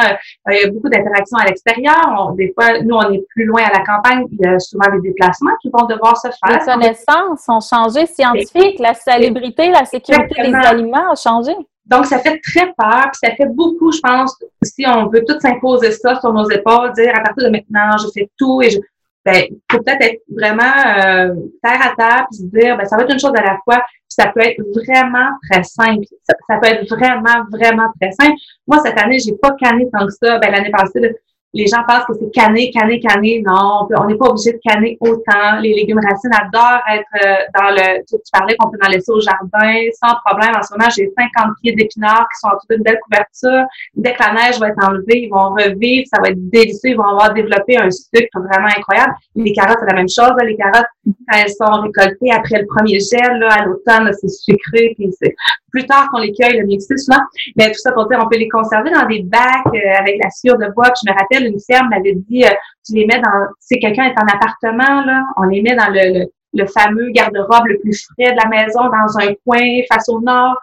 euh, 0.50 0.52
il 0.52 0.62
y 0.62 0.66
a 0.66 0.72
beaucoup 0.72 0.90
d'interactions 0.90 1.38
à 1.38 1.46
l'extérieur. 1.46 2.34
Des 2.36 2.54
fois, 2.54 2.82
nous 2.82 2.96
on 2.96 3.12
est 3.14 3.24
plus 3.30 3.46
loin 3.46 3.62
à 3.64 3.78
la 3.78 3.86
campagne, 3.86 4.26
il 4.32 4.40
y 4.42 4.46
a 4.46 4.60
souvent 4.60 4.92
des 4.92 5.10
déplacements 5.10 5.56
qui 5.62 5.70
vont 5.70 5.86
devoir 5.86 6.18
se 6.18 6.28
faire. 6.28 6.60
Les 6.60 6.66
connaissances 6.66 7.48
ont 7.48 7.62
changé 7.62 8.06
scientifiques, 8.06 8.80
la 8.80 8.94
salubrité, 8.94 9.70
la 9.70 9.86
sécurité 9.86 10.42
des 10.42 10.54
aliments 10.54 11.12
a 11.12 11.16
changé. 11.16 11.54
Donc, 11.86 12.06
ça 12.06 12.20
fait 12.20 12.40
très 12.40 12.74
peur, 12.78 13.12
puis 13.12 13.30
ça 13.30 13.36
fait 13.36 13.50
beaucoup, 13.50 13.92
je 13.92 14.00
pense, 14.00 14.36
si 14.64 14.86
on 14.88 15.08
veut 15.08 15.24
tout 15.28 15.40
s'imposer 15.40 15.92
ça 15.92 16.20
sur 16.20 16.32
nos 16.32 16.50
épaules, 16.50 16.94
dire 16.94 17.12
à 17.16 17.22
partir 17.22 17.46
de 17.46 17.50
maintenant, 17.50 17.98
je 17.98 18.08
fais 18.14 18.30
tout 18.38 18.62
et 18.62 18.70
je. 18.70 18.80
Ben, 19.26 19.46
faut 19.72 19.82
peut-être 19.82 20.02
être 20.02 20.22
vraiment 20.30 20.64
euh, 20.64 21.34
terre 21.64 21.80
à 21.82 21.96
terre, 21.96 22.28
puis 22.30 22.40
se 22.40 22.44
dire, 22.44 22.76
ben, 22.76 22.86
ça 22.86 22.98
va 22.98 23.04
être 23.04 23.14
une 23.14 23.20
chose 23.20 23.32
à 23.38 23.42
la 23.42 23.58
fois, 23.64 23.78
puis 23.78 24.10
ça 24.10 24.28
peut 24.34 24.42
être 24.42 24.62
vraiment 24.76 25.30
très 25.50 25.64
simple. 25.64 26.04
Ça, 26.24 26.58
peut 26.60 26.68
être 26.68 26.90
vraiment, 26.94 27.46
vraiment 27.50 27.88
très 28.02 28.12
simple. 28.12 28.36
Moi, 28.68 28.80
cette 28.84 29.00
année, 29.00 29.20
j'ai 29.20 29.32
pas 29.42 29.54
canné 29.54 29.88
tant 29.94 30.06
que 30.06 30.12
ça. 30.12 30.40
Ben, 30.40 30.52
l'année 30.52 30.72
passée, 30.72 31.16
les 31.54 31.68
gens 31.68 31.84
pensent 31.88 32.06
que 32.06 32.14
c'est 32.20 32.32
canner, 32.32 32.72
canner, 32.72 33.00
canner. 33.00 33.44
Non, 33.46 33.88
on 33.96 34.06
n'est 34.06 34.16
pas 34.16 34.28
obligé 34.28 34.54
de 34.54 34.60
canner 34.66 34.98
autant. 35.00 35.60
Les 35.62 35.74
légumes 35.74 36.00
racines 36.00 36.32
adorent 36.34 36.82
être 36.90 37.06
euh, 37.24 37.36
dans 37.54 37.70
le. 37.70 38.04
Tu, 38.08 38.16
parlais 38.32 38.56
qu'on 38.58 38.72
peut 38.72 38.80
en 38.84 38.90
laisser 38.90 39.12
au 39.12 39.20
jardin 39.20 39.74
sans 40.02 40.16
problème. 40.26 40.56
En 40.58 40.64
ce 40.64 40.74
moment, 40.74 40.90
j'ai 40.90 41.12
50 41.16 41.54
pieds 41.62 41.74
d'épinards 41.74 42.28
qui 42.34 42.40
sont 42.40 42.50
toute 42.60 42.78
une 42.78 42.84
belle 42.84 43.00
couverture. 43.04 43.66
Dès 43.94 44.14
que 44.14 44.24
la 44.24 44.34
neige 44.34 44.60
va 44.60 44.70
être 44.70 44.84
enlevée, 44.84 45.26
ils 45.26 45.30
vont 45.30 45.54
revivre. 45.54 46.08
Ça 46.12 46.20
va 46.22 46.30
être 46.30 46.50
délicieux. 46.50 46.92
Ils 46.92 46.98
vont 46.98 47.04
avoir 47.08 47.34
développé 47.34 47.78
un 47.78 47.92
sucre 47.92 48.40
vraiment 48.40 48.70
incroyable. 48.76 49.14
Les 49.36 49.54
carottes, 49.54 49.78
c'est 49.80 49.94
la 49.94 49.96
même 49.96 50.10
chose. 50.10 50.34
Les 50.44 50.58
carottes, 50.58 50.90
elles 51.34 51.50
sont 51.50 51.82
récoltées 51.82 52.32
après 52.32 52.62
le 52.62 52.66
premier 52.66 53.00
gel, 53.00 53.40
là, 53.40 53.50
à 53.52 53.66
l'automne, 53.66 54.12
c'est 54.20 54.30
sucré. 54.30 54.94
Puis 54.98 55.10
c'est 55.22 55.36
plus 55.72 55.86
tard 55.86 56.10
qu'on 56.12 56.20
les 56.20 56.34
cueille, 56.34 56.60
le 56.60 56.66
mieux 56.66 56.80
c'est 56.80 56.98
souvent. 56.98 57.22
Mais 57.56 57.68
tout 57.68 57.80
ça 57.80 57.92
pour 57.92 58.08
dire, 58.08 58.20
on 58.22 58.30
peut 58.30 58.38
les 58.38 58.50
conserver 58.50 58.92
dans 58.92 59.06
des 59.06 59.24
bacs 59.24 59.68
euh, 59.68 60.00
avec 60.00 60.22
la 60.24 60.30
sueur 60.30 60.58
de 60.58 60.68
bois. 60.74 60.92
Je 61.04 61.12
me 61.12 61.18
rappelle 61.18 61.48
une 61.48 61.60
ferme 61.60 61.90
m'avait 61.90 62.16
dit, 62.16 62.46
euh, 62.46 62.50
tu 62.86 62.94
les 62.94 63.06
mets 63.06 63.20
dans, 63.20 63.48
si 63.60 63.80
quelqu'un 63.80 64.06
est 64.06 64.20
en 64.20 64.28
appartement, 64.28 65.06
là, 65.06 65.26
on 65.38 65.44
les 65.44 65.62
met 65.62 65.76
dans 65.76 65.90
le, 65.90 66.28
le, 66.54 66.68
fameux 66.68 67.10
garde-robe 67.10 67.68
le 67.68 67.80
plus 67.80 68.06
frais 68.06 68.32
de 68.32 68.38
la 68.42 68.50
maison, 68.50 68.84
dans 68.84 69.18
un 69.20 69.34
coin 69.46 69.62
face 69.92 70.08
au 70.10 70.22
nord. 70.22 70.56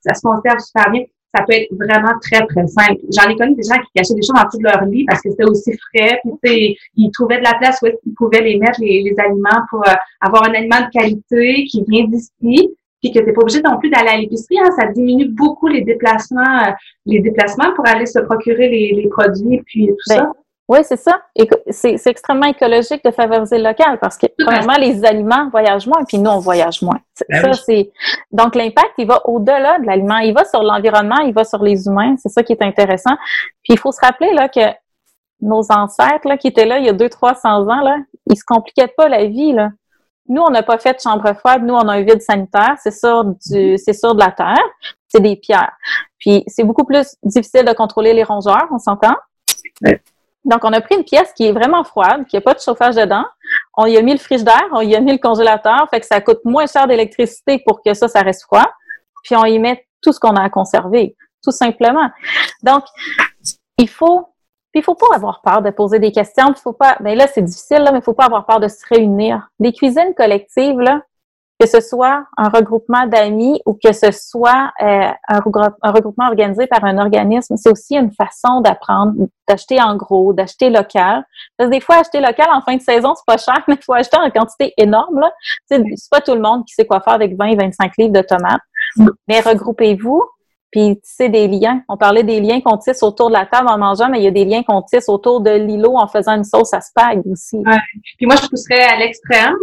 Ça 0.00 0.14
se 0.14 0.20
conserve 0.22 0.58
super 0.60 0.90
bien. 0.90 1.02
Ça 1.34 1.44
peut 1.44 1.54
être 1.54 1.68
vraiment 1.72 2.12
très, 2.22 2.46
très 2.46 2.66
simple. 2.66 3.00
J'en 3.14 3.28
ai 3.28 3.36
connu 3.36 3.54
des 3.54 3.62
gens 3.62 3.76
qui 3.76 3.90
cachaient 3.94 4.14
des 4.14 4.22
choses 4.22 4.40
en 4.40 4.46
dessous 4.46 4.58
de 4.58 4.64
leur 4.64 4.84
lit 4.86 5.04
parce 5.06 5.20
que 5.20 5.30
c'était 5.30 5.44
aussi 5.44 5.72
frais. 5.72 6.20
Puis, 6.42 6.78
ils 6.96 7.10
trouvaient 7.10 7.38
de 7.38 7.44
la 7.44 7.54
place 7.54 7.78
où 7.82 7.86
ils 7.86 8.14
pouvaient 8.14 8.40
les 8.40 8.58
mettre, 8.58 8.80
les, 8.80 9.02
les 9.02 9.14
aliments, 9.18 9.62
pour 9.68 9.86
euh, 9.86 9.92
avoir 10.20 10.48
un 10.48 10.54
aliment 10.54 10.80
de 10.80 10.90
qualité 10.90 11.64
qui 11.64 11.84
vient 11.86 12.04
d'ici 12.04 12.70
puis 13.00 13.12
que 13.12 13.20
tu 13.20 13.26
n'es 13.26 13.32
pas 13.32 13.42
obligé 13.42 13.60
non 13.62 13.78
plus 13.78 13.90
d'aller 13.90 14.08
à 14.08 14.16
l'épicerie. 14.16 14.58
Hein, 14.58 14.70
ça 14.76 14.86
diminue 14.88 15.28
beaucoup 15.28 15.68
les 15.68 15.82
déplacements, 15.82 16.66
euh, 16.66 16.72
les 17.06 17.20
déplacements 17.20 17.72
pour 17.74 17.86
aller 17.86 18.06
se 18.06 18.18
procurer 18.18 18.68
les, 18.68 18.92
les 18.94 19.08
produits 19.08 19.62
puis 19.66 19.86
tout 19.86 19.94
ben, 20.08 20.16
ça. 20.16 20.32
Oui, 20.68 20.80
c'est 20.82 20.98
ça. 20.98 21.22
C'est 21.70 22.06
extrêmement 22.06 22.46
écologique 22.46 23.02
de 23.02 23.10
favoriser 23.10 23.56
le 23.56 23.64
local 23.64 23.98
parce 23.98 24.18
que, 24.18 24.26
premièrement, 24.38 24.76
les 24.78 25.02
aliments 25.02 25.48
voyagent 25.48 25.86
moins, 25.86 26.04
puis 26.04 26.18
nous, 26.18 26.30
on 26.30 26.40
voyage 26.40 26.82
moins. 26.82 27.00
Ben 27.30 27.54
ça, 27.54 27.62
c'est 27.64 27.90
Donc, 28.30 28.54
l'impact, 28.54 28.92
il 28.98 29.06
va 29.06 29.26
au-delà 29.26 29.78
de 29.78 29.86
l'aliment. 29.86 30.18
Il 30.18 30.34
va 30.34 30.44
sur 30.44 30.62
l'environnement, 30.62 31.20
il 31.20 31.32
va 31.32 31.44
sur 31.44 31.62
les 31.62 31.86
humains. 31.86 32.16
C'est 32.18 32.28
ça 32.28 32.42
qui 32.42 32.52
est 32.52 32.62
intéressant. 32.62 33.16
Puis, 33.62 33.72
il 33.72 33.78
faut 33.78 33.92
se 33.92 34.00
rappeler 34.00 34.34
là, 34.34 34.50
que 34.50 34.60
nos 35.40 35.72
ancêtres 35.72 36.28
là, 36.28 36.36
qui 36.36 36.48
étaient 36.48 36.66
là 36.66 36.78
il 36.78 36.84
y 36.84 36.88
a 36.90 36.92
200-300 36.92 37.46
ans, 37.46 37.80
là, 37.80 37.96
ils 38.26 38.36
se 38.36 38.44
compliquaient 38.44 38.92
pas 38.94 39.08
la 39.08 39.24
vie. 39.24 39.52
Là. 39.52 39.70
Nous, 40.28 40.42
on 40.42 40.50
n'a 40.50 40.62
pas 40.62 40.76
fait 40.76 40.92
de 40.92 41.00
chambre 41.00 41.32
froide. 41.32 41.62
Nous, 41.62 41.74
on 41.74 41.88
a 41.88 41.94
un 41.94 42.02
vide 42.02 42.20
sanitaire. 42.20 42.76
C'est 42.82 42.90
sur 42.90 43.24
du, 43.24 43.78
c'est 43.78 43.94
sur 43.94 44.14
de 44.14 44.20
la 44.20 44.32
terre. 44.32 44.64
C'est 45.06 45.20
des 45.20 45.36
pierres. 45.36 45.72
Puis, 46.18 46.44
c'est 46.46 46.64
beaucoup 46.64 46.84
plus 46.84 47.16
difficile 47.22 47.64
de 47.64 47.72
contrôler 47.72 48.12
les 48.12 48.24
rongeurs, 48.24 48.68
on 48.70 48.78
s'entend? 48.78 49.16
Donc, 50.48 50.64
on 50.64 50.72
a 50.72 50.80
pris 50.80 50.96
une 50.96 51.04
pièce 51.04 51.32
qui 51.34 51.46
est 51.46 51.52
vraiment 51.52 51.84
froide, 51.84 52.26
qui 52.26 52.36
n'a 52.36 52.40
pas 52.40 52.54
de 52.54 52.60
chauffage 52.60 52.94
dedans. 52.94 53.24
On 53.76 53.86
y 53.86 53.96
a 53.96 54.02
mis 54.02 54.12
le 54.12 54.18
frigidaire, 54.18 54.68
on 54.72 54.80
y 54.80 54.96
a 54.96 55.00
mis 55.00 55.12
le 55.12 55.18
congélateur, 55.18 55.86
fait 55.90 56.00
que 56.00 56.06
ça 56.06 56.20
coûte 56.20 56.40
moins 56.44 56.66
cher 56.66 56.86
d'électricité 56.86 57.62
pour 57.66 57.82
que 57.82 57.94
ça, 57.94 58.08
ça 58.08 58.22
reste 58.22 58.42
froid. 58.44 58.66
Puis, 59.22 59.36
on 59.36 59.44
y 59.44 59.58
met 59.58 59.86
tout 60.02 60.12
ce 60.12 60.18
qu'on 60.18 60.36
a 60.36 60.42
à 60.42 60.50
conserver, 60.50 61.16
tout 61.44 61.50
simplement. 61.50 62.08
Donc, 62.62 62.84
il 63.78 63.88
faut 63.88 64.28
il 64.74 64.84
faut 64.84 64.94
pas 64.94 65.08
avoir 65.14 65.40
peur 65.42 65.62
de 65.62 65.70
poser 65.70 65.98
des 65.98 66.12
questions. 66.12 66.48
Il 66.50 66.60
faut 66.60 66.72
pas. 66.72 66.96
Ben 67.00 67.16
là, 67.16 67.26
c'est 67.26 67.42
difficile, 67.42 67.78
là, 67.78 67.92
mais 67.92 67.98
il 67.98 68.04
faut 68.04 68.14
pas 68.14 68.26
avoir 68.26 68.46
peur 68.46 68.60
de 68.60 68.68
se 68.68 68.86
réunir. 68.88 69.48
Les 69.58 69.72
cuisines 69.72 70.14
collectives, 70.16 70.80
là, 70.80 71.02
que 71.58 71.66
ce 71.66 71.80
soit 71.80 72.24
un 72.36 72.48
regroupement 72.48 73.06
d'amis 73.06 73.60
ou 73.66 73.74
que 73.74 73.92
ce 73.92 74.12
soit 74.12 74.70
euh, 74.80 75.10
un, 75.28 75.40
regroupement 75.40 76.28
organisé 76.28 76.66
par 76.66 76.84
un 76.84 76.98
organisme, 76.98 77.56
c'est 77.56 77.70
aussi 77.70 77.96
une 77.96 78.12
façon 78.12 78.60
d'apprendre, 78.60 79.14
d'acheter 79.48 79.80
en 79.82 79.96
gros, 79.96 80.32
d'acheter 80.32 80.70
local. 80.70 81.24
Parce 81.56 81.68
que 81.68 81.74
des 81.74 81.80
fois, 81.80 81.96
acheter 81.96 82.20
local 82.20 82.46
en 82.52 82.60
fin 82.60 82.76
de 82.76 82.82
saison, 82.82 83.14
c'est 83.16 83.26
pas 83.26 83.38
cher, 83.38 83.62
mais 83.68 83.74
il 83.74 83.82
faut 83.82 83.94
acheter 83.94 84.16
en 84.16 84.30
quantité 84.30 84.72
énorme. 84.76 85.20
C'est 85.66 85.82
pas 86.10 86.20
tout 86.20 86.34
le 86.34 86.40
monde 86.40 86.64
qui 86.64 86.74
sait 86.74 86.86
quoi 86.86 87.00
faire 87.00 87.14
avec 87.14 87.36
20 87.36 87.56
25 87.56 87.92
livres 87.98 88.12
de 88.12 88.22
tomates. 88.22 88.62
Mais 89.26 89.40
regroupez-vous, 89.40 90.22
puis 90.70 91.00
tisser 91.00 91.28
des 91.28 91.48
liens. 91.48 91.82
On 91.88 91.96
parlait 91.96 92.22
des 92.22 92.40
liens 92.40 92.60
qu'on 92.60 92.76
tisse 92.76 93.02
autour 93.02 93.28
de 93.28 93.34
la 93.34 93.46
table 93.46 93.68
en 93.68 93.78
mangeant, 93.78 94.08
mais 94.08 94.20
il 94.20 94.24
y 94.24 94.28
a 94.28 94.32
des 94.32 94.44
liens 94.44 94.62
qu'on 94.62 94.82
tisse 94.82 95.08
autour 95.08 95.40
de 95.40 95.50
l'îlot 95.50 95.96
en 95.96 96.06
faisant 96.06 96.36
une 96.36 96.44
sauce 96.44 96.72
à 96.72 96.80
spag 96.80 97.22
aussi. 97.26 97.56
Ouais. 97.56 97.78
Puis 98.16 98.26
moi, 98.26 98.36
je 98.36 98.46
pousserais 98.48 98.82
à 98.82 98.96
l'extrême. 98.96 99.54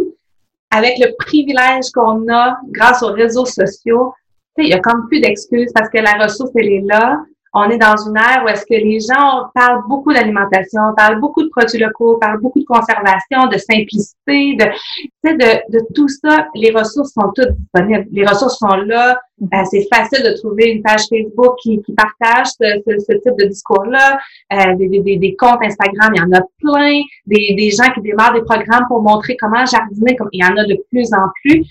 Avec 0.70 0.98
le 0.98 1.14
privilège 1.18 1.90
qu'on 1.94 2.26
a 2.32 2.58
grâce 2.70 3.02
aux 3.02 3.12
réseaux 3.12 3.46
sociaux, 3.46 4.12
il 4.58 4.68
y 4.68 4.72
a 4.72 4.80
comme 4.80 5.06
plus 5.08 5.20
d'excuses 5.20 5.70
parce 5.74 5.88
que 5.90 5.98
la 5.98 6.12
ressource, 6.24 6.50
elle 6.56 6.72
est 6.72 6.84
là 6.84 7.18
on 7.58 7.70
est 7.70 7.78
dans 7.78 7.96
une 7.96 8.16
ère 8.18 8.42
où 8.44 8.48
est-ce 8.48 8.66
que 8.66 8.74
les 8.74 9.00
gens 9.00 9.44
parlent 9.54 9.82
beaucoup 9.88 10.12
d'alimentation, 10.12 10.82
parlent 10.94 11.20
beaucoup 11.20 11.42
de 11.42 11.48
produits 11.48 11.78
locaux, 11.78 12.18
parlent 12.18 12.40
beaucoup 12.40 12.60
de 12.60 12.66
conservation, 12.66 13.46
de 13.50 13.56
simplicité, 13.56 14.56
de, 14.56 14.66
de, 15.24 15.78
de 15.78 15.86
tout 15.94 16.08
ça. 16.08 16.48
Les 16.54 16.70
ressources 16.70 17.14
sont 17.14 17.32
toutes 17.34 17.56
disponibles. 17.56 18.06
Les 18.12 18.26
ressources 18.26 18.58
sont 18.58 18.76
là. 18.76 19.18
Euh, 19.42 19.64
c'est 19.70 19.86
facile 19.90 20.22
de 20.22 20.36
trouver 20.38 20.70
une 20.70 20.82
page 20.82 21.04
Facebook 21.08 21.56
qui, 21.62 21.80
qui 21.82 21.94
partage 21.94 22.48
ce, 22.60 22.82
ce, 22.86 23.12
type 23.12 23.38
de 23.38 23.46
discours-là. 23.46 24.18
Euh, 24.52 24.74
des, 24.76 24.88
des, 24.88 25.16
des, 25.16 25.36
comptes 25.36 25.62
Instagram, 25.62 26.12
il 26.14 26.20
y 26.20 26.22
en 26.22 26.38
a 26.38 26.42
plein. 26.60 27.00
Des, 27.26 27.54
des 27.56 27.70
gens 27.70 27.90
qui 27.94 28.02
démarrent 28.02 28.34
des 28.34 28.42
programmes 28.42 28.84
pour 28.86 29.00
montrer 29.00 29.34
comment 29.40 29.64
jardiner, 29.64 30.14
comme 30.16 30.28
il 30.32 30.44
y 30.44 30.46
en 30.46 30.56
a 30.58 30.64
de 30.66 30.78
plus 30.90 31.10
en 31.14 31.28
plus. 31.42 31.64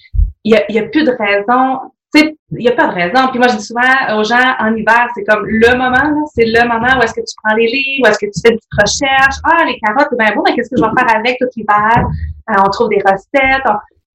Il 0.44 0.54
y 0.54 0.56
a, 0.56 0.72
y 0.72 0.80
a 0.80 0.84
plus 0.84 1.04
de 1.04 1.12
raison 1.12 1.92
il 2.20 2.58
n'y 2.58 2.68
a 2.68 2.74
pas 2.74 2.88
de 2.88 2.94
raison. 2.94 3.28
Puis 3.30 3.40
moi, 3.40 3.48
je 3.50 3.58
dis 3.58 3.64
souvent 3.64 4.18
aux 4.18 4.24
gens, 4.24 4.56
en 4.60 4.76
hiver, 4.76 5.08
c'est 5.16 5.24
comme 5.24 5.46
le 5.46 5.78
moment, 5.78 6.26
c'est 6.34 6.46
le 6.46 6.68
moment 6.68 7.00
où 7.00 7.04
est-ce 7.04 7.14
que 7.14 7.22
tu 7.22 7.36
prends 7.44 7.56
les 7.56 7.68
livres, 7.68 8.04
où 8.04 8.08
est-ce 8.08 8.20
que 8.20 8.32
tu 8.32 8.40
fais 8.42 8.52
des 8.52 8.60
recherches. 8.78 9.38
Ah, 9.44 9.66
les 9.66 9.80
carottes, 9.80 10.08
c'est 10.12 10.18
bien 10.18 10.36
bon, 10.36 10.44
mais 10.46 10.56
qu'est-ce 10.56 10.70
que 10.70 10.78
je 10.78 10.84
vais 10.84 10.92
faire 10.98 11.18
avec 11.18 11.38
tout 11.40 11.48
l'hiver? 11.56 12.08
Euh, 12.50 12.54
on 12.66 12.70
trouve 12.70 12.90
des 12.90 13.02
recettes. 13.06 13.68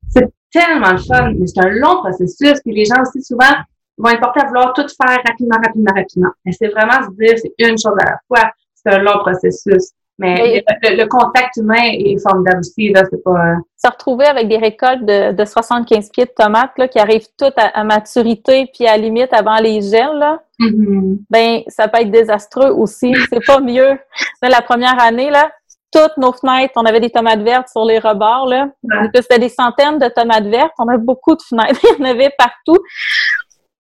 C'est 0.09 0.29
tellement 0.53 0.93
le 0.93 0.99
fun, 0.99 1.33
mais 1.39 1.47
c'est 1.47 1.65
un 1.65 1.71
long 1.71 2.01
processus. 2.03 2.61
Puis 2.65 2.75
les 2.75 2.85
gens 2.85 3.01
aussi, 3.03 3.23
souvent, 3.23 3.55
vont 3.99 4.11
être 4.11 4.21
portés 4.21 4.41
à 4.41 4.47
vouloir 4.47 4.73
tout 4.73 4.87
faire 4.89 5.19
rapidement, 5.27 5.59
rapidement, 5.63 5.93
rapidement. 5.95 6.31
Mais 6.45 6.53
c'est 6.53 6.69
vraiment 6.69 7.03
se 7.03 7.11
dire, 7.17 7.37
c'est 7.37 7.55
une 7.59 7.77
chose 7.79 7.97
à 8.01 8.05
la 8.05 8.19
fois. 8.27 8.51
C'est 8.75 8.95
un 8.95 8.99
long 8.99 9.19
processus. 9.19 9.93
Mais 10.21 10.63
le, 10.83 11.07
contact 11.07 11.57
humain 11.57 11.83
est 11.83 12.19
formidable 12.23 12.61
aussi, 12.61 12.91
là, 12.91 13.03
c'est 13.11 13.23
pas... 13.25 13.31
Euh, 13.31 13.55
se 13.77 13.89
retrouver 13.89 14.27
avec 14.27 14.49
des 14.49 14.59
récoltes 14.59 15.07
de, 15.07 15.33
de 15.33 15.45
75 15.47 16.11
pieds 16.11 16.27
de 16.27 16.31
tomates, 16.31 16.77
là, 16.77 16.89
qui 16.89 16.99
arrivent 16.99 17.27
toutes 17.39 17.55
à, 17.57 17.83
maturité, 17.85 18.71
puis 18.75 18.87
à 18.87 18.99
limite 18.99 19.33
avant 19.33 19.57
les 19.57 19.81
gels, 19.81 20.19
là, 20.19 20.43
mm-hmm. 20.61 21.19
ben, 21.31 21.63
ça 21.69 21.89
peut 21.89 22.03
être 22.03 22.11
désastreux 22.11 22.71
aussi. 22.71 23.15
C'est 23.33 23.45
pas 23.47 23.61
mieux. 23.61 23.99
la 24.43 24.61
première 24.61 25.03
année, 25.03 25.31
là, 25.31 25.51
toutes 25.91 26.19
nos 26.19 26.33
fenêtres. 26.33 26.75
On 26.77 26.85
avait 26.85 27.01
des 27.01 27.11
tomates 27.11 27.41
vertes 27.41 27.69
sur 27.69 27.87
les 27.87 27.99
rebords, 27.99 28.47
là. 28.47 28.69
C'était 29.15 29.39
des 29.39 29.49
centaines 29.49 29.99
de 29.99 30.09
tomates 30.09 30.47
vertes. 30.47 30.73
On 30.79 30.87
avait 30.87 31.03
beaucoup 31.03 31.35
de 31.35 31.43
fenêtres. 31.43 31.81
Il 31.99 32.05
y 32.05 32.07
en 32.07 32.11
avait 32.11 32.31
partout. 32.37 32.79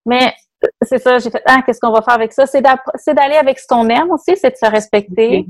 Mais 0.06 0.32
c'est 0.82 0.98
ça, 0.98 1.18
j'ai 1.18 1.30
fait, 1.30 1.42
ah, 1.46 1.62
qu'est-ce 1.64 1.80
qu'on 1.80 1.92
va 1.92 2.02
faire 2.02 2.14
avec 2.14 2.32
ça? 2.32 2.46
C'est 2.46 2.62
d'aller 2.62 3.36
avec 3.36 3.58
ce 3.58 3.66
qu'on 3.66 3.88
aime 3.88 4.10
aussi, 4.10 4.36
c'est 4.36 4.50
de 4.50 4.56
se 4.56 4.70
respecter. 4.70 5.46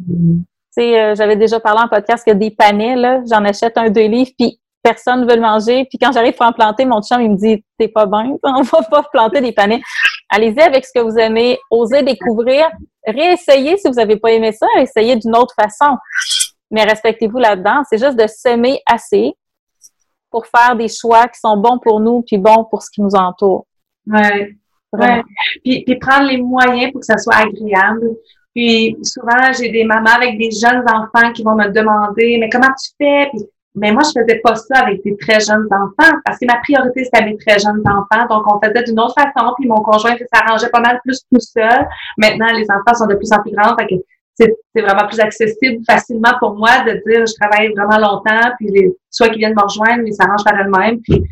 Sais, 0.70 1.00
euh, 1.00 1.14
j'avais 1.14 1.36
déjà 1.36 1.58
parlé 1.58 1.82
en 1.82 1.88
podcast 1.88 2.24
que 2.24 2.32
des 2.32 2.50
panais, 2.50 2.96
là, 2.96 3.20
j'en 3.28 3.44
achète 3.44 3.76
un, 3.76 3.90
deux 3.90 4.06
livres, 4.06 4.30
puis 4.38 4.60
personne 4.82 5.22
ne 5.22 5.28
veut 5.28 5.36
le 5.36 5.42
manger. 5.42 5.84
Puis 5.86 5.98
quand 5.98 6.12
j'arrive 6.12 6.34
pour 6.34 6.46
en 6.46 6.52
planter, 6.52 6.84
mon 6.84 7.02
chum, 7.02 7.20
il 7.20 7.30
me 7.30 7.36
dit, 7.36 7.64
t'es 7.78 7.88
pas 7.88 8.06
bien, 8.06 8.36
on 8.42 8.62
va 8.62 8.82
pas 8.82 9.02
planter 9.12 9.40
des 9.40 9.52
panais. 9.52 9.80
Allez-y 10.28 10.60
avec 10.60 10.84
ce 10.84 10.92
que 10.94 11.00
vous 11.00 11.18
aimez, 11.18 11.58
osez 11.70 12.02
découvrir, 12.02 12.70
réessayez 13.06 13.76
si 13.76 13.88
vous 13.88 13.94
n'avez 13.94 14.16
pas 14.16 14.30
aimé 14.30 14.52
ça, 14.52 14.66
essayez 14.78 15.16
d'une 15.16 15.36
autre 15.36 15.54
façon. 15.60 15.96
Mais 16.70 16.84
respectez-vous 16.84 17.38
là-dedans. 17.38 17.82
C'est 17.88 17.98
juste 17.98 18.16
de 18.16 18.28
s'aimer 18.28 18.80
assez 18.86 19.34
pour 20.30 20.46
faire 20.46 20.76
des 20.76 20.86
choix 20.86 21.26
qui 21.26 21.40
sont 21.40 21.56
bons 21.56 21.80
pour 21.80 21.98
nous 21.98 22.22
puis 22.22 22.38
bons 22.38 22.64
pour 22.64 22.82
ce 22.82 22.90
qui 22.90 23.02
nous 23.02 23.14
entoure. 23.16 23.66
Ouais. 24.06 24.56
Ouais. 24.92 25.22
Puis, 25.64 25.84
puis 25.84 25.98
prendre 25.98 26.28
les 26.28 26.38
moyens 26.38 26.92
pour 26.92 27.00
que 27.00 27.06
ça 27.06 27.18
soit 27.18 27.36
agréable. 27.36 28.10
Puis 28.54 28.96
souvent, 29.02 29.52
j'ai 29.56 29.70
des 29.70 29.84
mamans 29.84 30.16
avec 30.16 30.38
des 30.38 30.50
jeunes 30.50 30.84
enfants 30.88 31.32
qui 31.32 31.42
vont 31.42 31.54
me 31.54 31.68
demander 31.68 32.38
Mais 32.38 32.48
comment 32.48 32.72
tu 32.82 32.90
fais? 32.98 33.30
Mais 33.76 33.92
moi, 33.92 34.02
je 34.02 34.20
faisais 34.20 34.40
pas 34.42 34.56
ça 34.56 34.80
avec 34.80 35.02
des 35.04 35.16
très 35.16 35.38
jeunes 35.38 35.68
enfants 35.70 36.12
parce 36.24 36.38
que 36.40 36.46
ma 36.46 36.56
priorité, 36.56 37.04
c'était 37.04 37.24
mes 37.24 37.36
très 37.36 37.58
jeunes 37.60 37.82
enfants. 37.86 38.26
Donc, 38.28 38.44
on 38.52 38.60
faisait 38.60 38.82
d'une 38.82 38.98
autre 38.98 39.14
façon. 39.14 39.54
Puis 39.58 39.68
mon 39.68 39.80
conjoint 39.80 40.16
s'arrangeait 40.32 40.70
pas 40.70 40.80
mal 40.80 41.00
plus 41.04 41.20
tout 41.32 41.40
seul. 41.40 41.86
Maintenant, 42.18 42.52
les 42.52 42.66
enfants 42.70 42.94
sont 42.94 43.06
de 43.06 43.14
plus 43.14 43.32
en 43.32 43.40
plus 43.40 43.52
grands. 43.52 43.76
Fait 43.78 43.86
que 43.86 43.94
c'est 44.34 44.82
vraiment 44.82 45.06
plus 45.06 45.20
accessible 45.20 45.84
facilement 45.86 46.32
pour 46.38 46.56
moi 46.56 46.80
de 46.80 46.92
dire 47.06 47.26
je 47.26 47.34
travaille 47.40 47.72
vraiment 47.74 47.98
longtemps. 47.98 48.50
Puis 48.58 48.68
les, 48.70 48.92
soit 49.10 49.28
qu'ils 49.28 49.38
viennent 49.38 49.54
me 49.54 49.62
rejoindre, 49.62 50.02
ils 50.04 50.14
s'arrangent 50.14 50.44
par 50.44 50.58
elles-mêmes. 50.58 51.00
Puis, 51.00 51.22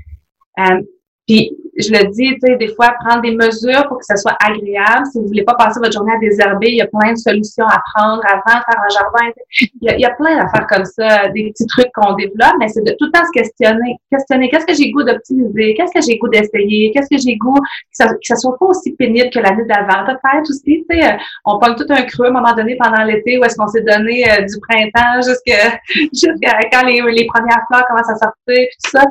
euh, 0.60 0.80
puis 1.26 1.56
je 1.78 1.92
le 1.92 2.10
dis, 2.10 2.34
tu 2.34 2.38
sais, 2.42 2.56
des 2.56 2.74
fois, 2.74 2.92
prendre 3.04 3.22
des 3.22 3.34
mesures 3.34 3.86
pour 3.86 3.98
que 3.98 4.04
ça 4.04 4.16
soit 4.16 4.36
agréable. 4.44 5.06
Si 5.12 5.18
vous 5.18 5.28
voulez 5.28 5.44
pas 5.44 5.54
passer 5.54 5.78
votre 5.78 5.92
journée 5.92 6.12
à 6.12 6.18
désherber, 6.18 6.68
il 6.68 6.76
y 6.76 6.82
a 6.82 6.86
plein 6.86 7.12
de 7.12 7.18
solutions 7.18 7.66
à 7.66 7.80
prendre 7.94 8.22
avant 8.26 8.58
de 8.58 8.64
faire 8.64 8.82
un 8.82 8.88
jardin. 8.88 9.32
Il 9.80 10.00
y 10.00 10.04
a, 10.04 10.10
plein 10.10 10.36
d'affaires 10.36 10.66
comme 10.66 10.84
ça, 10.84 11.28
des 11.28 11.50
petits 11.50 11.66
trucs 11.66 11.92
qu'on 11.94 12.14
développe, 12.14 12.54
mais 12.58 12.68
c'est 12.68 12.82
de 12.82 12.90
tout 12.98 13.06
le 13.06 13.12
temps 13.12 13.24
se 13.24 13.38
questionner. 13.38 13.96
Questionner, 14.10 14.50
qu'est-ce 14.50 14.66
que 14.66 14.74
j'ai 14.74 14.90
goût 14.90 15.04
d'optimiser? 15.04 15.74
Qu'est-ce 15.74 15.92
que 15.92 16.00
j'ai 16.04 16.18
goût 16.18 16.28
d'essayer? 16.28 16.90
Qu'est-ce 16.92 17.08
que 17.08 17.20
j'ai 17.20 17.36
goût 17.36 17.54
que 17.54 17.92
ça, 17.92 18.08
que 18.08 18.36
soit 18.36 18.56
pas 18.58 18.66
aussi 18.66 18.96
pénible 18.96 19.30
que 19.30 19.38
l'année 19.38 19.64
d'avant? 19.64 20.04
Peut-être 20.04 20.50
aussi, 20.50 20.84
tu 20.88 20.98
sais, 20.98 21.16
on 21.44 21.58
parle 21.58 21.76
tout 21.76 21.86
un 21.90 22.02
creux 22.02 22.26
à 22.26 22.28
un 22.30 22.32
moment 22.32 22.54
donné 22.54 22.76
pendant 22.76 23.04
l'été 23.04 23.38
où 23.38 23.44
est-ce 23.44 23.56
qu'on 23.56 23.68
s'est 23.68 23.82
donné 23.82 24.28
euh, 24.28 24.42
du 24.42 24.58
printemps 24.60 25.22
jusqu'à 25.22 25.78
jusqu'à 26.12 26.58
quand 26.72 26.84
les, 26.86 27.00
les 27.12 27.26
premières 27.26 27.62
fleurs 27.70 27.86
commencent 27.86 28.10
à 28.10 28.16
sortir, 28.16 28.32
puis 28.46 28.68
tout 28.82 28.90
ça. 28.90 29.04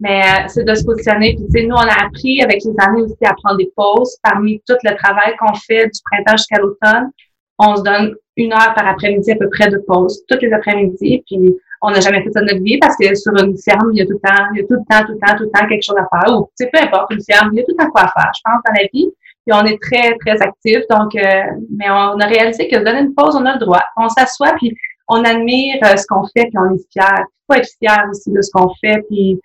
Mais 0.00 0.22
euh, 0.22 0.48
c'est 0.48 0.64
de 0.64 0.74
se 0.74 0.84
positionner. 0.84 1.34
Puis, 1.34 1.46
tu 1.52 1.60
sais, 1.60 1.66
nous, 1.66 1.74
on 1.74 1.78
a 1.78 2.06
appris 2.06 2.42
avec 2.42 2.62
les 2.64 2.74
années 2.84 3.02
aussi 3.02 3.24
à 3.24 3.34
prendre 3.42 3.58
des 3.58 3.70
pauses. 3.76 4.16
Parmi 4.22 4.60
tout 4.66 4.76
le 4.82 4.96
travail 4.96 5.36
qu'on 5.38 5.54
fait 5.54 5.86
du 5.86 6.00
printemps 6.10 6.36
jusqu'à 6.36 6.58
l'automne, 6.58 7.10
on 7.58 7.76
se 7.76 7.82
donne 7.82 8.14
une 8.36 8.52
heure 8.52 8.74
par 8.74 8.86
après-midi 8.86 9.32
à 9.32 9.36
peu 9.36 9.48
près 9.48 9.68
de 9.68 9.78
pause, 9.78 10.22
tous 10.28 10.38
les 10.40 10.52
après-midi. 10.52 11.24
Puis, 11.26 11.56
on 11.82 11.90
n'a 11.90 12.00
jamais 12.00 12.22
fait 12.22 12.30
ça 12.32 12.40
de 12.40 12.46
notre 12.46 12.62
vie 12.62 12.78
parce 12.78 12.96
que 12.96 13.14
sur 13.14 13.32
une 13.36 13.56
ferme, 13.58 13.90
il 13.92 13.98
y 13.98 14.02
a 14.02 14.06
tout 14.06 14.12
le 14.12 14.28
temps, 14.28 14.44
il 14.54 14.60
y 14.60 14.64
a 14.64 14.66
tout 14.66 14.74
le 14.74 14.84
temps, 14.88 15.06
tout 15.06 15.12
le 15.12 15.18
temps, 15.18 15.36
tout 15.36 15.44
le 15.44 15.50
temps 15.50 15.66
quelque 15.68 15.82
chose 15.82 15.96
à 15.96 16.06
faire. 16.08 16.36
Ou, 16.36 16.50
tu 16.58 16.64
sais, 16.64 16.70
peu 16.72 16.80
importe, 16.80 17.12
une 17.12 17.22
ferme, 17.22 17.50
il 17.52 17.58
y 17.58 17.60
a 17.60 17.64
tout 17.64 17.74
le 17.78 17.84
temps 17.84 17.90
quoi 17.90 18.02
faire, 18.02 18.30
je 18.34 18.40
pense, 18.44 18.60
dans 18.66 18.72
la 18.72 18.88
vie. 18.92 19.10
Puis 19.46 19.54
on 19.54 19.64
est 19.64 19.80
très, 19.80 20.16
très 20.18 20.42
actifs. 20.42 20.84
Donc, 20.90 21.14
euh, 21.14 21.42
mais 21.76 21.88
on 21.88 22.18
a 22.18 22.26
réalisé 22.26 22.68
que 22.68 22.76
donner 22.82 23.00
une 23.00 23.14
pause, 23.14 23.36
on 23.36 23.44
a 23.46 23.54
le 23.54 23.60
droit. 23.60 23.82
On 23.96 24.08
s'assoit, 24.08 24.54
puis 24.56 24.74
on 25.08 25.22
admire 25.24 25.76
euh, 25.84 25.96
ce 25.96 26.06
qu'on 26.06 26.24
fait, 26.24 26.46
puis 26.46 26.58
on 26.58 26.74
est 26.74 26.92
fier. 26.92 27.24
Il 27.48 27.54
faut 27.54 27.60
être 27.60 27.70
fier 27.78 28.04
aussi 28.10 28.32
de 28.32 28.42
ce 28.42 28.50
qu'on 28.50 28.72
fait, 28.80 29.04
puis 29.08 29.38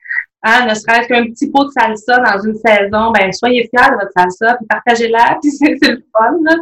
Hein, 0.43 0.65
ne 0.67 0.73
serait-ce 0.73 1.07
qu'un 1.07 1.25
petit 1.25 1.51
pot 1.51 1.65
de 1.65 1.71
salsa 1.71 2.17
dans 2.17 2.41
une 2.41 2.55
saison, 2.55 3.11
ben 3.11 3.31
soyez 3.31 3.69
fiers 3.69 3.91
de 3.91 3.95
votre 3.95 4.11
salsa, 4.15 4.57
puis 4.57 4.65
partagez-la, 4.67 5.37
puis 5.41 5.51
c'est 5.51 5.87
le 5.87 6.03
fun. 6.11 6.35
Là. 6.43 6.55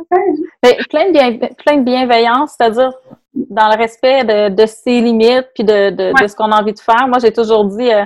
Ben, 0.61 0.75
plein, 0.89 1.11
de 1.11 1.55
plein 1.63 1.77
de 1.77 1.83
bienveillance, 1.83 2.55
c'est-à-dire 2.57 2.91
dans 3.33 3.69
le 3.69 3.77
respect 3.77 4.23
de, 4.23 4.49
de 4.49 4.65
ses 4.65 4.99
limites, 4.99 5.47
puis 5.53 5.63
de, 5.63 5.91
de, 5.91 6.21
de 6.21 6.27
ce 6.27 6.35
qu'on 6.35 6.51
a 6.51 6.61
envie 6.61 6.73
de 6.73 6.79
faire. 6.79 7.07
Moi, 7.07 7.19
j'ai 7.19 7.31
toujours 7.31 7.65
dit, 7.65 7.89
euh, 7.91 8.03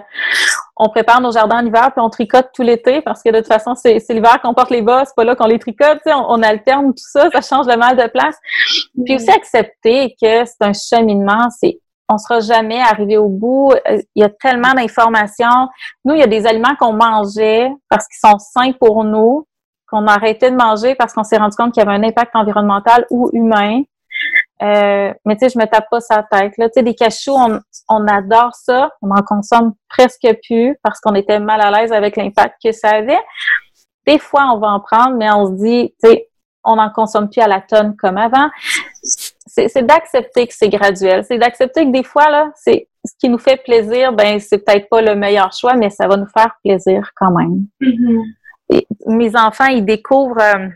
on 0.75 0.89
prépare 0.89 1.21
nos 1.21 1.31
jardins 1.31 1.63
en 1.63 1.65
hiver, 1.65 1.91
puis 1.91 2.03
on 2.03 2.09
tricote 2.09 2.49
tout 2.53 2.61
l'été, 2.61 3.01
parce 3.01 3.23
que 3.23 3.29
de 3.29 3.37
toute 3.37 3.47
façon, 3.47 3.73
c'est 3.73 3.99
l'hiver 4.09 4.39
qu'on 4.43 4.53
porte 4.53 4.69
les 4.69 4.81
bas, 4.81 5.03
c'est 5.05 5.15
pas 5.15 5.23
là 5.23 5.35
qu'on 5.35 5.47
les 5.47 5.59
tricote, 5.59 5.99
on, 6.05 6.25
on, 6.29 6.43
alterne 6.43 6.93
tout 6.93 7.03
ça, 7.09 7.29
ça 7.31 7.41
change 7.41 7.67
le 7.67 7.77
mal 7.77 7.95
de 7.95 8.07
place. 8.07 8.35
Puis 9.05 9.15
aussi 9.15 9.31
accepter 9.31 10.15
que 10.21 10.45
c'est 10.45 10.61
un 10.61 10.73
cheminement, 10.73 11.49
c'est 11.49 11.79
on 12.09 12.17
sera 12.17 12.39
jamais 12.39 12.81
arrivé 12.81 13.17
au 13.17 13.29
bout. 13.29 13.71
Euh, 13.71 14.01
il 14.15 14.21
y 14.21 14.23
a 14.23 14.29
tellement 14.29 14.73
d'informations. 14.73 15.69
Nous, 16.05 16.15
il 16.15 16.19
y 16.19 16.23
a 16.23 16.27
des 16.27 16.45
aliments 16.45 16.75
qu'on 16.79 16.93
mangeait 16.93 17.71
parce 17.89 18.07
qu'ils 18.07 18.29
sont 18.29 18.37
sains 18.39 18.71
pour 18.73 19.03
nous, 19.03 19.47
qu'on 19.87 20.07
a 20.07 20.13
arrêté 20.13 20.51
de 20.51 20.55
manger 20.55 20.95
parce 20.95 21.13
qu'on 21.13 21.23
s'est 21.23 21.37
rendu 21.37 21.55
compte 21.55 21.73
qu'il 21.73 21.83
y 21.83 21.87
avait 21.87 21.95
un 21.95 22.03
impact 22.03 22.35
environnemental 22.35 23.05
ou 23.09 23.29
humain. 23.33 23.83
Euh, 24.61 25.13
mais 25.25 25.35
tu 25.35 25.39
sais, 25.39 25.49
je 25.49 25.59
me 25.59 25.65
tape 25.65 25.89
pas 25.89 25.99
sa 25.99 26.23
tête. 26.23 26.53
Là, 26.57 26.69
tu 26.69 26.73
sais, 26.75 26.83
des 26.83 26.93
cachous, 26.93 27.35
on, 27.35 27.59
on 27.89 28.07
adore 28.07 28.53
ça. 28.53 28.91
On 29.01 29.09
en 29.09 29.21
consomme 29.23 29.73
presque 29.89 30.27
plus 30.47 30.77
parce 30.83 30.99
qu'on 30.99 31.15
était 31.15 31.39
mal 31.39 31.61
à 31.61 31.71
l'aise 31.71 31.91
avec 31.91 32.15
l'impact 32.15 32.55
que 32.63 32.71
ça 32.71 32.89
avait. 32.89 33.19
Des 34.05 34.19
fois, 34.19 34.51
on 34.53 34.59
va 34.59 34.67
en 34.67 34.79
prendre, 34.79 35.15
mais 35.15 35.31
on 35.31 35.47
se 35.47 35.63
dit, 35.63 35.93
tu 36.03 36.09
sais, 36.09 36.29
on 36.63 36.75
n'en 36.75 36.89
consomme 36.89 37.29
plus 37.29 37.41
à 37.41 37.47
la 37.47 37.61
tonne 37.61 37.95
comme 37.97 38.17
avant 38.17 38.49
c'est 39.45 39.85
d'accepter 39.85 40.47
que 40.47 40.53
c'est 40.53 40.69
graduel. 40.69 41.23
C'est 41.25 41.37
d'accepter 41.37 41.85
que 41.85 41.91
des 41.91 42.03
fois, 42.03 42.29
là, 42.29 42.51
c'est 42.55 42.87
ce 43.05 43.13
qui 43.19 43.29
nous 43.29 43.37
fait 43.37 43.57
plaisir, 43.57 44.13
ben 44.13 44.39
c'est 44.39 44.59
peut-être 44.59 44.87
pas 44.89 45.01
le 45.01 45.15
meilleur 45.15 45.51
choix, 45.51 45.75
mais 45.75 45.89
ça 45.89 46.07
va 46.07 46.15
nous 46.15 46.27
faire 46.27 46.55
plaisir 46.63 47.11
quand 47.15 47.31
même. 47.31 47.65
Mm-hmm. 47.81 48.83
mes 49.07 49.35
enfants, 49.35 49.65
ils 49.65 49.85
découvrent. 49.85 50.39
Euh, 50.39 50.67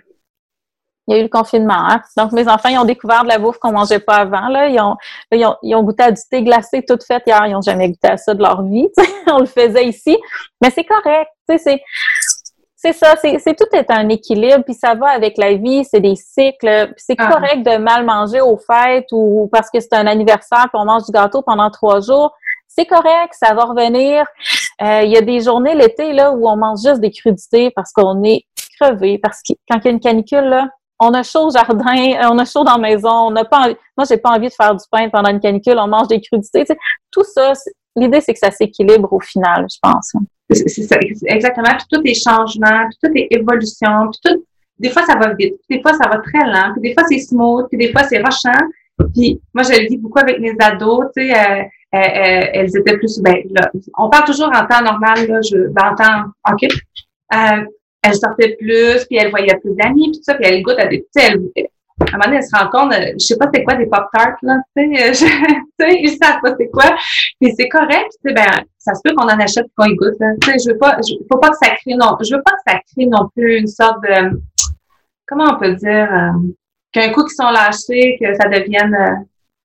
il 1.07 1.13
y 1.13 1.18
a 1.18 1.22
eu 1.22 1.24
le 1.24 1.30
confinement, 1.30 1.89
hein? 1.89 2.01
donc 2.18 2.34
mes 2.34 2.49
enfants, 2.49 2.68
ils 2.68 2.78
ont 2.78 2.84
découvert 2.84 3.24
de 3.24 3.30
la 3.30 3.39
bouffe 3.39 3.59
qu'on 3.59 3.72
mangeait 3.72 4.01
pas 4.01 4.18
avant. 4.18 4.49
Là. 4.49 4.68
Ils, 4.68 4.78
ont, 4.82 4.97
ils, 5.32 5.45
ont, 5.45 5.55
ils 5.63 5.74
ont 5.74 5.82
goûté 5.82 6.03
à 6.03 6.11
du 6.11 6.22
thé 6.30 6.43
glacé 6.43 6.84
tout 6.86 6.97
fait 7.05 7.24
hier. 7.26 7.45
Ils 7.47 7.55
ont 7.55 7.61
jamais 7.61 7.88
goûté 7.88 8.09
à 8.09 8.18
ça 8.18 8.34
de 8.34 8.41
leur 8.41 8.61
vie. 8.63 8.89
On 9.32 9.39
le 9.39 9.45
faisait 9.45 9.86
ici, 9.86 10.18
mais 10.61 10.70
c'est 10.70 10.84
correct. 10.84 11.30
C'est 11.47 11.80
c'est 12.80 12.94
ça, 12.94 13.16
c'est 13.20 13.56
tout 13.58 13.76
est 13.76 13.90
un 13.90 14.08
équilibre, 14.08 14.64
puis 14.64 14.76
ça 14.76 14.94
va 14.94 15.08
avec 15.08 15.40
la 15.40 15.56
vie, 15.56 15.84
c'est 15.84 16.00
des 16.00 16.16
cycles. 16.16 16.94
C'est 16.96 17.16
ah. 17.18 17.28
correct 17.28 17.66
de 17.66 17.78
mal 17.78 18.06
manger 18.06 18.40
aux 18.40 18.58
fêtes 18.58 19.08
ou 19.12 19.50
parce 19.52 19.72
que 19.72 19.80
c'est 19.80 19.94
un 19.94 20.06
anniversaire 20.06 20.68
puis 20.72 20.80
on 20.80 20.86
mange 20.86 21.06
du 21.06 21.12
gâteau 21.12 21.42
pendant 21.42 21.72
trois 21.72 22.02
jours. 22.02 22.32
C'est 22.68 22.86
correct, 22.86 23.34
ça 23.34 23.56
va 23.56 23.64
revenir. 23.64 24.26
Euh, 24.84 25.02
il 25.02 25.12
y 25.12 25.18
a 25.18 25.22
des 25.22 25.42
journées 25.42 25.74
l'été 25.74 26.14
là 26.14 26.32
où 26.32 26.48
on 26.48 26.56
mange 26.56 26.82
juste 26.86 27.02
des 27.02 27.10
crudités 27.10 27.72
parce 27.72 27.92
qu'on 27.92 28.24
est 28.24 28.44
crevé, 28.80 29.18
parce 29.18 29.42
que 29.42 29.54
quand 29.68 29.80
il 29.80 29.86
y 29.86 29.88
a 29.88 29.92
une 29.92 30.00
canicule 30.00 30.46
là, 30.46 30.70
on 31.00 31.16
a 31.16 31.24
chaud 31.24 31.48
au 31.48 31.50
jardin, 31.50 32.14
euh, 32.14 32.30
on 32.30 32.38
a 32.38 32.46
chaud 32.46 32.64
dans 32.64 32.78
la 32.78 32.90
maison, 32.90 33.10
on 33.10 33.32
n'a 33.32 33.44
pas 33.44 33.62
envie, 33.62 33.76
moi 33.98 34.06
j'ai 34.08 34.18
pas 34.18 34.30
envie 34.30 34.50
de 34.50 34.54
faire 34.54 34.76
du 34.76 34.84
pain 34.92 35.10
pendant 35.10 35.32
une 35.32 35.40
canicule, 35.40 35.80
on 35.80 35.88
mange 35.88 36.10
des 36.10 36.22
crudités. 36.22 36.64
tout 37.10 37.24
ça, 37.24 37.54
l'idée 37.98 38.22
c'est 38.22 38.34
que 38.34 38.39
ça 38.39 38.52
s'équilibre 38.52 39.12
au 39.12 39.20
final, 39.20 39.66
je 39.70 39.78
pense. 39.82 40.14
C'est 40.50 40.84
ça, 40.84 40.95
exactement. 41.26 41.70
Puis 41.70 41.88
tout 41.91 42.02
est 42.06 42.14
changement, 42.14 42.88
puis 42.89 42.98
tout 43.04 43.12
est 43.16 43.28
évolution, 43.32 44.10
puis 44.12 44.20
tout. 44.24 44.43
Des 44.80 44.89
fois, 44.89 45.04
ça 45.04 45.18
va 45.18 45.34
vite, 45.34 45.56
des 45.70 45.82
fois, 45.82 45.93
ça 45.93 46.08
va 46.08 46.20
très 46.20 46.45
lent, 46.45 46.74
puis 46.74 46.89
des 46.89 46.93
fois, 46.93 47.04
c'est 47.10 47.18
smooth, 47.18 47.68
puis 47.68 47.80
des 47.80 47.91
fois, 47.91 48.04
c'est 48.04 48.20
rushant. 48.20 48.64
Puis 49.14 49.41
moi, 49.54 49.64
je 49.64 49.82
le 49.82 49.88
dis 49.88 49.98
beaucoup 49.98 50.20
avec 50.20 50.39
mes 50.39 50.54
ados, 50.60 51.06
tu 51.16 51.28
sais, 51.28 51.34
euh, 51.34 51.64
euh, 51.95 51.98
euh, 51.98 52.45
elles 52.54 52.78
étaient 52.78 52.98
plus, 52.98 53.20
ben, 53.20 53.38
là, 53.52 53.72
on 53.98 54.10
parle 54.10 54.26
toujours 54.26 54.52
en 54.54 54.66
temps 54.68 54.84
normal, 54.84 55.28
là, 55.28 55.41
je, 55.41 55.68
ben, 55.70 55.91
en 55.91 55.95
temps, 55.95 56.24
OK. 56.52 56.70
Elles 58.04 58.16
sortaient 58.16 58.56
plus, 58.60 59.06
puis 59.06 59.18
elles 59.18 59.32
voyaient 59.32 59.58
plus 59.58 59.76
d'amis, 59.76 60.12
puis 60.12 60.20
tout 60.20 60.24
ça, 60.24 60.36
puis 60.36 60.45
elles 60.45 60.62
goûtent 60.62 60.80
à 60.80 60.86
des, 60.86 61.02
tu 61.02 61.22
sais, 61.22 61.36
à 62.00 62.04
un 62.04 62.12
moment 62.12 62.26
donné, 62.26 62.38
elle 62.38 62.43
se 62.43 62.56
rend 62.56 62.70
compte, 62.70 62.93
euh, 62.93 63.14
je 63.14 63.26
sais 63.26 63.38
pas 63.38 63.48
c'est 63.54 63.64
quoi 63.64 63.76
des 63.76 63.88
Pop-Tarts, 63.88 64.38
là, 64.43 64.58
tu 64.76 64.95
sais, 64.95 65.26
ils 66.00 66.18
savent 66.22 66.39
pas 66.41 66.54
c'est 66.58 66.68
quoi. 66.68 66.95
Puis 67.41 67.54
c'est 67.58 67.70
correct, 67.70 68.12
tu 68.24 68.30
sais, 68.30 68.34
ben, 68.34 68.64
ça 68.78 68.93
se 68.93 69.02
peut 69.04 69.16
qu'on 69.16 69.26
en 69.26 69.39
achète 69.39 69.66
quand 69.76 69.86
ils 69.86 69.95
goûtent, 69.95 70.20
là. 70.20 70.28
Tu 70.41 70.52
sais, 70.52 70.58
je 70.64 70.72
veux 70.72 70.78
pas, 70.78 70.98
je, 71.08 71.16
faut 71.32 71.39
pas 71.39 71.50
que 71.50 71.58
ça 71.58 71.72
crée 71.72 71.95
non, 71.95 72.16
je 72.22 72.36
veux 72.36 72.41
pas 72.43 72.52
que 72.52 72.72
ça 72.72 72.80
crée 72.91 73.08
non 73.08 73.30
plus 73.36 73.60
une 73.60 73.68
sorte 73.68 74.02
de, 74.04 74.39
comment 75.28 75.56
on 75.56 75.60
peut 75.60 75.74
dire, 75.74 76.08
euh, 76.14 76.32
qu'un 76.91 77.12
coup 77.12 77.24
qu'ils 77.24 77.36
sont 77.36 77.50
lâchés, 77.50 78.18
que 78.22 78.34
ça 78.36 78.48
devienne, 78.48 78.93
euh, 78.93 79.16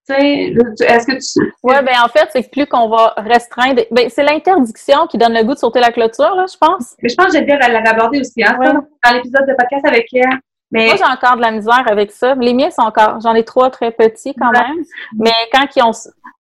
tu 0.08 0.14
sais, 0.14 0.86
est-ce 0.86 1.06
que 1.06 1.12
tu... 1.12 1.52
Oui, 1.62 1.74
ben 1.84 1.94
en 2.02 2.08
fait, 2.08 2.28
c'est 2.32 2.50
plus 2.50 2.66
qu'on 2.66 2.88
va 2.88 3.14
restreindre... 3.18 3.82
Ben, 3.92 4.08
c'est 4.08 4.24
l'interdiction 4.24 5.06
qui 5.06 5.16
donne 5.16 5.32
le 5.32 5.44
goût 5.44 5.54
de 5.54 5.58
sauter 5.58 5.78
la 5.78 5.92
clôture, 5.92 6.34
là, 6.34 6.46
je 6.50 6.56
pense. 6.58 6.96
Mais 7.00 7.08
je 7.08 7.14
pense 7.14 7.26
que 7.26 7.34
Geneviève, 7.34 7.60
elle 7.62 7.72
l'avait 7.72 7.90
abordé 7.90 8.18
aussi, 8.18 8.42
hein, 8.42 8.58
dans 8.60 9.12
l'épisode 9.12 9.46
de 9.46 9.54
podcast 9.56 9.86
avec 9.86 10.06
elle. 10.14 10.40
Moi, 10.72 10.96
j'ai 10.96 11.04
encore 11.04 11.36
de 11.36 11.42
la 11.42 11.50
misère 11.50 11.84
avec 11.86 12.10
ça. 12.12 12.34
Les 12.34 12.54
miens 12.54 12.70
sont 12.70 12.82
encore, 12.82 13.20
j'en 13.20 13.34
ai 13.34 13.44
trois 13.44 13.70
très 13.70 13.90
petits 13.90 14.34
quand 14.34 14.50
même. 14.50 14.82
Mais 15.18 15.32
quand 15.52 15.66
ils 15.76 15.82
ont, 15.82 15.92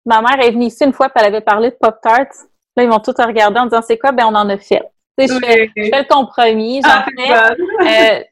ma 0.06 0.22
mère 0.22 0.40
est 0.40 0.50
venue 0.50 0.66
ici 0.66 0.84
une 0.84 0.92
fois, 0.92 1.06
et 1.06 1.10
elle 1.16 1.26
avait 1.26 1.40
parlé 1.40 1.70
de 1.70 1.76
Pop 1.80 1.96
Tarts. 2.02 2.46
Là, 2.76 2.84
ils 2.84 2.88
vont 2.88 3.00
tout 3.00 3.12
regarder 3.18 3.60
en 3.60 3.64
disant 3.64 3.82
c'est 3.86 3.98
quoi? 3.98 4.12
Ben, 4.12 4.24
on 4.26 4.34
en 4.34 4.48
a 4.48 4.56
fait. 4.56 4.82
Je, 5.18 5.26
fais, 5.26 5.70
je 5.76 5.90
fais 5.90 6.02
le 6.02 6.08
compromis, 6.08 6.80
j'en 6.82 6.90
ah, 6.90 7.06
fais. 7.16 8.20
Euh, 8.20 8.24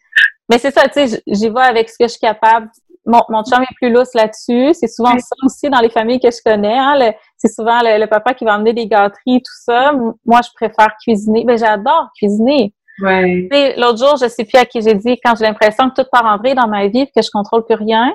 mais 0.50 0.58
c'est 0.58 0.70
ça, 0.70 0.88
tu 0.88 1.06
sais, 1.06 1.22
j'y 1.26 1.48
vais 1.50 1.60
avec 1.60 1.90
ce 1.90 1.96
que 1.98 2.04
je 2.04 2.12
suis 2.12 2.20
capable. 2.20 2.70
mon, 3.04 3.20
mon 3.28 3.44
chum 3.44 3.62
est 3.62 3.74
plus 3.76 3.92
lousse 3.92 4.14
là-dessus. 4.14 4.72
C'est 4.72 4.88
souvent 4.88 5.16
ça 5.18 5.36
aussi 5.44 5.68
dans 5.68 5.80
les 5.80 5.90
familles 5.90 6.20
que 6.20 6.30
je 6.30 6.42
connais. 6.42 6.76
Hein, 6.76 7.12
c'est 7.36 7.52
souvent 7.52 7.80
le, 7.82 8.06
papa 8.06 8.32
qui 8.32 8.44
va 8.44 8.56
emmener 8.56 8.72
des 8.72 8.86
gâteries, 8.86 9.42
tout 9.42 9.62
ça. 9.64 9.92
Moi, 9.92 10.40
je 10.42 10.50
préfère 10.54 10.96
cuisiner. 11.02 11.44
Mais 11.44 11.56
ben, 11.56 11.58
j'adore 11.58 12.08
cuisiner. 12.16 12.74
Ouais. 13.00 13.74
L'autre 13.76 13.98
jour, 13.98 14.16
je 14.16 14.28
sais 14.28 14.44
plus 14.44 14.58
à 14.58 14.64
qui 14.64 14.80
j'ai 14.82 14.94
dit, 14.94 15.18
quand 15.24 15.34
j'ai 15.36 15.44
l'impression 15.44 15.90
que 15.90 16.02
tout 16.02 16.08
part 16.10 16.26
en 16.26 16.36
vrille 16.38 16.54
dans 16.54 16.68
ma 16.68 16.86
vie 16.88 17.06
que 17.06 17.22
je 17.22 17.30
contrôle 17.30 17.64
plus 17.64 17.76
rien, 17.76 18.12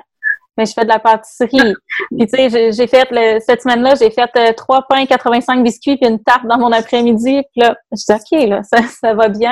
mais 0.56 0.64
je 0.64 0.72
fais 0.72 0.84
de 0.84 0.88
la 0.88 0.98
pâtisserie. 0.98 1.74
puis 2.16 2.26
tu 2.26 2.36
sais, 2.36 2.72
j'ai 2.72 2.86
fait 2.86 3.08
cette 3.40 3.62
semaine-là, 3.62 3.94
j'ai 3.94 4.10
fait 4.10 4.30
euh, 4.36 4.52
trois 4.52 4.82
pains, 4.88 5.04
85 5.04 5.62
biscuits 5.62 5.96
puis 5.96 6.08
une 6.08 6.22
tarte 6.22 6.46
dans 6.46 6.58
mon 6.58 6.72
après-midi. 6.72 7.42
Puis 7.52 7.62
là, 7.62 7.76
je 7.92 7.96
dis 7.96 8.12
ok 8.12 8.48
là, 8.48 8.62
ça, 8.62 8.78
ça 9.00 9.14
va 9.14 9.28
bien. 9.28 9.50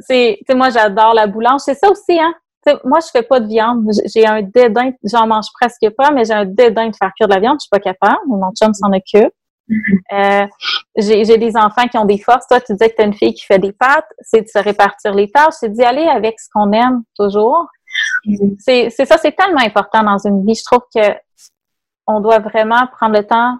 c'est, 0.00 0.36
tu 0.40 0.44
sais, 0.46 0.54
moi 0.54 0.70
j'adore 0.70 1.14
la 1.14 1.26
boulange. 1.26 1.60
C'est 1.64 1.74
ça 1.74 1.90
aussi, 1.90 2.18
hein. 2.20 2.34
moi, 2.84 2.98
je 3.00 3.08
fais 3.10 3.22
pas 3.22 3.40
de 3.40 3.46
viande. 3.46 3.88
J'ai 4.14 4.26
un 4.26 4.42
dédain, 4.42 4.90
j'en 5.04 5.26
mange 5.26 5.46
presque 5.58 5.88
pas, 5.96 6.10
mais 6.10 6.24
j'ai 6.24 6.34
un 6.34 6.44
dédain 6.44 6.88
de 6.88 6.96
faire 6.96 7.12
cuire 7.16 7.28
de 7.28 7.34
la 7.34 7.40
viande. 7.40 7.56
Je 7.60 7.64
suis 7.64 7.70
pas 7.70 7.80
capable. 7.80 8.20
Mon 8.26 8.50
chum 8.52 8.74
s'en 8.74 8.92
occupe. 8.92 9.32
Euh, 10.12 10.46
j'ai 10.96 11.38
des 11.38 11.56
enfants 11.56 11.88
qui 11.88 11.96
ont 11.98 12.04
des 12.04 12.18
forces. 12.18 12.46
Toi, 12.46 12.60
tu 12.60 12.72
disais 12.72 12.90
que 12.90 12.96
tu 12.96 13.02
as 13.02 13.06
une 13.06 13.14
fille 13.14 13.34
qui 13.34 13.44
fait 13.44 13.58
des 13.58 13.72
pâtes. 13.72 14.06
C'est 14.20 14.42
de 14.42 14.48
se 14.48 14.58
répartir 14.58 15.14
les 15.14 15.30
tâches. 15.30 15.54
C'est 15.60 15.70
d'y 15.70 15.82
aller 15.82 16.04
avec 16.04 16.38
ce 16.38 16.48
qu'on 16.52 16.72
aime 16.72 17.02
toujours. 17.16 17.66
C'est 18.58 18.90
ça, 18.90 19.18
c'est 19.18 19.32
tellement 19.32 19.62
important 19.62 20.02
dans 20.02 20.18
une 20.18 20.44
vie. 20.46 20.54
Je 20.54 20.64
trouve 20.64 20.82
que 20.94 21.14
on 22.06 22.20
doit 22.20 22.40
vraiment 22.40 22.86
prendre 22.88 23.16
le 23.16 23.24
temps 23.26 23.58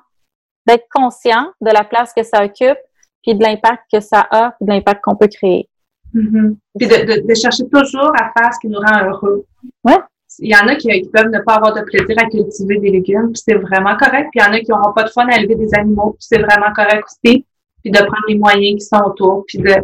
d'être 0.67 0.87
conscient 0.93 1.51
de 1.61 1.71
la 1.71 1.85
place 1.85 2.13
que 2.15 2.23
ça 2.23 2.45
occupe, 2.45 2.79
puis 3.23 3.35
de 3.35 3.43
l'impact 3.43 3.85
que 3.93 4.01
ça 4.01 4.27
a, 4.31 4.53
puis 4.53 4.67
de 4.67 4.71
l'impact 4.71 5.03
qu'on 5.03 5.17
peut 5.17 5.29
créer. 5.29 5.69
Mm-hmm. 6.15 6.57
Puis 6.79 6.89
de, 6.89 7.27
de, 7.27 7.35
chercher 7.35 7.69
toujours 7.69 8.13
à 8.17 8.33
faire 8.39 8.53
ce 8.53 8.59
qui 8.61 8.69
nous 8.69 8.79
rend 8.79 9.05
heureux. 9.05 9.47
Ouais. 9.85 9.99
Il 10.39 10.51
y 10.51 10.57
en 10.57 10.67
a 10.69 10.75
qui, 10.77 10.89
peuvent 11.13 11.31
ne 11.31 11.41
pas 11.41 11.55
avoir 11.55 11.75
de 11.75 11.83
plaisir 11.83 12.17
à 12.19 12.29
cultiver 12.29 12.79
des 12.79 12.91
légumes, 12.91 13.33
puis 13.33 13.43
c'est 13.45 13.55
vraiment 13.55 13.97
correct. 13.97 14.29
Puis 14.33 14.41
il 14.41 14.43
y 14.43 14.45
en 14.45 14.53
a 14.53 14.61
qui 14.61 14.71
n'auront 14.71 14.93
pas 14.93 15.05
de 15.05 15.11
fun 15.11 15.27
à 15.29 15.39
élever 15.39 15.55
des 15.55 15.75
animaux, 15.75 16.17
puis 16.19 16.27
c'est 16.29 16.41
vraiment 16.41 16.73
correct 16.75 17.05
aussi. 17.05 17.47
Puis 17.83 17.91
de 17.93 17.99
prendre 17.99 18.25
les 18.29 18.37
moyens 18.37 18.81
qui 18.81 18.87
sont 18.87 19.03
autour, 19.05 19.45
puis 19.47 19.59
de, 19.59 19.75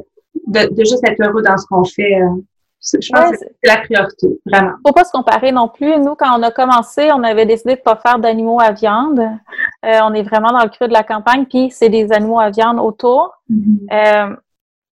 de, 0.46 0.74
de 0.74 0.84
juste 0.84 1.06
être 1.06 1.20
heureux 1.22 1.42
dans 1.42 1.56
ce 1.56 1.66
qu'on 1.66 1.84
fait. 1.84 2.20
Euh, 2.20 2.40
je 2.82 3.12
pense 3.12 3.32
que 3.32 3.36
c'est 3.38 3.68
la 3.68 3.76
priorité, 3.78 4.28
vraiment. 4.46 4.72
Faut 4.86 4.94
pas 4.94 5.04
se 5.04 5.12
comparer 5.12 5.52
non 5.52 5.68
plus. 5.68 5.98
Nous, 5.98 6.14
quand 6.14 6.38
on 6.38 6.42
a 6.42 6.50
commencé, 6.50 7.10
on 7.12 7.22
avait 7.22 7.44
décidé 7.44 7.76
de 7.76 7.80
pas 7.80 7.96
faire 7.96 8.18
d'animaux 8.18 8.58
à 8.58 8.72
viande. 8.72 9.20
Euh, 9.20 9.98
on 10.02 10.14
est 10.14 10.22
vraiment 10.22 10.50
dans 10.50 10.62
le 10.62 10.70
creux 10.70 10.88
de 10.88 10.92
la 10.92 11.02
campagne, 11.02 11.44
puis 11.44 11.70
c'est 11.70 11.90
des 11.90 12.10
animaux 12.10 12.40
à 12.40 12.48
viande 12.48 12.80
autour. 12.80 13.34
Mm-hmm. 13.50 14.30
euh, 14.32 14.36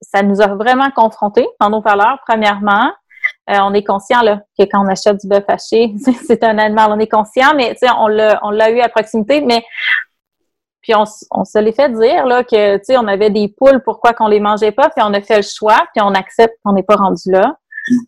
ça 0.00 0.22
nous 0.22 0.40
a 0.40 0.46
vraiment 0.48 0.90
confrontés 0.90 1.48
dans 1.60 1.70
nos 1.70 1.80
valeurs, 1.80 2.18
premièrement. 2.26 2.92
Euh, 3.50 3.58
on 3.62 3.72
est 3.72 3.84
conscient 3.84 4.22
là, 4.22 4.42
que 4.58 4.64
quand 4.64 4.84
on 4.84 4.88
achète 4.88 5.20
du 5.20 5.28
bœuf 5.28 5.44
haché, 5.48 5.94
c'est 6.26 6.42
un 6.44 6.58
animal. 6.58 6.92
On 6.92 6.98
est 6.98 7.08
conscient, 7.08 7.54
mais 7.56 7.74
on 7.98 8.08
l'a, 8.08 8.70
eu 8.70 8.80
à 8.80 8.88
proximité, 8.88 9.40
mais 9.40 9.64
puis 10.82 10.94
on, 10.94 11.04
on 11.30 11.44
se 11.44 11.58
l'est 11.58 11.72
fait 11.72 11.90
dire 11.90 12.24
là 12.24 12.44
que 12.44 12.76
tu 12.76 12.84
sais 12.84 12.96
on 12.96 13.06
avait 13.08 13.30
des 13.30 13.48
poules, 13.48 13.82
pourquoi 13.84 14.12
qu'on 14.12 14.28
les 14.28 14.40
mangeait 14.40 14.72
pas, 14.72 14.88
puis 14.90 15.04
on 15.04 15.12
a 15.12 15.20
fait 15.20 15.38
le 15.38 15.42
choix, 15.42 15.86
puis 15.94 16.02
on 16.02 16.14
accepte 16.14 16.54
qu'on 16.64 16.72
n'est 16.72 16.82
pas 16.82 16.96
rendu 16.96 17.30
là. 17.30 17.56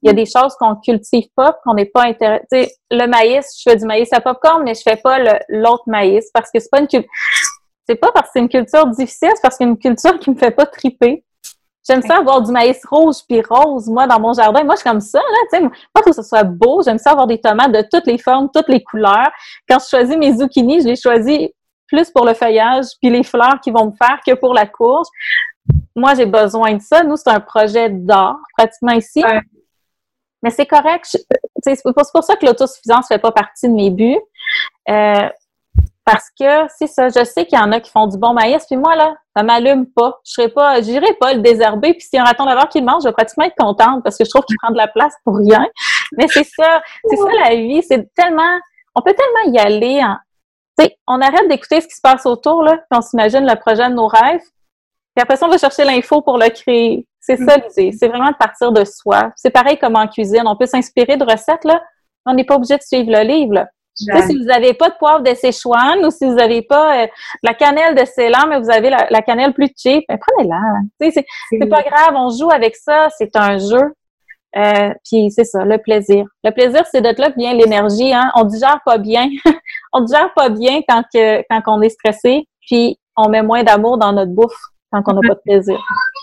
Il 0.02 0.06
y 0.06 0.10
a 0.10 0.12
des 0.12 0.26
choses 0.26 0.54
qu'on 0.58 0.76
cultive 0.76 1.28
pas, 1.34 1.58
qu'on 1.64 1.74
n'est 1.74 1.86
pas 1.86 2.04
intéressé. 2.04 2.72
Le 2.90 3.06
maïs, 3.06 3.46
je 3.58 3.70
fais 3.70 3.76
du 3.76 3.86
maïs 3.86 4.12
à 4.12 4.20
popcorn, 4.20 4.62
mais 4.62 4.74
je 4.74 4.82
fais 4.82 4.96
pas 4.96 5.18
l'autre 5.48 5.84
maïs 5.86 6.28
parce 6.34 6.50
que 6.50 6.60
c'est 6.60 6.70
pas 6.70 6.80
une 6.80 6.88
culture. 6.88 7.10
C'est 7.88 7.96
pas 7.96 8.12
parce 8.12 8.26
que 8.26 8.32
c'est 8.34 8.40
une 8.40 8.48
culture 8.48 8.86
difficile, 8.86 9.30
c'est 9.34 9.42
parce 9.42 9.56
que 9.56 9.64
c'est 9.64 9.70
une 9.70 9.78
culture 9.78 10.18
qui 10.18 10.30
me 10.30 10.36
fait 10.36 10.50
pas 10.50 10.66
triper. 10.66 11.24
J'aime 11.90 12.02
ça 12.02 12.18
avoir 12.18 12.40
du 12.40 12.52
maïs 12.52 12.80
rouge 12.88 13.16
puis 13.28 13.42
rose, 13.42 13.88
moi, 13.88 14.06
dans 14.06 14.20
mon 14.20 14.32
jardin. 14.32 14.62
Moi, 14.62 14.76
je 14.76 14.82
suis 14.82 14.88
comme 14.88 15.00
ça, 15.00 15.18
là, 15.18 15.38
tu 15.50 15.56
sais. 15.56 15.60
Moi, 15.60 15.72
faut 15.98 16.10
que 16.10 16.12
ce 16.14 16.22
soit 16.22 16.44
beau. 16.44 16.82
J'aime 16.84 16.98
ça 16.98 17.10
avoir 17.10 17.26
des 17.26 17.40
tomates 17.40 17.72
de 17.72 17.82
toutes 17.90 18.06
les 18.06 18.16
formes, 18.16 18.48
toutes 18.54 18.68
les 18.68 18.80
couleurs. 18.80 19.32
Quand 19.68 19.78
je 19.80 19.88
choisis 19.88 20.16
mes 20.16 20.36
zucchinis, 20.36 20.82
je 20.82 20.86
les 20.86 20.94
choisis 20.94 21.48
plus 21.88 22.08
pour 22.12 22.24
le 22.24 22.34
feuillage 22.34 22.84
puis 23.00 23.10
les 23.10 23.24
fleurs 23.24 23.58
qui 23.60 23.72
vont 23.72 23.86
me 23.86 23.92
faire 23.92 24.20
que 24.24 24.34
pour 24.34 24.54
la 24.54 24.66
courge. 24.66 25.08
Moi, 25.96 26.14
j'ai 26.14 26.26
besoin 26.26 26.74
de 26.74 26.80
ça. 26.80 27.02
Nous, 27.02 27.16
c'est 27.16 27.30
un 27.30 27.40
projet 27.40 27.90
d'art, 27.90 28.38
pratiquement 28.56 28.92
ici. 28.92 29.24
Mais 30.44 30.50
c'est 30.50 30.66
correct. 30.66 31.18
C'est 31.64 31.82
pour 31.82 32.22
ça 32.22 32.36
que 32.36 32.46
l'autosuffisance 32.46 33.08
fait 33.08 33.18
pas 33.18 33.32
partie 33.32 33.68
de 33.68 33.74
mes 33.74 33.90
buts. 33.90 34.20
Euh, 34.88 35.28
parce 36.04 36.30
que 36.38 36.68
c'est 36.76 36.86
ça, 36.86 37.08
je 37.08 37.24
sais 37.24 37.46
qu'il 37.46 37.58
y 37.58 37.62
en 37.62 37.72
a 37.72 37.80
qui 37.80 37.90
font 37.90 38.06
du 38.06 38.18
bon 38.18 38.32
maïs, 38.32 38.64
puis 38.66 38.76
moi, 38.76 38.96
là, 38.96 39.14
ça 39.36 39.42
m'allume 39.42 39.86
pas. 39.86 40.18
Je 40.24 40.32
serais 40.32 40.48
pas, 40.48 40.80
j'irai 40.82 41.14
pas 41.14 41.34
le 41.34 41.40
désherber, 41.40 41.94
puis 41.94 42.02
si 42.02 42.18
un 42.18 42.24
raton 42.24 42.44
d'abord 42.44 42.68
qui 42.68 42.80
le 42.80 42.86
mange, 42.86 43.02
je 43.02 43.08
vais 43.08 43.14
pratiquement 43.14 43.44
être 43.44 43.56
contente 43.56 44.02
parce 44.02 44.16
que 44.16 44.24
je 44.24 44.30
trouve 44.30 44.44
qu'il 44.44 44.56
prend 44.62 44.72
de 44.72 44.76
la 44.76 44.88
place 44.88 45.14
pour 45.24 45.36
rien. 45.36 45.66
Mais 46.16 46.26
c'est 46.28 46.44
ça, 46.44 46.82
c'est 47.08 47.16
ça 47.16 47.28
la 47.44 47.54
vie. 47.54 47.82
C'est 47.82 48.12
tellement, 48.14 48.58
on 48.94 49.02
peut 49.02 49.14
tellement 49.14 49.52
y 49.54 49.58
aller 49.58 50.02
en, 50.02 50.16
tu 50.78 50.92
on 51.06 51.20
arrête 51.20 51.48
d'écouter 51.48 51.80
ce 51.80 51.86
qui 51.86 51.94
se 51.94 52.00
passe 52.02 52.26
autour, 52.26 52.62
là, 52.62 52.76
puis 52.76 52.98
on 52.98 53.02
s'imagine 53.02 53.46
le 53.46 53.56
projet 53.56 53.88
de 53.88 53.94
nos 53.94 54.08
rêves, 54.08 54.42
puis 55.14 55.22
après 55.22 55.36
ça, 55.36 55.46
on 55.46 55.50
va 55.50 55.58
chercher 55.58 55.84
l'info 55.84 56.22
pour 56.22 56.38
le 56.38 56.48
créer. 56.48 57.06
C'est 57.20 57.36
ça 57.36 57.56
l'idée. 57.56 57.92
C'est 57.92 58.08
vraiment 58.08 58.30
de 58.30 58.36
partir 58.36 58.72
de 58.72 58.84
soi. 58.84 59.30
C'est 59.36 59.50
pareil 59.50 59.76
comme 59.78 59.96
en 59.96 60.06
cuisine. 60.08 60.44
On 60.46 60.56
peut 60.56 60.66
s'inspirer 60.66 61.16
de 61.16 61.24
recettes, 61.24 61.64
là. 61.64 61.82
On 62.26 62.34
n'est 62.34 62.44
pas 62.44 62.56
obligé 62.56 62.76
de 62.76 62.82
suivre 62.82 63.10
le 63.10 63.22
livre, 63.22 63.54
là. 63.54 63.68
Si 64.26 64.38
vous 64.38 64.44
n'avez 64.44 64.74
pas 64.74 64.88
de 64.88 64.94
poivre 64.94 65.22
de 65.22 65.34
Sichuan 65.34 66.04
ou 66.04 66.10
si 66.10 66.24
vous 66.24 66.34
n'avez 66.34 66.62
pas 66.62 67.02
euh, 67.02 67.06
la 67.42 67.54
cannelle 67.54 67.94
de 67.94 68.04
Ceylan, 68.04 68.46
mais 68.48 68.60
vous 68.60 68.70
avez 68.70 68.90
la, 68.90 69.22
cannelle 69.22 69.52
plus 69.52 69.70
cheap, 69.76 70.04
ben, 70.08 70.18
prenez-la. 70.18 70.60
C'est, 71.00 71.24
c'est 71.50 71.66
pas 71.66 71.82
grave, 71.82 72.14
on 72.14 72.30
joue 72.30 72.50
avec 72.50 72.76
ça, 72.76 73.08
c'est 73.16 73.36
un 73.36 73.58
jeu. 73.58 73.94
Euh, 74.56 74.92
puis 75.04 75.30
c'est 75.30 75.44
ça, 75.44 75.64
le 75.64 75.78
plaisir. 75.78 76.24
Le 76.42 76.50
plaisir, 76.50 76.84
c'est 76.90 77.00
d'être 77.00 77.20
là, 77.20 77.30
bien 77.30 77.54
l'énergie. 77.54 78.12
Hein? 78.12 78.32
On 78.34 78.44
digère 78.44 78.80
pas 78.84 78.98
bien. 78.98 79.28
on 79.92 80.00
digère 80.00 80.32
pas 80.34 80.48
bien 80.48 80.80
quand, 80.88 81.02
que, 81.14 81.42
quand 81.48 81.62
on 81.66 81.82
est 81.82 81.90
stressé, 81.90 82.48
puis 82.66 82.98
on 83.16 83.28
met 83.28 83.42
moins 83.42 83.62
d'amour 83.62 83.98
dans 83.98 84.12
notre 84.12 84.32
bouffe 84.32 84.60
quand 84.90 85.02
on 85.06 85.12
n'a 85.14 85.28
pas 85.28 85.34
de 85.34 85.40
plaisir. 85.44 85.78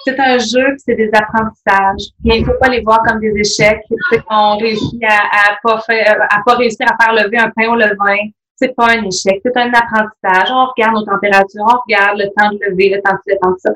C'est 0.07 0.19
un 0.21 0.37
jeu, 0.37 0.75
c'est 0.77 0.95
des 0.95 1.09
apprentissages. 1.11 2.13
il 2.23 2.39
ne 2.39 2.45
faut 2.45 2.57
pas 2.61 2.69
les 2.69 2.79
voir 2.79 3.01
comme 3.03 3.19
des 3.19 3.33
échecs. 3.37 3.81
Qu'on 4.29 4.55
réussit 4.55 5.03
à, 5.03 5.51
à 5.51 5.57
pas 5.61 5.81
faire, 5.81 6.17
à 6.29 6.41
pas 6.45 6.55
réussir 6.55 6.87
à 6.89 7.03
faire 7.03 7.13
lever 7.13 7.37
un 7.37 7.51
pain 7.53 7.69
au 7.69 7.75
levain. 7.75 8.29
C'est 8.55 8.73
pas 8.73 8.85
un 8.91 9.03
échec, 9.03 9.41
c'est 9.43 9.57
un 9.57 9.67
apprentissage. 9.67 10.49
On 10.49 10.65
regarde 10.67 10.95
nos 10.95 11.03
températures, 11.03 11.61
on 11.61 11.77
regarde 11.85 12.19
le 12.19 12.27
temps 12.37 12.49
de 12.51 12.57
lever, 12.69 12.89
le 12.95 13.01
temps 13.01 13.15
de 13.15 13.33
le 13.33 13.37
temps 13.37 13.53
ça. 13.57 13.71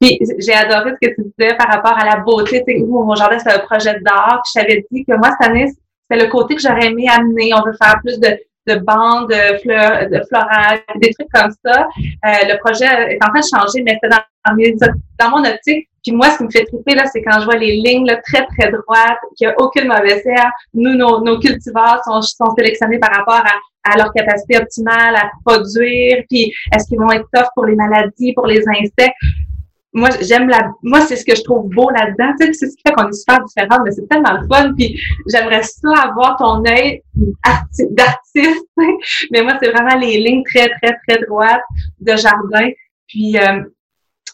Puis 0.00 0.18
j'ai 0.40 0.54
adoré 0.54 0.90
ce 0.90 1.08
que 1.08 1.14
tu 1.14 1.22
disais 1.38 1.54
par 1.54 1.68
rapport 1.68 1.96
à 1.96 2.04
la 2.04 2.16
beauté. 2.16 2.64
Tu 2.66 2.74
sais, 2.74 2.84
mon 2.84 3.14
jardin, 3.14 3.38
c'est 3.38 3.52
un 3.52 3.60
projet 3.60 3.96
d'art. 4.00 4.42
je 4.44 4.60
t'avais 4.60 4.84
dit 4.90 5.04
que 5.04 5.16
moi, 5.16 5.30
cette 5.30 5.48
année, 5.48 5.70
c'est 6.10 6.18
le 6.18 6.28
côté 6.28 6.56
que 6.56 6.60
j'aurais 6.60 6.86
aimé 6.86 7.06
amener. 7.08 7.52
On 7.54 7.62
veut 7.64 7.76
faire 7.80 8.00
plus 8.02 8.18
de, 8.18 8.36
de 8.66 8.76
bandes 8.76 9.28
de 9.28 9.58
fleurs, 9.58 10.08
de 10.10 10.20
florales, 10.28 10.80
des 11.00 11.10
trucs 11.12 11.28
comme 11.32 11.52
ça. 11.64 11.86
Euh, 11.98 12.28
le 12.50 12.58
projet 12.58 12.86
est 12.86 13.24
en 13.24 13.28
train 13.28 13.40
de 13.40 13.58
changer, 13.58 13.82
mais 13.82 13.98
c'est 14.02 14.10
dans, 14.10 14.92
dans 15.20 15.30
mon 15.30 15.44
optique. 15.44 15.88
Puis 16.02 16.14
moi, 16.14 16.30
ce 16.30 16.38
qui 16.38 16.44
me 16.44 16.50
fait 16.50 16.64
triper, 16.64 16.94
là, 16.94 17.04
c'est 17.12 17.22
quand 17.22 17.40
je 17.40 17.44
vois 17.46 17.56
les 17.56 17.76
lignes 17.76 18.06
là, 18.06 18.16
très, 18.16 18.46
très 18.46 18.70
droites, 18.70 19.18
qu'il 19.36 19.48
n'y 19.48 19.52
a 19.52 19.56
aucune 19.58 19.88
mauvaise 19.88 20.22
herbe. 20.24 20.50
Nous, 20.74 20.94
nos, 20.94 21.20
nos 21.24 21.38
cultivars 21.40 22.00
sont, 22.04 22.22
sont 22.22 22.54
sélectionnés 22.56 22.98
par 22.98 23.10
rapport 23.10 23.42
à, 23.44 23.92
à 23.92 23.96
leur 23.96 24.12
capacité 24.12 24.58
optimale 24.58 25.16
à 25.16 25.30
produire, 25.44 26.24
puis 26.28 26.52
est-ce 26.74 26.88
qu'ils 26.88 26.98
vont 26.98 27.10
être 27.10 27.26
tough 27.32 27.48
pour 27.54 27.66
les 27.66 27.74
maladies, 27.74 28.32
pour 28.34 28.46
les 28.46 28.62
insectes? 28.68 29.14
Moi, 29.96 30.10
j'aime 30.20 30.46
la, 30.48 30.70
moi, 30.82 31.00
c'est 31.00 31.16
ce 31.16 31.24
que 31.24 31.34
je 31.34 31.42
trouve 31.42 31.70
beau 31.70 31.88
là-dedans. 31.88 32.34
C'est 32.38 32.52
ce 32.52 32.76
qui 32.76 32.82
fait 32.86 32.92
qu'on 32.92 33.08
est 33.08 33.14
super 33.14 33.42
différents, 33.44 33.82
mais 33.82 33.90
c'est 33.92 34.06
tellement 34.08 34.34
le 34.38 34.46
fun. 34.46 34.74
Puis, 34.76 35.00
j'aimerais 35.26 35.62
ça 35.62 35.88
avoir 36.04 36.36
ton 36.36 36.62
œil 36.66 37.02
d'artiste. 37.90 38.66
Mais 39.30 39.40
moi, 39.40 39.54
c'est 39.60 39.70
vraiment 39.70 39.96
les 39.98 40.18
lignes 40.18 40.42
très, 40.44 40.68
très, 40.68 40.98
très 41.08 41.18
droites 41.26 41.62
de 42.00 42.14
jardin. 42.14 42.68
Puis, 43.08 43.38
euh, 43.38 43.62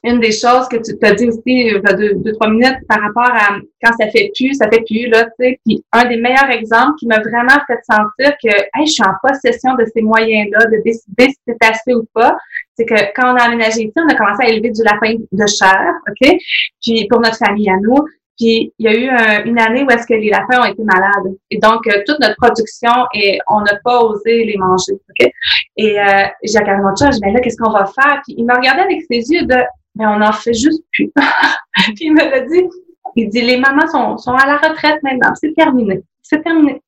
une 0.05 0.19
des 0.19 0.33
choses 0.33 0.69
que 0.69 0.77
tu 0.77 0.99
t'as 0.99 1.15
dit 1.15 1.29
aussi 1.29 1.41
y 1.47 1.75
a 1.75 1.93
deux, 1.93 2.33
trois 2.33 2.51
minutes 2.51 2.79
par 2.89 3.01
rapport 3.01 3.33
à 3.35 3.57
quand 3.83 3.93
ça 3.99 4.09
fait 4.11 4.33
plus, 4.37 4.55
ça 4.55 4.69
fait 4.69 4.83
plus, 4.85 5.09
là, 5.09 5.25
tu 5.25 5.31
sais. 5.39 5.61
Puis 5.65 5.85
un 5.93 6.05
des 6.07 6.17
meilleurs 6.17 6.51
exemples 6.51 6.95
qui 6.99 7.07
m'a 7.07 7.21
vraiment 7.21 7.59
fait 7.67 7.79
sentir 7.89 8.37
que 8.43 8.49
hey, 8.49 8.87
je 8.87 8.93
suis 8.93 9.03
en 9.03 9.15
possession 9.23 9.75
de 9.75 9.85
ces 9.95 10.03
moyens-là, 10.03 10.67
de 10.67 10.83
décider 10.85 11.29
si 11.29 11.39
c'est 11.47 11.65
assez 11.65 11.95
ou 11.95 12.05
pas, 12.15 12.37
c'est 12.77 12.85
que 12.85 12.95
quand 13.15 13.33
on 13.33 13.37
a 13.37 13.45
aménagé 13.45 13.83
ici, 13.83 13.93
on 13.97 14.09
a 14.09 14.15
commencé 14.15 14.45
à 14.45 14.49
élever 14.49 14.71
du 14.71 14.83
lapin 14.83 15.15
de 15.31 15.47
chair, 15.47 15.93
OK? 16.09 16.37
Puis 16.83 17.07
pour 17.09 17.21
notre 17.21 17.37
famille 17.37 17.71
à 17.71 17.77
nous. 17.81 18.05
Puis 18.39 18.73
il 18.79 18.87
y 18.87 18.89
a 18.89 18.95
eu 18.95 19.47
une 19.47 19.59
année 19.61 19.85
où 19.85 19.91
est-ce 19.91 20.07
que 20.07 20.15
les 20.15 20.31
lapins 20.31 20.63
ont 20.63 20.65
été 20.65 20.83
malades. 20.83 21.35
Et 21.51 21.59
donc, 21.59 21.87
euh, 21.87 22.03
toute 22.07 22.19
notre 22.19 22.35
production, 22.37 22.91
et 23.15 23.39
on 23.47 23.61
n'a 23.61 23.79
pas 23.85 24.01
osé 24.01 24.45
les 24.45 24.57
manger. 24.57 24.95
OK? 24.95 25.31
Et 25.77 26.01
euh, 26.01 26.25
j'ai 26.43 26.59
regardé 26.59 26.83
mon 26.83 26.97
chat, 26.97 27.11
je 27.11 27.17
dis, 27.17 27.21
ben 27.21 27.35
là, 27.35 27.41
qu'est-ce 27.41 27.59
qu'on 27.59 27.71
va 27.71 27.85
faire? 27.85 28.21
Puis 28.25 28.35
il 28.39 28.45
me 28.45 28.55
regardait 28.55 28.83
avec 28.83 29.03
ses 29.03 29.31
yeux 29.31 29.47
de 29.47 29.57
mais 29.95 30.07
on 30.07 30.19
n'en 30.19 30.33
fait 30.33 30.55
juste 30.55 30.83
plus. 30.93 31.13
puis 31.95 31.97
il 32.01 32.15
me 32.15 32.21
l'a 32.21 32.41
dit, 32.41 32.69
il 33.17 33.29
dit, 33.29 33.43
les 33.43 33.59
mamans 33.59 33.87
sont, 33.89 34.17
sont 34.19 34.33
à 34.33 34.47
la 34.47 34.57
retraite 34.57 35.03
maintenant, 35.03 35.35
c'est 35.35 35.55
terminé, 35.55 36.03
c'est 36.23 36.43
terminé. 36.43 36.81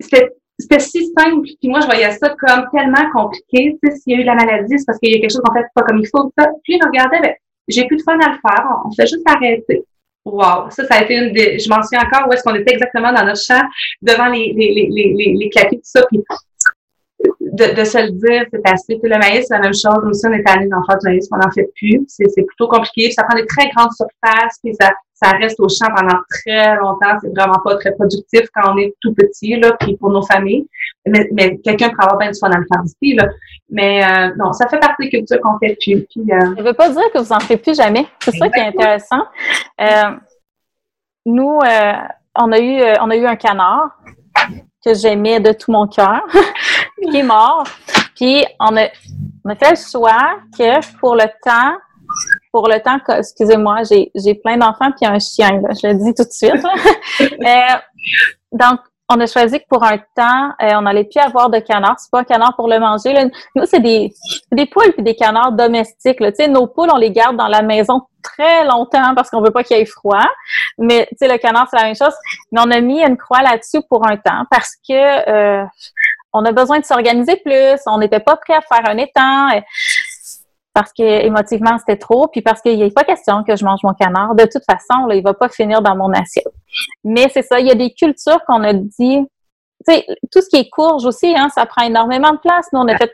C'était 0.00 0.30
si 0.78 1.12
simple, 1.16 1.42
puis 1.42 1.68
moi 1.68 1.80
je 1.80 1.86
voyais 1.86 2.10
ça 2.12 2.34
comme 2.40 2.64
tellement 2.72 3.10
compliqué. 3.12 3.78
Tu 3.82 3.90
sais, 3.90 3.96
s'il 3.96 4.12
y 4.14 4.16
a 4.16 4.22
eu 4.22 4.24
la 4.24 4.34
maladie, 4.34 4.78
c'est 4.78 4.84
parce 4.86 4.98
qu'il 4.98 5.12
y 5.12 5.16
a 5.16 5.20
quelque 5.20 5.32
chose 5.32 5.42
qu'on 5.44 5.54
fait 5.54 5.66
pas 5.74 5.82
comme 5.82 5.98
il 5.98 6.08
faut. 6.08 6.32
Ça. 6.36 6.48
Puis 6.64 6.74
il 6.74 6.84
regardait, 6.84 7.20
ben, 7.20 7.34
j'ai 7.68 7.86
plus 7.86 7.96
de 7.96 8.02
fun 8.02 8.18
à 8.18 8.30
le 8.30 8.38
faire, 8.38 8.66
on, 8.84 8.90
fait 8.92 9.06
juste 9.06 9.22
arrêter. 9.26 9.84
wow, 10.24 10.70
ça, 10.70 10.84
ça 10.84 10.94
a 10.96 11.02
été 11.02 11.14
une 11.14 11.32
des, 11.32 11.58
je 11.58 11.68
m'en 11.68 11.82
souviens 11.82 12.00
encore 12.00 12.28
où 12.28 12.32
est-ce 12.32 12.42
qu'on 12.42 12.54
était 12.54 12.72
exactement 12.72 13.12
dans 13.12 13.24
notre 13.24 13.40
champ, 13.40 13.62
devant 14.02 14.26
les, 14.28 14.52
les, 14.56 14.72
les, 14.72 14.88
les, 14.90 15.34
les, 15.38 15.50
clapiers, 15.50 15.78
tout 15.78 15.84
ça, 15.84 16.04
puis 16.10 16.22
de, 17.40 17.74
de 17.74 17.84
se 17.84 17.98
le 17.98 18.10
dire, 18.12 18.44
c'est 18.52 18.72
assez. 18.72 19.00
le 19.02 19.18
maïs, 19.18 19.46
c'est 19.48 19.54
la 19.54 19.60
même 19.60 19.74
chose. 19.74 19.98
Nous 20.02 20.10
aussi, 20.10 20.26
on 20.26 20.32
est 20.32 20.48
allé 20.48 20.68
d'en 20.68 20.84
faire 20.84 20.98
du 20.98 21.08
maïs, 21.08 21.28
on 21.32 21.36
n'en 21.36 21.50
fait 21.50 21.68
plus. 21.76 22.04
C'est, 22.06 22.28
c'est 22.28 22.42
plutôt 22.42 22.68
compliqué. 22.68 23.10
ça 23.10 23.24
prend 23.24 23.36
des 23.36 23.46
très 23.46 23.68
grandes 23.70 23.92
surfaces, 23.92 24.58
puis 24.62 24.74
ça, 24.80 24.92
ça 25.14 25.30
reste 25.30 25.58
au 25.58 25.68
champ 25.68 25.88
pendant 25.94 26.18
très 26.30 26.76
longtemps. 26.76 27.18
C'est 27.20 27.34
vraiment 27.34 27.58
pas 27.64 27.76
très 27.76 27.92
productif 27.92 28.42
quand 28.54 28.72
on 28.72 28.78
est 28.78 28.94
tout 29.00 29.12
petit, 29.14 29.56
là, 29.56 29.72
puis 29.80 29.96
pour 29.96 30.10
nos 30.10 30.22
familles. 30.22 30.68
Mais, 31.06 31.28
mais 31.32 31.58
quelqu'un 31.58 31.88
pourrait 31.90 32.04
avoir 32.04 32.18
bien 32.18 32.30
du 32.30 32.38
fun 32.38 32.50
à 32.50 32.58
le 32.58 32.66
faire 32.72 32.82
ici, 32.84 33.14
là. 33.14 33.26
Mais 33.70 34.04
euh, 34.04 34.34
non, 34.36 34.52
ça 34.52 34.68
fait 34.68 34.78
partie 34.78 35.04
des 35.04 35.10
cultures 35.10 35.40
qu'on 35.40 35.58
fait 35.58 35.76
plus. 35.80 36.06
Puis, 36.10 36.32
euh... 36.32 36.54
Ça 36.56 36.62
veut 36.62 36.72
pas 36.74 36.90
dire 36.90 37.10
que 37.12 37.18
vous 37.18 37.32
en 37.32 37.40
faites 37.40 37.62
plus 37.62 37.76
jamais. 37.76 38.06
C'est 38.20 38.36
ça 38.36 38.48
qui 38.48 38.60
est 38.60 38.66
intéressant. 38.66 39.24
Euh, 39.80 40.16
nous, 41.26 41.58
euh, 41.58 41.92
on 42.36 42.52
a 42.52 42.58
eu, 42.58 42.80
on 43.00 43.10
a 43.10 43.16
eu 43.16 43.26
un 43.26 43.36
canard 43.36 43.98
que 44.84 44.94
j'aimais 44.94 45.40
de 45.40 45.52
tout 45.52 45.70
mon 45.70 45.86
cœur, 45.86 46.22
qui 47.10 47.16
est 47.16 47.22
mort. 47.22 47.64
Puis 48.14 48.44
on 48.60 48.76
a, 48.76 48.86
on 49.44 49.50
a 49.50 49.54
fait 49.54 49.70
le 49.70 49.76
choix 49.76 50.40
que 50.56 50.98
pour 50.98 51.14
le 51.14 51.24
temps, 51.44 51.76
pour 52.52 52.68
le 52.68 52.80
temps, 52.80 52.98
excusez-moi, 53.16 53.82
j'ai, 53.84 54.34
plein 54.34 54.56
d'enfants 54.56 54.90
puis 54.92 55.06
un 55.06 55.18
chien, 55.18 55.60
là, 55.60 55.68
je 55.80 55.88
le 55.88 55.94
dis 55.94 56.14
tout 56.14 56.24
de 56.24 56.30
suite. 56.30 56.64
euh, 57.20 57.76
donc, 58.52 58.80
on 59.08 59.20
a 59.20 59.26
choisi 59.26 59.58
que 59.58 59.64
pour 59.68 59.82
un 59.84 59.98
temps, 59.98 60.52
euh, 60.62 60.72
on 60.74 60.82
n'allait 60.82 61.04
plus 61.04 61.20
avoir 61.20 61.48
de 61.48 61.58
canard. 61.60 61.98
C'est 61.98 62.10
pas 62.10 62.20
un 62.20 62.24
canard 62.24 62.54
pour 62.56 62.68
le 62.68 62.78
manger. 62.78 63.14
Nous, 63.54 63.64
c'est 63.64 63.80
des, 63.80 64.12
des 64.52 64.66
poules 64.66 64.92
puis 64.92 65.02
des 65.02 65.14
canards 65.14 65.52
domestiques. 65.52 66.20
Là. 66.20 66.30
Nos 66.48 66.66
poules, 66.66 66.90
on 66.92 66.98
les 66.98 67.10
garde 67.10 67.36
dans 67.36 67.48
la 67.48 67.62
maison 67.62 68.02
très 68.22 68.64
longtemps 68.64 69.14
parce 69.14 69.30
qu'on 69.30 69.40
veut 69.40 69.50
pas 69.50 69.64
qu'il 69.64 69.78
y 69.78 69.80
ait 69.80 69.86
froid. 69.86 70.26
Mais 70.76 71.08
le 71.20 71.36
canard, 71.38 71.68
c'est 71.70 71.78
la 71.78 71.84
même 71.84 71.96
chose. 71.96 72.14
Mais 72.52 72.60
on 72.62 72.70
a 72.70 72.80
mis 72.80 73.02
une 73.02 73.16
croix 73.16 73.42
là-dessus 73.42 73.80
pour 73.88 74.06
un 74.06 74.16
temps 74.18 74.44
parce 74.50 74.74
que 74.86 74.92
euh, 75.62 75.64
on 76.34 76.44
a 76.44 76.52
besoin 76.52 76.78
de 76.78 76.84
s'organiser 76.84 77.36
plus. 77.36 77.80
On 77.86 77.98
n'était 77.98 78.20
pas 78.20 78.36
prêt 78.36 78.54
à 78.54 78.60
faire 78.60 78.88
un 78.90 78.98
étang 78.98 79.48
parce 80.74 80.92
que 80.92 81.02
émotivement 81.02 81.78
c'était 81.78 81.96
trop, 81.96 82.28
puis 82.28 82.42
parce 82.42 82.60
qu'il 82.60 82.82
a 82.82 82.90
pas 82.90 83.04
question 83.04 83.42
que 83.44 83.56
je 83.56 83.64
mange 83.64 83.80
mon 83.82 83.94
canard. 83.94 84.34
De 84.34 84.44
toute 84.44 84.64
façon, 84.64 85.06
là, 85.06 85.14
il 85.14 85.22
va 85.22 85.34
pas 85.34 85.48
finir 85.48 85.82
dans 85.82 85.96
mon 85.96 86.12
assiette. 86.12 86.46
Mais 87.04 87.28
c'est 87.32 87.42
ça, 87.42 87.60
il 87.60 87.66
y 87.66 87.70
a 87.70 87.74
des 87.74 87.92
cultures 87.92 88.44
qu'on 88.46 88.62
a 88.62 88.72
dit. 88.72 89.26
Sais, 89.86 90.04
tout 90.32 90.40
ce 90.42 90.48
qui 90.48 90.56
est 90.56 90.68
courge 90.68 91.06
aussi, 91.06 91.34
hein, 91.36 91.48
ça 91.54 91.64
prend 91.64 91.84
énormément 91.84 92.32
de 92.32 92.38
place. 92.38 92.66
Nous, 92.72 92.80
on 92.80 92.88
a 92.88 92.96
fait, 92.96 93.12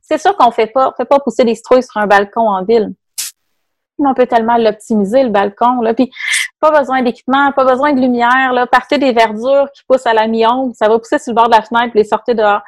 c'est 0.00 0.18
sûr 0.18 0.34
qu'on 0.36 0.50
fait 0.50 0.66
pas, 0.66 0.92
fait 0.96 1.04
pas 1.04 1.18
pousser 1.20 1.44
des 1.44 1.54
citrouilles 1.54 1.82
sur 1.82 2.00
un 2.00 2.06
balcon 2.06 2.48
en 2.48 2.64
ville. 2.64 2.94
On 3.98 4.14
peut 4.14 4.26
tellement 4.26 4.56
l'optimiser, 4.56 5.22
le 5.22 5.30
balcon, 5.30 5.80
là. 5.80 5.94
Puis, 5.94 6.10
pas 6.60 6.78
besoin 6.78 7.02
d'équipement, 7.02 7.52
pas 7.52 7.64
besoin 7.64 7.92
de 7.92 8.00
lumière, 8.00 8.52
là. 8.52 8.66
Partez 8.66 8.98
des 8.98 9.12
verdures 9.12 9.68
qui 9.74 9.82
poussent 9.88 10.06
à 10.06 10.14
la 10.14 10.26
mi-ombre, 10.26 10.74
ça 10.74 10.88
va 10.88 10.98
pousser 10.98 11.18
sur 11.18 11.32
le 11.32 11.36
bord 11.36 11.48
de 11.48 11.54
la 11.54 11.62
fenêtre 11.62 11.92
les 11.94 12.04
sortez 12.04 12.34
dehors. 12.34 12.62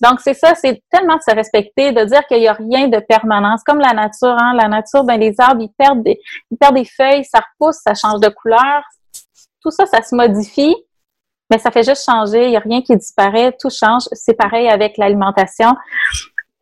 Donc, 0.00 0.20
c'est 0.20 0.34
ça, 0.34 0.54
c'est 0.54 0.82
tellement 0.90 1.16
de 1.16 1.22
se 1.22 1.34
respecter, 1.34 1.92
de 1.92 2.04
dire 2.04 2.26
qu'il 2.26 2.38
n'y 2.38 2.48
a 2.48 2.52
rien 2.52 2.88
de 2.88 2.98
permanence. 2.98 3.62
Comme 3.64 3.78
la 3.78 3.92
nature, 3.92 4.36
hein. 4.40 4.54
La 4.54 4.68
nature, 4.68 5.04
ben, 5.04 5.18
les 5.18 5.34
arbres, 5.38 5.62
ils 5.62 5.72
perdent 5.76 6.02
des, 6.02 6.20
ils 6.50 6.58
perdent 6.58 6.76
des 6.76 6.84
feuilles, 6.84 7.24
ça 7.24 7.40
repousse, 7.40 7.78
ça 7.84 7.94
change 7.94 8.20
de 8.20 8.28
couleur. 8.28 8.82
Tout 9.62 9.70
ça, 9.70 9.86
ça 9.86 10.02
se 10.02 10.14
modifie, 10.14 10.74
mais 11.50 11.58
ça 11.58 11.70
fait 11.70 11.84
juste 11.84 12.04
changer. 12.04 12.44
Il 12.44 12.50
n'y 12.50 12.56
a 12.56 12.60
rien 12.60 12.82
qui 12.82 12.96
disparaît, 12.96 13.56
tout 13.58 13.70
change. 13.70 14.02
C'est 14.12 14.34
pareil 14.34 14.68
avec 14.68 14.98
l'alimentation. 14.98 15.74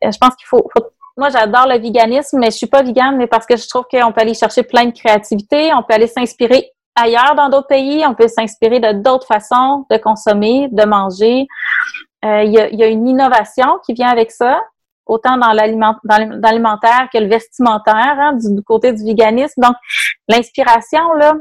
Euh, 0.03 0.11
je 0.11 0.17
pense 0.17 0.35
qu'il 0.35 0.47
faut, 0.47 0.69
moi, 1.17 1.29
j'adore 1.29 1.67
le 1.67 1.79
véganisme, 1.79 2.39
mais 2.39 2.47
je 2.47 2.57
suis 2.57 2.67
pas 2.67 2.81
végane, 2.81 3.17
mais 3.17 3.27
parce 3.27 3.45
que 3.45 3.55
je 3.55 3.67
trouve 3.67 3.85
qu'on 3.89 4.11
peut 4.11 4.21
aller 4.21 4.33
chercher 4.33 4.63
plein 4.63 4.85
de 4.85 4.91
créativité, 4.91 5.71
on 5.73 5.83
peut 5.83 5.93
aller 5.93 6.07
s'inspirer 6.07 6.71
ailleurs 6.95 7.35
dans 7.35 7.49
d'autres 7.49 7.67
pays, 7.67 8.03
on 8.07 8.15
peut 8.15 8.27
s'inspirer 8.27 8.79
de 8.79 8.93
d'autres 8.93 9.27
façons 9.27 9.85
de 9.89 9.97
consommer, 9.97 10.69
de 10.71 10.85
manger. 10.85 11.47
Euh, 12.23 12.43
il 12.43 12.51
y, 12.51 12.59
a, 12.59 12.69
y, 12.69 12.83
a, 12.83 12.87
une 12.87 13.07
innovation 13.07 13.79
qui 13.85 13.93
vient 13.93 14.09
avec 14.09 14.31
ça, 14.31 14.61
autant 15.05 15.37
dans 15.37 15.51
l'alimentaire 15.51 17.09
que 17.11 17.17
le 17.17 17.27
vestimentaire, 17.27 18.15
hein, 18.17 18.33
du, 18.33 18.61
côté 18.63 18.93
du 18.93 19.03
véganisme. 19.03 19.61
Donc, 19.61 19.75
l'inspiration, 20.29 21.13
là, 21.13 21.35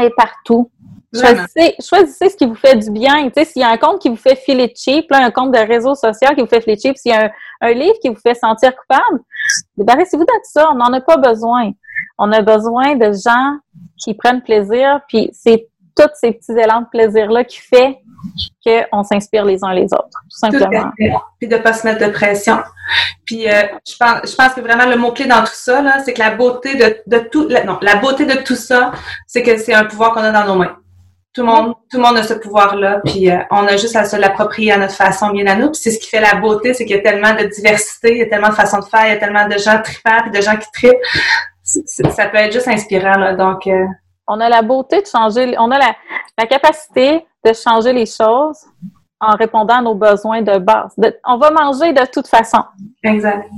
est 0.00 0.14
partout. 0.16 0.70
Choisissez, 1.14 1.74
choisissez, 1.80 2.28
ce 2.28 2.36
qui 2.36 2.46
vous 2.46 2.54
fait 2.54 2.76
du 2.76 2.90
bien. 2.90 3.28
Tu 3.28 3.32
sais, 3.34 3.44
s'il 3.44 3.62
y 3.62 3.64
a 3.64 3.70
un 3.70 3.76
compte 3.78 4.00
qui 4.00 4.08
vous 4.08 4.16
fait 4.16 4.36
filer 4.36 4.72
cheap, 4.76 5.10
là, 5.10 5.24
un 5.24 5.30
compte 5.30 5.52
de 5.52 5.58
réseau 5.58 5.94
social 5.94 6.34
qui 6.34 6.42
vous 6.42 6.46
fait 6.46 6.60
filer 6.60 6.78
cheap, 6.78 6.96
s'il 6.96 7.12
y 7.12 7.14
a 7.14 7.24
un, 7.24 7.30
un, 7.62 7.72
livre 7.72 7.96
qui 8.00 8.08
vous 8.08 8.20
fait 8.20 8.34
sentir 8.34 8.74
coupable, 8.76 9.20
débarrassez-vous 9.76 10.24
de 10.24 10.30
ça. 10.44 10.70
On 10.70 10.76
n'en 10.76 10.92
a 10.92 11.00
pas 11.00 11.16
besoin. 11.16 11.72
On 12.18 12.30
a 12.32 12.42
besoin 12.42 12.94
de 12.96 13.12
gens 13.12 13.58
qui 13.96 14.14
prennent 14.14 14.42
plaisir, 14.42 15.00
puis 15.08 15.30
c'est 15.32 15.68
tous 16.02 16.08
ces 16.14 16.32
petits 16.32 16.52
élans 16.52 16.82
de 16.82 16.86
plaisir-là 16.90 17.44
qui 17.44 17.58
fait 17.58 17.98
qu'on 18.64 19.02
s'inspire 19.02 19.44
les 19.44 19.62
uns 19.64 19.72
les 19.72 19.84
autres, 19.84 20.20
tout 20.24 20.38
simplement. 20.38 20.90
puis 21.38 21.48
de 21.48 21.56
ne 21.56 21.60
pas 21.60 21.72
se 21.72 21.86
mettre 21.86 22.04
de 22.04 22.12
pression. 22.12 22.58
Puis 23.24 23.48
euh, 23.48 23.62
je, 23.86 23.96
pense, 23.98 24.30
je 24.30 24.34
pense 24.34 24.54
que 24.54 24.60
vraiment 24.60 24.86
le 24.86 24.96
mot-clé 24.96 25.26
dans 25.26 25.40
tout 25.40 25.52
ça, 25.52 25.82
c'est 26.04 26.14
que 26.14 26.18
la 26.18 26.30
beauté 26.30 26.74
de, 26.74 26.96
de 27.06 27.18
tout, 27.28 27.48
non, 27.66 27.78
la 27.82 27.96
beauté 27.96 28.24
de 28.26 28.34
tout 28.42 28.56
ça, 28.56 28.92
c'est 29.26 29.42
que 29.42 29.56
c'est 29.58 29.74
un 29.74 29.84
pouvoir 29.84 30.12
qu'on 30.12 30.20
a 30.20 30.32
dans 30.32 30.46
nos 30.46 30.54
mains. 30.56 30.76
Tout 31.34 31.42
le 31.42 31.48
monde, 31.48 31.74
tout 31.90 31.98
le 31.98 32.02
monde 32.02 32.16
a 32.16 32.22
ce 32.22 32.34
pouvoir-là, 32.34 33.00
puis 33.04 33.30
euh, 33.30 33.38
on 33.50 33.66
a 33.66 33.76
juste 33.76 33.94
à 33.94 34.04
se 34.04 34.16
l'approprier 34.16 34.72
à 34.72 34.78
notre 34.78 34.94
façon, 34.94 35.30
bien 35.30 35.46
à 35.46 35.54
nous. 35.54 35.70
Puis 35.70 35.80
c'est 35.82 35.90
ce 35.90 36.00
qui 36.00 36.08
fait 36.08 36.20
la 36.20 36.34
beauté, 36.36 36.74
c'est 36.74 36.84
qu'il 36.84 36.96
y 36.96 36.98
a 36.98 37.02
tellement 37.02 37.34
de 37.34 37.44
diversité, 37.44 38.12
il 38.12 38.18
y 38.18 38.22
a 38.22 38.26
tellement 38.26 38.48
de 38.48 38.54
façons 38.54 38.78
de 38.78 38.84
faire, 38.86 39.06
il 39.06 39.10
y 39.10 39.12
a 39.12 39.18
tellement 39.18 39.46
de 39.46 39.56
gens 39.58 39.80
tripants, 39.82 40.26
et 40.26 40.30
de 40.36 40.42
gens 40.42 40.56
qui 40.56 40.66
tripent. 40.72 40.96
Ça 41.62 42.26
peut 42.26 42.38
être 42.38 42.52
juste 42.52 42.66
inspirant, 42.66 43.18
là. 43.18 43.34
Donc, 43.34 43.66
euh, 43.66 43.84
on 44.28 44.40
a 44.40 44.48
la 44.48 44.62
beauté 44.62 45.00
de 45.00 45.06
changer, 45.06 45.56
on 45.58 45.70
a 45.70 45.78
la, 45.78 45.96
la, 46.36 46.46
capacité 46.46 47.26
de 47.44 47.52
changer 47.52 47.92
les 47.92 48.06
choses 48.06 48.64
en 49.20 49.34
répondant 49.34 49.78
à 49.78 49.82
nos 49.82 49.94
besoins 49.94 50.42
de 50.42 50.58
base. 50.58 50.94
on 51.26 51.38
va 51.38 51.50
manger 51.50 51.92
de 51.92 52.04
toute 52.12 52.28
façon. 52.28 52.62
Exact. 53.02 53.48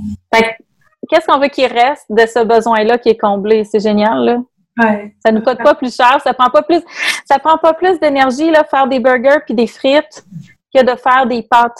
Qu'est-ce 1.09 1.25
qu'on 1.27 1.39
veut 1.39 1.49
qu'il 1.49 1.71
reste 1.71 2.05
de 2.09 2.25
ce 2.25 2.43
besoin-là 2.43 2.97
qui 2.97 3.09
est 3.09 3.17
comblé? 3.17 3.63
C'est 3.65 3.79
génial, 3.79 4.23
là. 4.23 4.37
Ouais. 4.81 5.13
Ça 5.23 5.31
nous 5.31 5.41
coûte 5.41 5.61
pas 5.61 5.75
plus 5.75 5.93
cher, 5.93 6.19
ça 6.23 6.33
prend 6.33 6.49
pas 6.49 6.61
plus, 6.61 6.81
ça 7.25 7.37
prend 7.39 7.57
pas 7.57 7.73
plus 7.73 7.99
d'énergie 7.99 8.49
là 8.49 8.63
faire 8.63 8.87
des 8.87 8.99
burgers 8.99 9.41
puis 9.45 9.53
des 9.53 9.67
frites 9.67 10.23
que 10.73 10.81
de 10.81 10.95
faire 10.97 11.27
des 11.27 11.43
pâtes, 11.43 11.77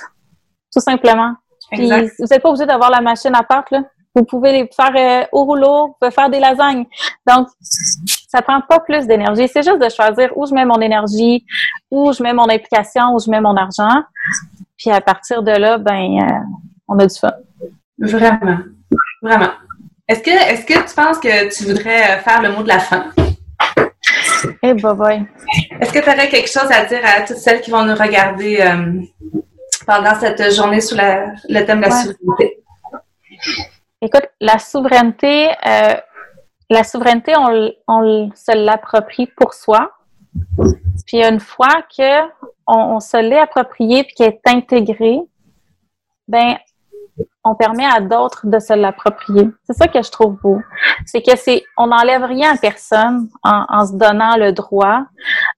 tout 0.73 0.81
simplement. 0.81 1.33
Puis 1.71 1.89
vous 1.89 2.25
n'êtes 2.29 2.41
pas 2.41 2.49
obligé 2.49 2.65
d'avoir 2.65 2.91
la 2.91 2.99
machine 2.99 3.33
à 3.33 3.43
pâtes 3.43 3.71
là. 3.71 3.83
Vous 4.13 4.23
pouvez 4.23 4.51
les 4.51 4.69
faire 4.75 4.93
euh, 4.95 5.25
au 5.31 5.45
rouleau, 5.45 5.87
vous 5.87 5.95
pouvez 5.99 6.11
faire 6.11 6.29
des 6.29 6.39
lasagnes. 6.39 6.85
Donc, 7.25 7.47
ça 7.61 8.41
prend 8.41 8.59
pas 8.61 8.79
plus 8.79 9.07
d'énergie. 9.07 9.47
C'est 9.47 9.63
juste 9.63 9.79
de 9.79 9.89
choisir 9.89 10.31
où 10.35 10.45
je 10.45 10.53
mets 10.53 10.65
mon 10.65 10.81
énergie, 10.81 11.45
où 11.89 12.11
je 12.11 12.21
mets 12.21 12.33
mon 12.33 12.49
implication, 12.49 13.13
où 13.13 13.19
je 13.19 13.29
mets 13.29 13.41
mon 13.41 13.55
argent. 13.55 14.03
Puis 14.77 14.91
à 14.91 14.99
partir 14.99 15.43
de 15.43 15.51
là, 15.51 15.77
ben, 15.77 16.19
euh, 16.21 16.33
on 16.87 16.99
a 16.99 17.07
du 17.07 17.17
fun. 17.17 17.31
Vraiment, 17.99 18.57
vraiment. 19.21 19.51
Est-ce 20.07 20.21
que, 20.21 20.29
est-ce 20.29 20.65
que 20.65 20.89
tu 20.89 20.95
penses 20.95 21.19
que 21.19 21.55
tu 21.55 21.63
voudrais 21.65 22.19
faire 22.19 22.41
le 22.41 22.51
mot 22.51 22.63
de 22.63 22.67
la 22.67 22.79
fin? 22.79 23.05
Eh, 24.63 24.73
bah, 24.73 24.93
boy. 24.93 25.23
Est-ce 25.79 25.93
que 25.93 25.99
tu 25.99 26.09
aurais 26.09 26.27
quelque 26.27 26.49
chose 26.49 26.69
à 26.69 26.85
dire 26.85 26.99
à 27.03 27.21
toutes 27.21 27.37
celles 27.37 27.61
qui 27.61 27.71
vont 27.71 27.85
nous 27.85 27.95
regarder 27.95 28.59
euh, 28.59 29.01
pendant 29.85 30.15
cette 30.15 30.53
journée 30.53 30.81
sous 30.81 30.95
la, 30.95 31.27
le 31.47 31.63
thème 31.63 31.79
de 31.79 31.85
la 31.85 31.91
souveraineté? 31.91 32.63
Écoute, 34.03 34.27
la 34.39 34.57
souveraineté, 34.57 35.49
euh, 35.49 35.95
la 36.71 36.83
souveraineté, 36.83 37.33
on, 37.37 37.71
on 37.87 38.31
se 38.35 38.55
l'approprie 38.57 39.27
pour 39.27 39.53
soi. 39.53 39.91
Puis 41.05 41.23
une 41.23 41.39
fois 41.39 41.83
que 41.95 42.21
on, 42.65 42.99
se 42.99 43.17
l'est 43.17 43.39
approprié 43.39 44.03
puis 44.03 44.15
qu'elle 44.15 44.33
est 44.33 44.47
intégrée, 44.47 45.19
ben 46.27 46.55
on 47.43 47.55
permet 47.55 47.85
à 47.85 47.99
d'autres 47.99 48.47
de 48.47 48.59
se 48.59 48.73
l'approprier. 48.73 49.49
C'est 49.65 49.73
ça 49.73 49.87
que 49.87 50.01
je 50.01 50.09
trouve 50.09 50.39
beau. 50.41 50.61
C'est 51.05 51.21
que 51.21 51.35
c'est, 51.35 51.63
on 51.77 51.87
n'enlève 51.87 52.23
rien 52.23 52.53
à 52.53 52.57
personne 52.57 53.29
en, 53.43 53.65
en, 53.67 53.85
se 53.85 53.93
donnant 53.93 54.37
le 54.37 54.51
droit. 54.51 55.05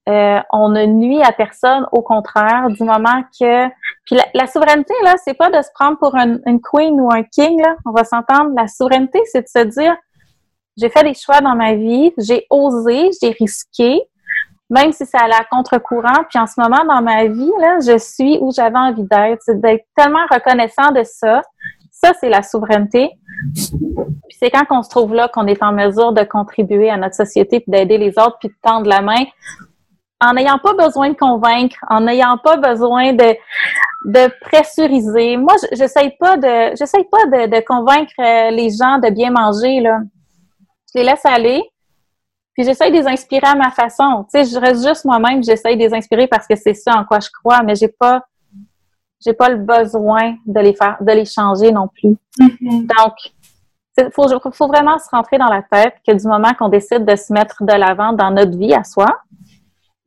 Euh, 0.09 0.41
on 0.51 0.67
ne 0.69 0.85
nuit 0.85 1.23
à 1.23 1.31
personne, 1.31 1.87
au 1.93 2.01
contraire, 2.01 2.67
du 2.69 2.83
moment 2.83 3.23
que. 3.39 3.67
Puis 4.05 4.17
la, 4.33 4.47
souveraineté 4.47 4.93
là, 5.03 5.15
c'est 5.23 5.33
pas 5.33 5.49
de 5.49 5.61
se 5.61 5.69
prendre 5.73 5.97
pour 5.97 6.15
une, 6.15 6.41
une 6.45 6.59
queen 6.59 6.99
ou 6.99 7.09
un 7.09 7.23
king 7.23 7.61
là. 7.61 7.75
On 7.85 7.91
va 7.91 8.03
s'entendre. 8.03 8.51
La 8.55 8.67
souveraineté, 8.67 9.21
c'est 9.31 9.43
de 9.43 9.47
se 9.47 9.65
dire, 9.79 9.95
j'ai 10.77 10.89
fait 10.89 11.03
des 11.03 11.13
choix 11.13 11.39
dans 11.39 11.55
ma 11.55 11.75
vie, 11.75 12.11
j'ai 12.17 12.45
osé, 12.49 13.11
j'ai 13.21 13.29
risqué, 13.29 14.01
même 14.69 14.91
si 14.91 15.05
c'est 15.05 15.17
à 15.17 15.27
la 15.27 15.43
contre-courant. 15.49 16.23
Puis 16.29 16.39
en 16.39 16.47
ce 16.47 16.59
moment, 16.59 16.83
dans 16.85 17.01
ma 17.01 17.25
vie, 17.25 17.51
là, 17.61 17.77
je 17.79 17.97
suis 17.97 18.39
où 18.41 18.51
j'avais 18.51 18.77
envie 18.77 19.03
d'être. 19.03 19.41
C'est 19.43 19.59
d'être 19.61 19.85
tellement 19.95 20.25
reconnaissant 20.31 20.91
de 20.91 21.03
ça. 21.03 21.41
Ça, 21.91 22.11
c'est 22.19 22.29
la 22.29 22.43
souveraineté. 22.43 23.11
Puis 23.53 24.37
c'est 24.39 24.49
quand 24.49 24.65
on 24.71 24.83
se 24.83 24.89
trouve 24.89 25.13
là 25.13 25.27
qu'on 25.27 25.47
est 25.47 25.61
en 25.61 25.71
mesure 25.71 26.11
de 26.11 26.23
contribuer 26.23 26.89
à 26.89 26.97
notre 26.97 27.15
société, 27.15 27.59
puis 27.59 27.71
d'aider 27.71 27.97
les 27.97 28.17
autres, 28.17 28.37
puis 28.39 28.49
de 28.49 28.55
tendre 28.61 28.89
la 28.89 29.01
main, 29.01 29.23
en 30.23 30.33
n'ayant 30.33 30.57
pas 30.57 30.73
besoin 30.73 31.09
de 31.09 31.15
convaincre, 31.15 31.77
en 31.89 32.01
n'ayant 32.01 32.37
pas 32.37 32.57
besoin 32.57 33.13
de, 33.13 33.35
de 34.05 34.31
pressuriser. 34.41 35.37
Moi, 35.37 35.53
j'essaye 35.71 36.11
pas 36.19 36.37
de, 36.37 36.75
j'essaye 36.77 37.05
pas 37.05 37.25
de, 37.25 37.55
de, 37.55 37.65
convaincre 37.65 38.13
euh, 38.19 38.51
les 38.51 38.69
gens 38.69 38.99
de 38.99 39.09
bien 39.09 39.31
manger 39.31 39.79
là. 39.79 39.99
Je 40.93 40.99
les 40.99 41.05
laisse 41.05 41.25
aller. 41.25 41.61
Puis 42.53 42.63
j'essaye 42.65 42.91
de 42.91 42.97
les 42.97 43.07
inspirer 43.07 43.47
à 43.47 43.55
ma 43.55 43.71
façon. 43.71 44.25
Tu 44.31 44.43
sais, 44.43 44.45
je 44.45 44.59
reste 44.59 44.87
juste 44.87 45.05
moi-même, 45.05 45.43
j'essaye 45.43 45.75
de 45.75 45.81
les 45.81 45.93
inspirer 45.93 46.27
parce 46.27 46.45
que 46.47 46.55
c'est 46.55 46.75
ça 46.75 46.93
en 46.95 47.03
quoi 47.03 47.19
je 47.19 47.29
crois, 47.29 47.63
mais 47.63 47.75
j'ai 47.75 47.87
pas 47.87 48.23
j'ai 49.25 49.33
pas 49.33 49.49
le 49.49 49.57
besoin 49.57 50.35
de 50.45 50.59
les 50.59 50.73
faire 50.73 50.97
de 50.99 51.11
les 51.11 51.25
changer 51.25 51.71
non 51.71 51.87
plus. 51.87 52.15
Mm-hmm. 52.39 52.87
Donc 52.87 53.13
il 53.97 54.09
faut, 54.11 54.27
faut 54.51 54.67
vraiment 54.67 54.97
se 54.97 55.09
rentrer 55.09 55.37
dans 55.37 55.47
la 55.47 55.61
tête 55.61 55.95
que 56.05 56.13
du 56.13 56.27
moment 56.27 56.53
qu'on 56.53 56.69
décide 56.69 57.05
de 57.05 57.15
se 57.15 57.31
mettre 57.31 57.63
de 57.63 57.73
l'avant 57.73 58.13
dans 58.13 58.31
notre 58.31 58.57
vie 58.57 58.73
à 58.73 58.83
soi, 58.83 59.07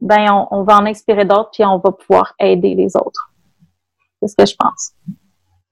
ben 0.00 0.30
on, 0.30 0.48
on 0.50 0.62
va 0.62 0.76
en 0.76 0.86
inspirer 0.86 1.24
d'autres 1.24 1.50
puis 1.52 1.64
on 1.64 1.78
va 1.78 1.92
pouvoir 1.92 2.34
aider 2.38 2.74
les 2.74 2.96
autres. 2.96 3.32
C'est 4.20 4.28
ce 4.28 4.36
que 4.36 4.46
je 4.46 4.56
pense. 4.56 4.92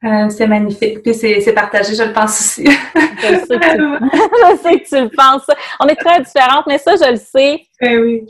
Euh, 0.04 0.28
c'est 0.28 0.46
magnifique. 0.46 1.02
Puis 1.02 1.14
c'est 1.14 1.52
partagé, 1.54 1.94
je 1.94 2.02
le 2.02 2.12
pense 2.12 2.38
aussi. 2.38 2.64
je, 2.94 3.46
sais 3.46 4.80
que 4.80 4.88
tu, 4.88 5.00
le 5.00 5.08
penses. 5.08 5.46
On 5.80 5.86
est 5.86 5.96
très 5.96 6.20
différentes, 6.20 6.66
mais 6.66 6.78
ça, 6.78 6.94
je 6.96 7.10
le 7.10 7.16
sais 7.16 7.66
eh 7.80 7.98
oui. 7.98 8.26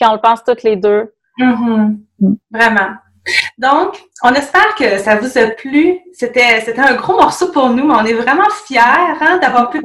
qu'on 0.00 0.12
le 0.14 0.20
pense 0.20 0.42
toutes 0.44 0.62
les 0.62 0.76
deux. 0.76 1.12
Mm-hmm. 1.38 1.96
Vraiment. 2.50 2.90
Donc, 3.58 3.98
on 4.22 4.32
espère 4.32 4.74
que 4.76 4.96
ça 4.98 5.16
vous 5.16 5.36
a 5.36 5.48
plu. 5.48 5.98
C'était, 6.14 6.62
c'était 6.62 6.80
un 6.80 6.94
gros 6.94 7.14
morceau 7.14 7.52
pour 7.52 7.68
nous, 7.68 7.88
on 7.90 8.04
est 8.04 8.14
vraiment 8.14 8.48
fiers 8.64 8.80
hein, 8.80 9.38
d'avoir 9.42 9.68
pu 9.68 9.82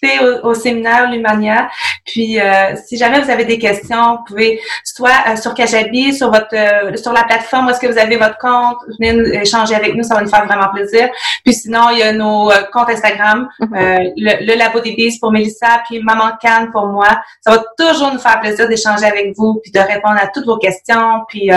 participer 0.00 0.40
au, 0.42 0.54
séminaire 0.54 1.10
Lumania. 1.10 1.68
Puis, 2.04 2.40
euh, 2.40 2.74
si 2.86 2.96
jamais 2.96 3.20
vous 3.20 3.30
avez 3.30 3.44
des 3.44 3.58
questions, 3.58 4.16
vous 4.16 4.24
pouvez 4.26 4.60
soit 4.84 5.10
euh, 5.28 5.36
sur 5.36 5.54
Kajabi, 5.54 6.14
sur 6.14 6.30
votre, 6.30 6.54
euh, 6.54 6.96
sur 6.96 7.12
la 7.12 7.24
plateforme 7.24 7.66
où 7.66 7.70
est-ce 7.70 7.80
que 7.80 7.86
vous 7.86 7.98
avez 7.98 8.16
votre 8.16 8.38
compte, 8.38 8.76
venez 8.98 9.40
échanger 9.40 9.74
avec 9.74 9.94
nous, 9.94 10.02
ça 10.02 10.14
va 10.14 10.22
nous 10.22 10.28
faire 10.28 10.46
vraiment 10.46 10.68
plaisir. 10.72 11.08
Puis 11.44 11.54
sinon, 11.54 11.90
il 11.92 11.98
y 11.98 12.02
a 12.02 12.12
nos 12.12 12.50
comptes 12.72 12.90
Instagram, 12.90 13.48
mm-hmm. 13.60 14.12
le, 14.16 14.46
le, 14.46 14.58
Labo 14.58 14.80
des 14.80 14.92
Bises 14.92 15.18
pour 15.18 15.32
Mélissa, 15.32 15.82
puis 15.86 16.02
Maman 16.02 16.32
Cannes 16.40 16.70
pour 16.70 16.86
moi. 16.86 17.08
Ça 17.40 17.52
va 17.52 17.64
toujours 17.78 18.12
nous 18.12 18.18
faire 18.18 18.40
plaisir 18.40 18.68
d'échanger 18.68 19.06
avec 19.06 19.34
vous, 19.36 19.60
puis 19.62 19.70
de 19.70 19.80
répondre 19.80 20.16
à 20.20 20.28
toutes 20.28 20.46
vos 20.46 20.58
questions. 20.58 21.24
Puis, 21.28 21.50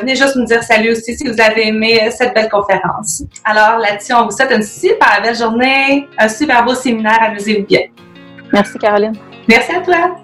venez 0.00 0.16
juste 0.16 0.36
nous 0.36 0.44
dire 0.46 0.62
salut 0.62 0.92
aussi 0.92 1.16
si 1.16 1.28
vous 1.28 1.38
avez 1.40 1.68
aimé 1.68 2.00
euh, 2.02 2.10
cette 2.10 2.34
belle 2.34 2.48
conférence. 2.48 3.22
Alors 3.44 3.78
là-dessus, 3.78 4.14
on 4.14 4.24
vous 4.24 4.30
souhaite 4.30 4.50
une 4.50 4.62
super 4.62 5.20
belle 5.22 5.36
journée, 5.36 6.08
un 6.18 6.28
super 6.28 6.64
beau 6.64 6.74
séminaire. 6.74 7.18
Amusez-vous 7.20 7.66
bien. 7.66 7.82
Merci, 8.52 8.78
Caroline. 8.78 9.12
Merci 9.46 9.72
à 9.72 9.80
toi. 9.80 10.16